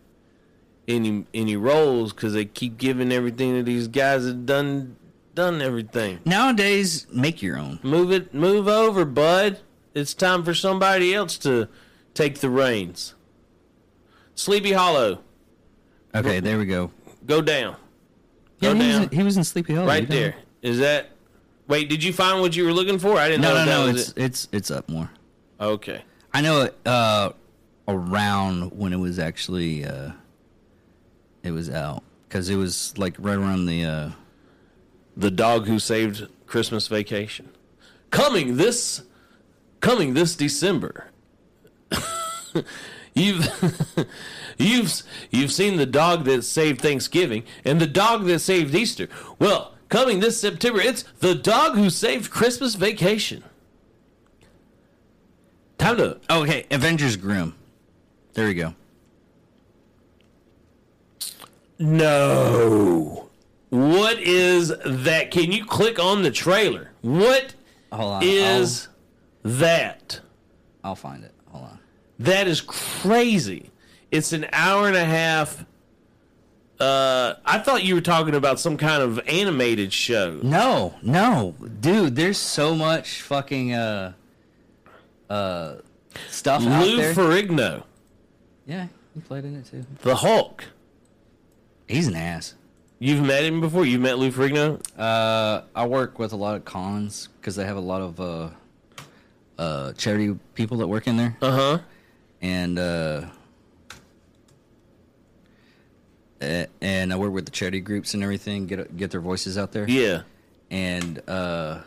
[0.88, 4.96] any any roles because they keep giving everything to these guys that done
[5.36, 6.20] done everything.
[6.26, 7.80] nowadays, make your own.
[7.84, 9.60] Move it, move over, bud.
[9.94, 11.68] It's time for somebody else to
[12.14, 13.14] take the reins.
[14.36, 15.20] Sleepy Hollow,
[16.16, 16.92] Okay, there we go.
[17.26, 17.76] go down.
[18.60, 19.88] Yeah, Go he was, in, he was in Sleepy Hollow.
[19.88, 20.16] right you know.
[20.16, 20.36] there.
[20.62, 21.12] Is that?
[21.68, 23.18] Wait, did you find what you were looking for?
[23.18, 23.92] I didn't No, know no, no.
[23.94, 24.24] was It's it.
[24.24, 25.10] it's it's up more.
[25.60, 26.02] Okay.
[26.34, 27.32] I know it uh,
[27.88, 30.12] around when it was actually uh,
[31.44, 33.84] it was out because it was like right around the.
[33.86, 34.10] Uh,
[35.16, 37.50] The dog who saved Christmas Vacation.
[38.12, 39.02] Coming this
[39.80, 41.10] coming this December.
[43.16, 43.48] you've
[44.60, 45.02] you've
[45.32, 49.10] you've seen the dog that saved Thanksgiving and the dog that saved Easter.
[49.40, 53.44] Well, coming this September, it's the dog who saved Christmas Vacation.
[55.80, 57.56] Time to oh, okay, Avengers Grimm.
[58.34, 58.76] There we go.
[61.80, 63.30] No.
[63.70, 65.32] What is that?
[65.32, 66.92] Can you click on the trailer?
[67.02, 67.54] What
[67.92, 68.22] Hold on.
[68.24, 68.88] is
[69.44, 70.20] that?
[70.84, 71.34] I'll, find it.
[71.48, 71.80] Hold on.
[72.20, 73.72] That is crazy.
[74.12, 75.66] It's an hour and a half
[76.80, 80.40] Uh, I thought you were talking about some kind of animated show.
[80.44, 82.16] No, no, dude.
[82.16, 84.14] There's so much fucking uh,
[85.30, 85.78] uh,
[86.30, 87.14] stuff out Lou there.
[87.16, 87.84] Ferrigno,
[88.68, 89.86] yeah, he played in it too.
[90.04, 90.66] the Hulk.
[91.88, 92.54] He's an ass.
[93.00, 93.86] You've met him before.
[93.86, 94.82] You've met Lou Ferrigno.
[94.98, 98.50] Uh, I work with a lot of cons because they have a lot of uh,
[99.58, 101.80] uh, charity people that work in there, Uh huh.
[102.42, 103.22] and uh,
[106.82, 108.68] and I work with the charity groups and everything.
[108.68, 109.88] Get get their voices out there.
[109.88, 110.22] Yeah.
[110.72, 111.80] and uh,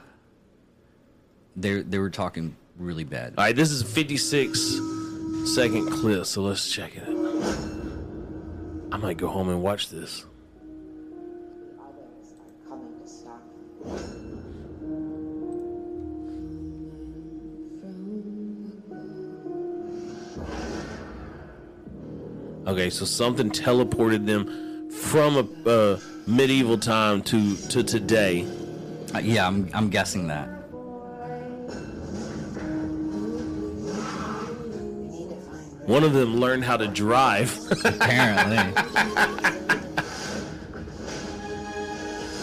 [1.56, 3.34] they they were talking really bad.
[3.36, 3.54] All right.
[3.54, 4.58] This is a 56
[5.54, 7.69] second clip, so let's check it.
[8.92, 10.24] I might go home and watch this.
[22.66, 28.46] Okay, so something teleported them from a medieval time to to today.
[29.14, 30.59] Uh, yeah, I'm I'm guessing that.
[35.90, 37.58] One of them learned how to drive.
[37.84, 38.58] Apparently,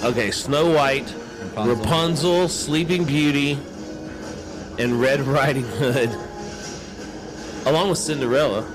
[0.03, 1.09] okay, Snow White,
[1.55, 1.75] Rapunzel.
[1.77, 3.53] Rapunzel, Sleeping Beauty,
[4.77, 6.09] and Red Riding Hood,
[7.65, 8.69] along with Cinderella.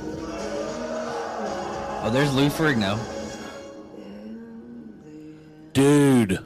[2.03, 2.99] oh, there's Lou Ferrigno.
[5.75, 6.39] Dude,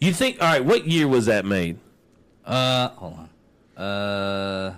[0.00, 0.40] you think?
[0.40, 1.80] All right, what year was that made?
[2.46, 3.18] Uh, hold
[3.76, 3.82] on.
[3.84, 4.74] Uh,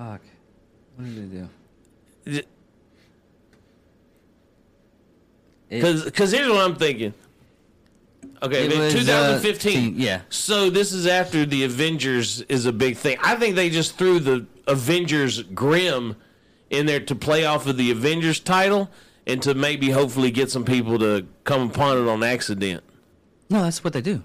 [0.00, 0.20] fuck.
[0.96, 2.42] What did they do?
[5.68, 7.14] Because because here's what I'm thinking.
[8.42, 9.94] Okay, It was, uh, 2015.
[9.98, 10.22] yeah.
[10.30, 13.18] So this is after the Avengers is a big thing.
[13.22, 16.16] I think they just threw the Avengers Grimm
[16.70, 18.90] in there to play off of the Avengers title
[19.26, 22.82] and to maybe hopefully get some people to come upon it on accident.
[23.50, 24.22] no, that's what they do.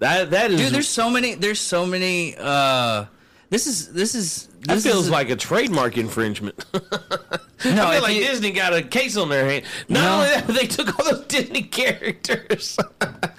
[0.00, 1.34] That that is Dude, there's so many.
[1.34, 2.36] There's so many.
[2.36, 3.06] Uh,
[3.50, 4.48] this is this is.
[4.62, 6.64] that This feels is, like a trademark infringement.
[6.74, 6.80] no.
[7.64, 9.64] I feel like you- Disney got a case on their hand.
[9.88, 10.14] Not No.
[10.16, 12.78] only that, but they took all those Disney characters.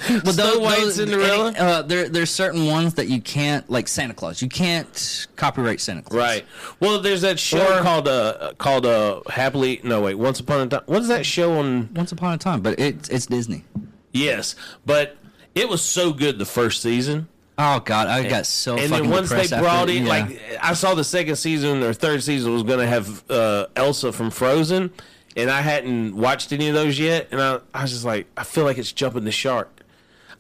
[0.08, 1.48] Well, Snow those- White, those- Cinderella.
[1.50, 4.40] any- uh, there, there's certain ones that you can't, like Santa Claus.
[4.40, 6.16] You can't copyright Santa Claus.
[6.16, 6.46] Right.
[6.80, 10.68] Well, there's that show Or- called uh called uh Happily No wait Once Upon a
[10.68, 10.84] Time.
[10.86, 11.92] What is that show on?
[11.96, 13.64] Once upon a time, but it's it's Disney.
[14.12, 14.56] Yes,
[14.86, 15.18] but
[15.56, 17.28] it was so good the first season,
[17.58, 18.78] Oh God, I got so.
[18.78, 20.10] and then once they brought in yeah.
[20.10, 24.12] like I saw the second season or third season was going to have uh, Elsa
[24.12, 24.92] from Frozen,
[25.38, 28.44] and I hadn't watched any of those yet, and I I was just like I
[28.44, 29.84] feel like it's jumping the shark.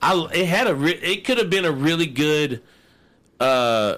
[0.02, 2.62] I it had a re- it could have been a really good.
[3.40, 3.98] Uh,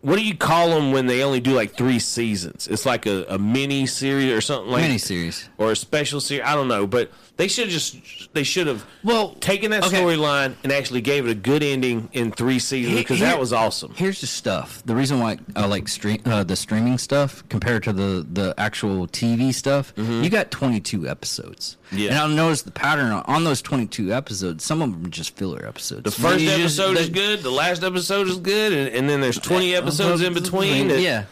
[0.00, 2.68] what do you call them when they only do like three seasons?
[2.68, 6.44] It's like a, a mini series or something like mini series or a special series.
[6.44, 7.96] I don't know, but they should just
[8.34, 10.02] they should have Well, taken that okay.
[10.02, 13.94] storyline and actually gave it a good ending in three seasons because that was awesome.
[13.96, 14.82] Here's the stuff.
[14.84, 19.06] The reason why I like stream uh, the streaming stuff compared to the the actual
[19.08, 19.92] TV stuff.
[19.96, 21.76] You got 22 episodes.
[21.86, 21.98] Mm-hmm.
[21.98, 22.08] Yeah.
[22.10, 24.62] And I'll notice the pattern on, those 22 episodes.
[24.64, 26.02] Some of them are just filler episodes.
[26.02, 29.08] The first You just- episode is they- good, the last episode is good, and, and
[29.08, 30.88] then there's 20 episodes in between.
[30.88, 31.24] that Yeah.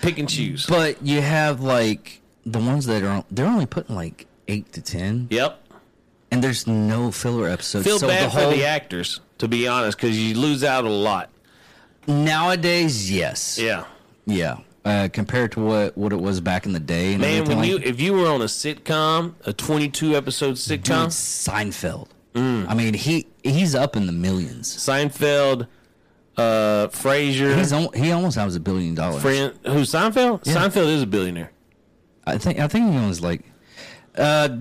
[0.00, 0.66] pick and choose.
[0.66, 5.28] But you have like the ones that are they're only putting like eight to ten,
[5.30, 5.58] Yep.
[6.30, 7.86] and there's no filler episodes.
[7.86, 10.84] Feel so bad the whole for the actors, to be honest, because you lose out
[10.84, 11.30] a lot.
[12.06, 13.84] nowadays, yes, Yeah.
[14.26, 14.56] yeah.
[14.84, 17.78] Uh, compared to what what it was back in the day, and Man, when you
[17.82, 22.08] if you were on a sitcom, a 22 episode dude, sitcom, Seinfeld.
[22.34, 22.66] Mm.
[22.66, 24.74] I mean, he he's up in the millions.
[24.74, 25.66] Seinfeld,
[26.38, 29.20] uh, Frasier, He's al- he almost has a billion dollars.
[29.20, 30.46] friend, who Seinfeld?
[30.46, 30.54] Yeah.
[30.54, 31.52] Seinfeld is a billionaire.
[32.26, 33.42] I think I think he owns like,
[34.16, 34.56] uh,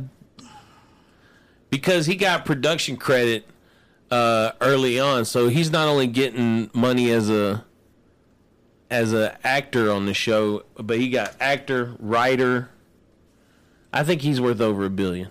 [1.69, 3.45] because he got production credit
[4.11, 7.65] uh, early on, so he's not only getting money as a
[8.89, 12.69] as a actor on the show, but he got actor, writer.
[13.93, 15.30] I think he's worth over a billion.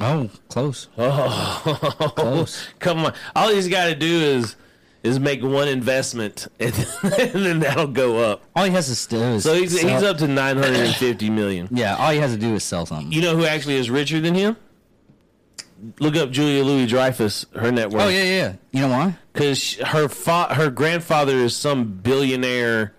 [0.00, 0.88] oh, close.
[0.98, 2.68] Oh, close.
[2.80, 4.56] Come on, all he's got to do is
[5.04, 8.42] is make one investment, and, and then that'll go up.
[8.56, 10.94] All he has to do is So he's sell- he's up to nine hundred and
[10.96, 11.68] fifty million.
[11.70, 13.12] Yeah, all he has to do is sell something.
[13.12, 14.56] You know who actually is richer than him?
[16.00, 18.02] Look up Julia Louis Dreyfus, her net worth.
[18.04, 18.52] oh yeah, yeah.
[18.72, 19.16] You know why?
[19.32, 22.94] because her fa- her grandfather is some billionaire.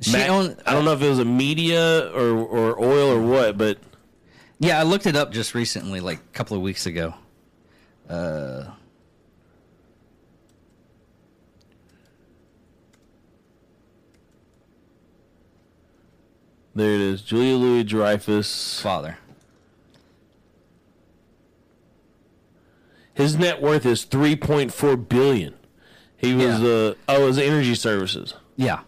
[0.00, 3.20] She ma- owned- I don't know if it was a media or or oil or
[3.22, 3.78] what, but
[4.58, 7.14] Yeah, I looked it up just recently, like a couple of weeks ago.
[8.08, 8.64] Uh,
[16.76, 17.22] There it is.
[17.22, 18.82] Julia Louis Dreyfus.
[18.82, 19.16] Father.
[23.14, 25.54] His net worth is three point four billion.
[26.18, 26.68] He was yeah.
[26.68, 28.34] uh oh, it was energy services.
[28.56, 28.80] Yeah,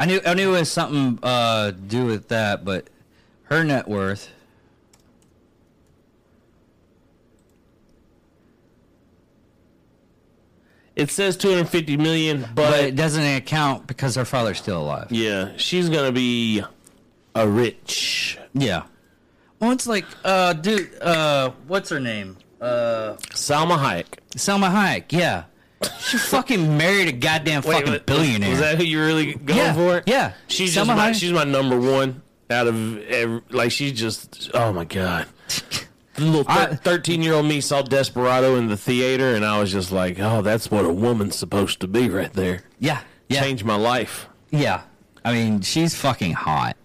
[0.00, 2.90] I knew I knew it was something uh to do with that, but
[3.44, 4.28] her net worth.
[10.96, 15.10] It says 250 million, but, but it doesn't account because her father's still alive.
[15.10, 16.64] Yeah, she's gonna be
[17.34, 18.82] a rich Yeah.
[19.60, 22.36] Well, it's like, uh, dude, uh, what's her name?
[22.60, 24.06] Uh, Salma Hayek.
[24.36, 25.04] Selma Hayek.
[25.10, 25.44] Yeah.
[26.00, 28.50] She fucking married a goddamn Wait, fucking was- billionaire.
[28.50, 30.02] Was that who you really going Yeah, for?
[30.06, 30.32] yeah.
[30.48, 31.14] She's Selma just my, Hayek.
[31.20, 35.26] she's my number one out of every, like she's just oh my god.
[36.14, 39.72] The little I- thirteen year old me saw Desperado in the theater and I was
[39.72, 42.62] just like, oh, that's what a woman's supposed to be right there.
[42.78, 43.00] yeah.
[43.30, 43.40] Yeah.
[43.40, 44.28] Changed my life.
[44.50, 44.82] Yeah.
[45.24, 46.76] I mean, she's fucking hot.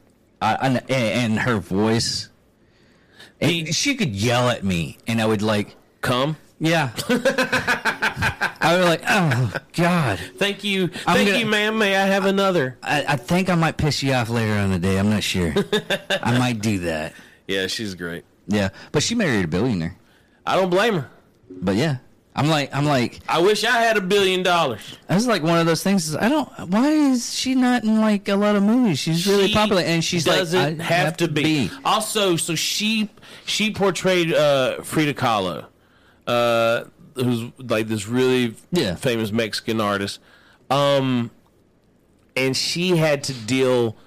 [0.41, 2.29] I, and, and her voice.
[3.41, 6.37] and He- she could yell at me, and I would like, Come.
[6.59, 6.91] yeah.
[8.59, 10.19] I would like, oh god.
[10.37, 10.83] Thank you.
[11.05, 11.77] I'm Thank gonna- you, ma'am.
[11.77, 12.77] May I have another?
[12.83, 14.99] I, I think I might piss you off later on the day.
[14.99, 15.53] I'm not sure.
[16.21, 17.13] I might do that.
[17.47, 18.25] Yeah, she's great.
[18.47, 19.97] Yeah, but she married a billionaire.
[20.45, 21.09] I don't blame her.
[21.49, 21.97] But yeah,
[22.39, 24.97] I'm like, I'm like, I wish I had a billion dollars.
[25.07, 26.15] That's like one of those things.
[26.15, 26.47] I don't.
[26.69, 28.99] Why is she not in like a lot of movies?
[28.99, 31.71] She's really She popular, and she's doesn't like, I have, to be.
[31.83, 33.09] Also, so she
[33.45, 35.65] she portrayed uh, Frida Kahlo,
[36.27, 36.83] uh,
[37.15, 38.93] who's like this really Yeah.
[38.93, 40.19] famous Mexican artist,
[40.69, 41.31] um,
[42.35, 43.97] and she had to deal.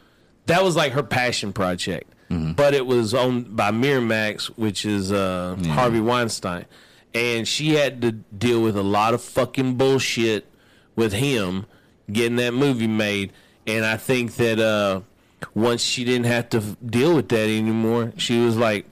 [0.47, 2.53] That was like her passion project, Mm-hmm.
[2.53, 6.65] but it was owned by Miramax, which is uh, Harvey Weinstein,
[7.15, 10.47] and she had to deal with a lot of fucking bullshit
[10.97, 11.67] with him
[12.11, 13.33] getting that movie made.
[13.67, 15.01] And I think that uh,
[15.55, 18.87] once she didn't have to deal with that anymore, she was like,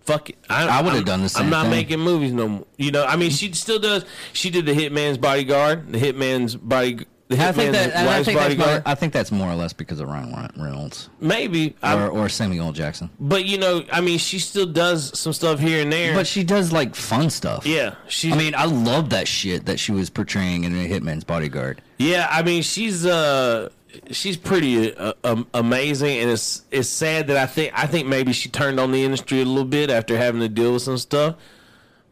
[0.00, 1.70] "Fuck it." I would've done the same I'm not thing.
[1.70, 2.66] making movies no more.
[2.76, 4.04] You know, I mean, she still does.
[4.32, 7.06] She did the Hitman's Bodyguard, the Hitman's body,
[7.36, 7.92] the I think that.
[7.92, 8.56] and I think that's.
[8.56, 8.82] More.
[8.86, 12.72] I think that's more or less because of Ryan Reynolds Maybe, or, or Samuel L.
[12.72, 13.10] Jackson.
[13.18, 16.14] but you know, I mean, she still does some stuff here and there.
[16.14, 17.66] But she does like fun stuff.
[17.66, 18.32] yeah, she's.
[18.32, 21.82] I mean, I love that shit that she was portraying in Hitman's Bodyguard.
[21.98, 23.68] Yeah, I mean she's uh
[24.10, 28.32] she's pretty uh, um, amazing, and it's it's sad that I think I think maybe
[28.32, 31.36] she turned on the industry a little bit after having to deal with some stuff.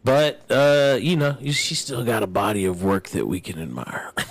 [0.04, 4.12] But uh, you know, she still got a body of work that we can admire.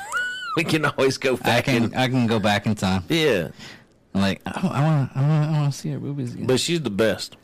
[0.65, 3.03] we can always go I back can and I can go back in time.
[3.10, 3.49] yeah,
[4.14, 6.48] like I want I want I want to see her movies again.
[6.48, 7.38] but she's the best.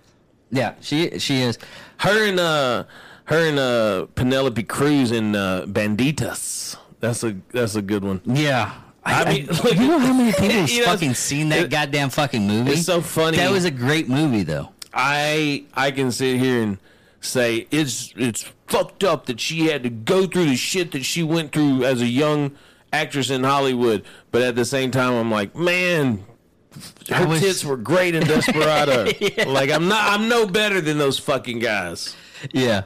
[0.51, 1.57] yeah, she she is.
[1.97, 2.83] Her and uh
[3.25, 6.77] her and uh Penelope Cruz in uh, Bandidas.
[6.99, 8.21] That's a that's a good one.
[8.25, 8.71] Yeah.
[9.07, 11.69] I, I mean, I- you know how many people have know, fucking seen that it-
[11.69, 12.71] goddamn fucking movie?
[12.71, 13.37] it's so funny.
[13.37, 14.69] That was a great movie, though.
[14.93, 16.77] I I can sit here and
[17.21, 21.21] say it's it's fucked up that she had to go through the shit that she
[21.21, 22.51] went through as a young
[22.95, 26.23] actress in Hollywood, but at the same time I'm like, man,
[27.09, 29.05] her was- tits were great in Desperado.
[29.47, 32.15] Like I'm not I'm no better than those fucking guys.
[32.51, 32.83] Yeah.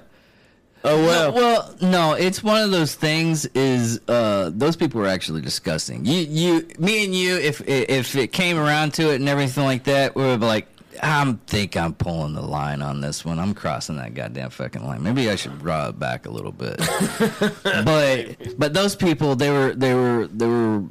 [0.83, 1.33] Oh well.
[1.33, 3.45] Well, no, it's one of those things.
[3.47, 6.05] Is uh, those people are actually disgusting.
[6.05, 7.35] You, you, me, and you.
[7.37, 10.67] If if it came around to it and everything like that, we would be like,
[11.01, 13.39] I think I'm pulling the line on this one.
[13.39, 15.03] I'm crossing that goddamn fucking line.
[15.03, 16.77] Maybe I should draw it back a little bit.
[17.63, 20.83] but but those people, they were they were they were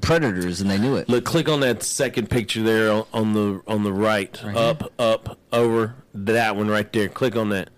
[0.00, 1.08] predators and they knew it.
[1.08, 5.38] Look, click on that second picture there on, on the on the right, up, up,
[5.52, 7.08] over that one right there.
[7.08, 7.70] Click on that.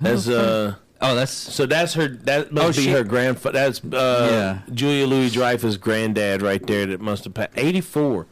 [0.00, 0.76] That's uh.
[1.00, 2.08] Oh, that's So that's her.
[2.08, 3.58] That must Oh, be she- her grandfather.
[3.58, 4.28] That's uh,
[4.66, 4.74] Yeah.
[4.74, 6.86] Julia Louis Dreyfus' granddad right there.
[6.86, 8.26] That must have passed eighty-four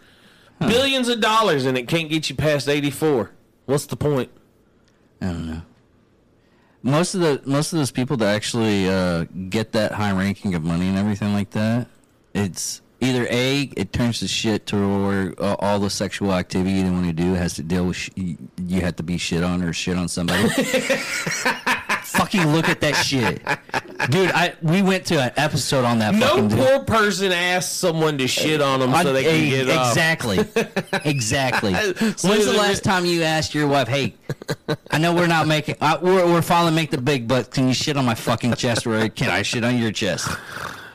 [0.60, 3.30] billions of dollars, and it can't get you past eighty-four.
[3.66, 4.30] What's the point?
[5.20, 5.62] I don't know.
[6.82, 10.62] Most of the most of those people that actually uh, get that high ranking of
[10.64, 11.88] money and everything like that,
[12.34, 14.76] it's either a it turns to shit to
[15.06, 18.10] where uh, all the sexual activity they want to do has to deal with sh-
[18.16, 20.48] you you have to be shit on or shit on somebody.
[22.06, 23.42] fucking look at that shit,
[24.10, 24.30] dude.
[24.32, 26.14] I we went to an episode on that.
[26.14, 29.64] No fucking poor person asks someone to shit on them so on- they can eh,
[29.64, 29.88] get off.
[29.90, 30.38] exactly,
[31.04, 31.74] exactly.
[32.16, 34.14] So When's the last time you asked your wife, "Hey,
[34.90, 37.74] I know we're not making, uh, we're we're finally make the big, but can you
[37.74, 40.28] shit on my fucking chest, or can I shit on your chest?"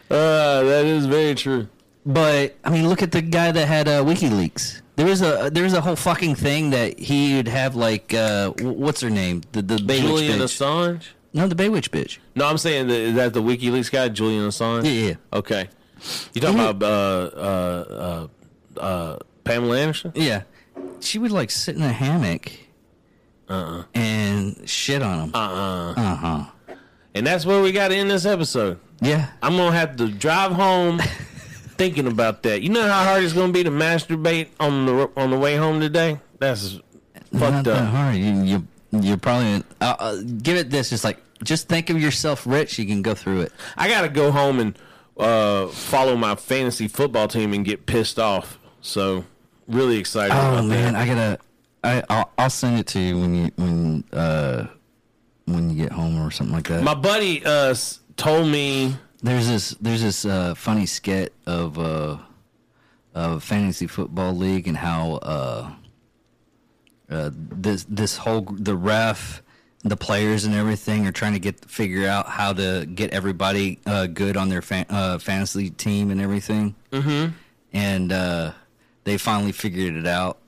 [0.10, 1.68] Uh, that is very true.
[2.06, 4.81] But I mean, look at the guy that had uh, WikiLeaks.
[4.96, 8.52] There was a there was a whole fucking thing that he would have like uh,
[8.60, 10.44] what's her name, the the Baywatch Julian bitch.
[10.44, 11.04] Assange.
[11.34, 12.18] No, the Baywatch bitch.
[12.36, 14.84] No, I'm saying that is that the WikiLeaks guy, Julian Assange.
[14.84, 15.14] Yeah, yeah.
[15.34, 15.70] Okay.
[16.34, 18.28] You talking about uh, uh,
[18.78, 20.12] uh, uh, Pamela Anderson?
[20.14, 20.44] Yeah,
[21.00, 22.52] she would like sit in a hammock
[23.50, 25.32] uh and shit on them.
[25.34, 25.94] Uh-uh.
[25.96, 26.76] Uh huh.
[27.14, 28.80] And that's where we got to end this episode.
[29.02, 29.30] Yeah.
[29.42, 31.02] I'm gonna have to drive home
[31.82, 32.62] thinking about that.
[32.62, 35.80] You know how hard it's gonna be to masturbate on the on the way home
[35.80, 36.20] today.
[36.38, 36.76] That's
[37.32, 37.90] Not fucked that up.
[37.90, 38.16] hard.
[38.18, 40.92] You you you're probably uh, uh, give it this.
[40.92, 42.78] Just like just think of yourself rich.
[42.78, 43.52] You can go through it.
[43.76, 44.78] I gotta go home and
[45.18, 48.60] uh, follow my fantasy football team and get pissed off.
[48.82, 49.26] So
[49.68, 51.02] really excited Oh man, that.
[51.02, 51.40] I gotta.
[51.84, 54.68] I I'll, I'll send it to you when you when uh
[55.46, 56.84] when you get home or something like that.
[56.84, 57.74] My buddy uh,
[58.18, 62.18] told me There's this there's this uh, funny skit of uh,
[63.14, 65.72] of fantasy football league and how uh,
[67.10, 69.44] uh, this this whole the ref,
[69.84, 74.08] the players and everything are trying to get figure out how to get everybody uh,
[74.08, 76.74] good on their fan, uh, fantasy team and everything.
[76.92, 77.34] Mm-hmm.
[77.74, 78.54] And uh,
[79.04, 80.41] they finally figured it out.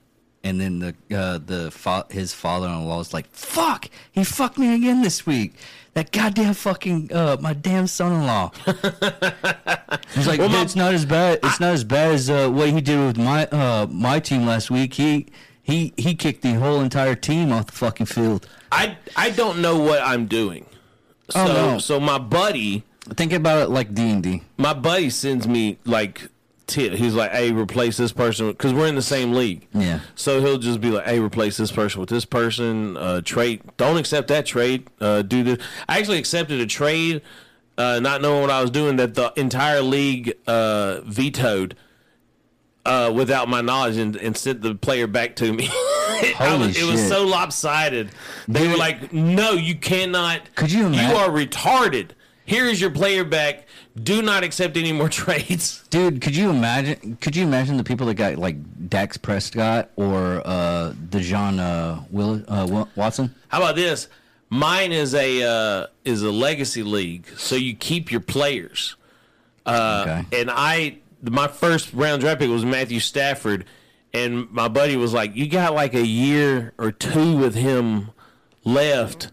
[0.45, 5.01] And then the uh, the fa- his father-in-law was like, "Fuck, he fucked me again
[5.01, 5.53] this week."
[5.93, 8.51] That goddamn fucking uh, my damn son-in-law.
[10.15, 11.39] He's like, my- it's not as bad.
[11.43, 14.69] It's not as bad as uh, what he did with my uh, my team last
[14.69, 14.95] week.
[14.95, 15.27] He
[15.61, 18.47] he he kicked the whole entire team off the fucking field.
[18.71, 20.65] I I don't know what I'm doing.
[21.29, 21.77] So Oh, no.
[21.79, 22.83] so my buddy
[23.15, 24.43] Think about it like D and D.
[24.57, 26.29] my buddy sends me like
[26.73, 26.93] tip.
[26.93, 29.67] He's like, "Hey, replace this person," because we're in the same league.
[29.73, 29.99] Yeah.
[30.15, 32.97] So he'll just be like, "Hey, replace this person with this person.
[32.97, 33.61] Uh, trade.
[33.77, 34.87] Don't accept that trade.
[34.99, 37.21] Uh, do this." I actually accepted a trade,
[37.77, 38.95] uh, not knowing what I was doing.
[38.97, 41.75] That the entire league uh, vetoed.
[42.85, 45.69] Uh, without my knowledge, and, and sent the player back to me.
[46.35, 48.09] Holy was- it was so lopsided.
[48.49, 50.53] They were like, "No, you cannot.
[50.55, 52.09] Could you imagine- You are retarded.
[52.45, 53.67] Here is your player back.
[54.01, 57.17] Do not accept any more trades." Dude, could you imagine?
[57.21, 58.57] Could you imagine the people that got like
[58.89, 63.33] Dak Prescott or uh, Deshaun uh, Will, uh, Wa- Watson?
[63.47, 64.07] How about this?
[64.49, 68.95] Mine is a uh, is a legacy league, so you keep your players.
[69.65, 70.41] Uh, Okay.
[70.41, 73.65] And I, my first round draft pick was Matthew Stafford,
[74.13, 78.09] and my buddy was like, "You got like a year or two with him
[78.65, 79.31] left.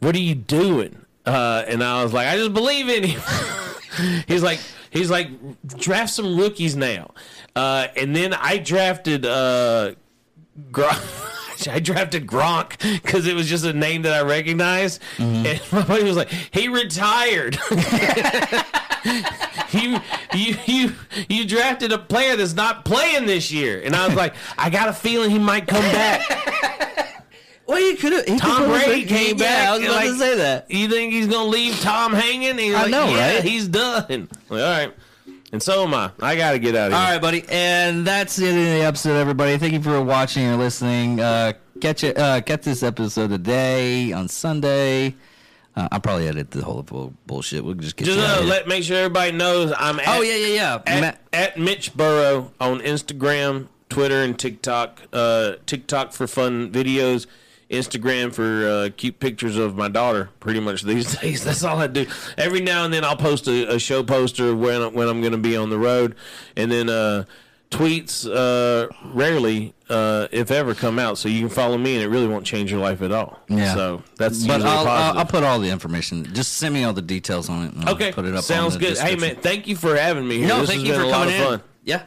[0.00, 3.20] What are you doing?" Uh, and I was like, "I just believe in him."
[4.26, 5.28] he's like, he's like,
[5.66, 7.12] draft some rookies now.
[7.54, 9.92] Uh, and then I drafted uh,
[10.70, 11.28] Gronk.
[11.70, 15.00] I drafted Gronk because it was just a name that I recognized.
[15.18, 17.56] And my buddy was like, he retired.
[19.70, 19.98] you,
[20.34, 20.92] you, you,
[21.28, 23.80] you drafted a player that's not playing this year.
[23.84, 27.11] And I was like, I got a feeling he might come back.
[27.66, 28.38] Well, you could have.
[28.38, 29.68] Tom Brady came back.
[29.68, 30.70] I was about to say that.
[30.70, 32.58] You think he's going to leave Tom hanging?
[32.58, 33.44] He's I like, know, yeah, right?
[33.44, 34.04] He's done.
[34.08, 34.92] Like, all right.
[35.52, 36.10] And so am I.
[36.20, 37.00] I got to get out of here.
[37.02, 39.16] All right, buddy, and that's the end of the episode.
[39.20, 41.20] Everybody, thank you for watching and listening.
[41.20, 42.16] Uh, catch it.
[42.18, 45.14] Uh, catch this episode today on Sunday.
[45.76, 47.64] Uh, I'll probably edit the whole bull- bullshit.
[47.64, 50.54] We'll just get Just uh, let make sure everybody knows I'm at, Oh yeah, yeah,
[50.54, 50.74] yeah.
[50.86, 55.02] at, Matt- at Mitch Burrow on Instagram, Twitter, and TikTok.
[55.12, 57.26] Uh, TikTok for fun videos,
[57.72, 60.30] Instagram for uh, cute pictures of my daughter.
[60.40, 62.06] Pretty much these days, that's all I do.
[62.38, 65.38] Every now and then, I'll post a, a show poster when when I'm going to
[65.38, 66.14] be on the road,
[66.56, 67.24] and then uh,
[67.70, 71.18] tweets uh, rarely, uh, if ever, come out.
[71.18, 73.40] So you can follow me, and it really won't change your life at all.
[73.48, 73.74] Yeah.
[73.74, 75.18] So that's but I'll, I'll.
[75.18, 76.32] I'll put all the information.
[76.34, 77.88] Just send me all the details on it.
[77.88, 78.44] Okay, put it up.
[78.44, 78.98] sounds good.
[78.98, 80.48] Hey man, thank you for having me here.
[80.48, 81.60] No, this thank you for a lot coming in.
[81.84, 82.04] Yeah.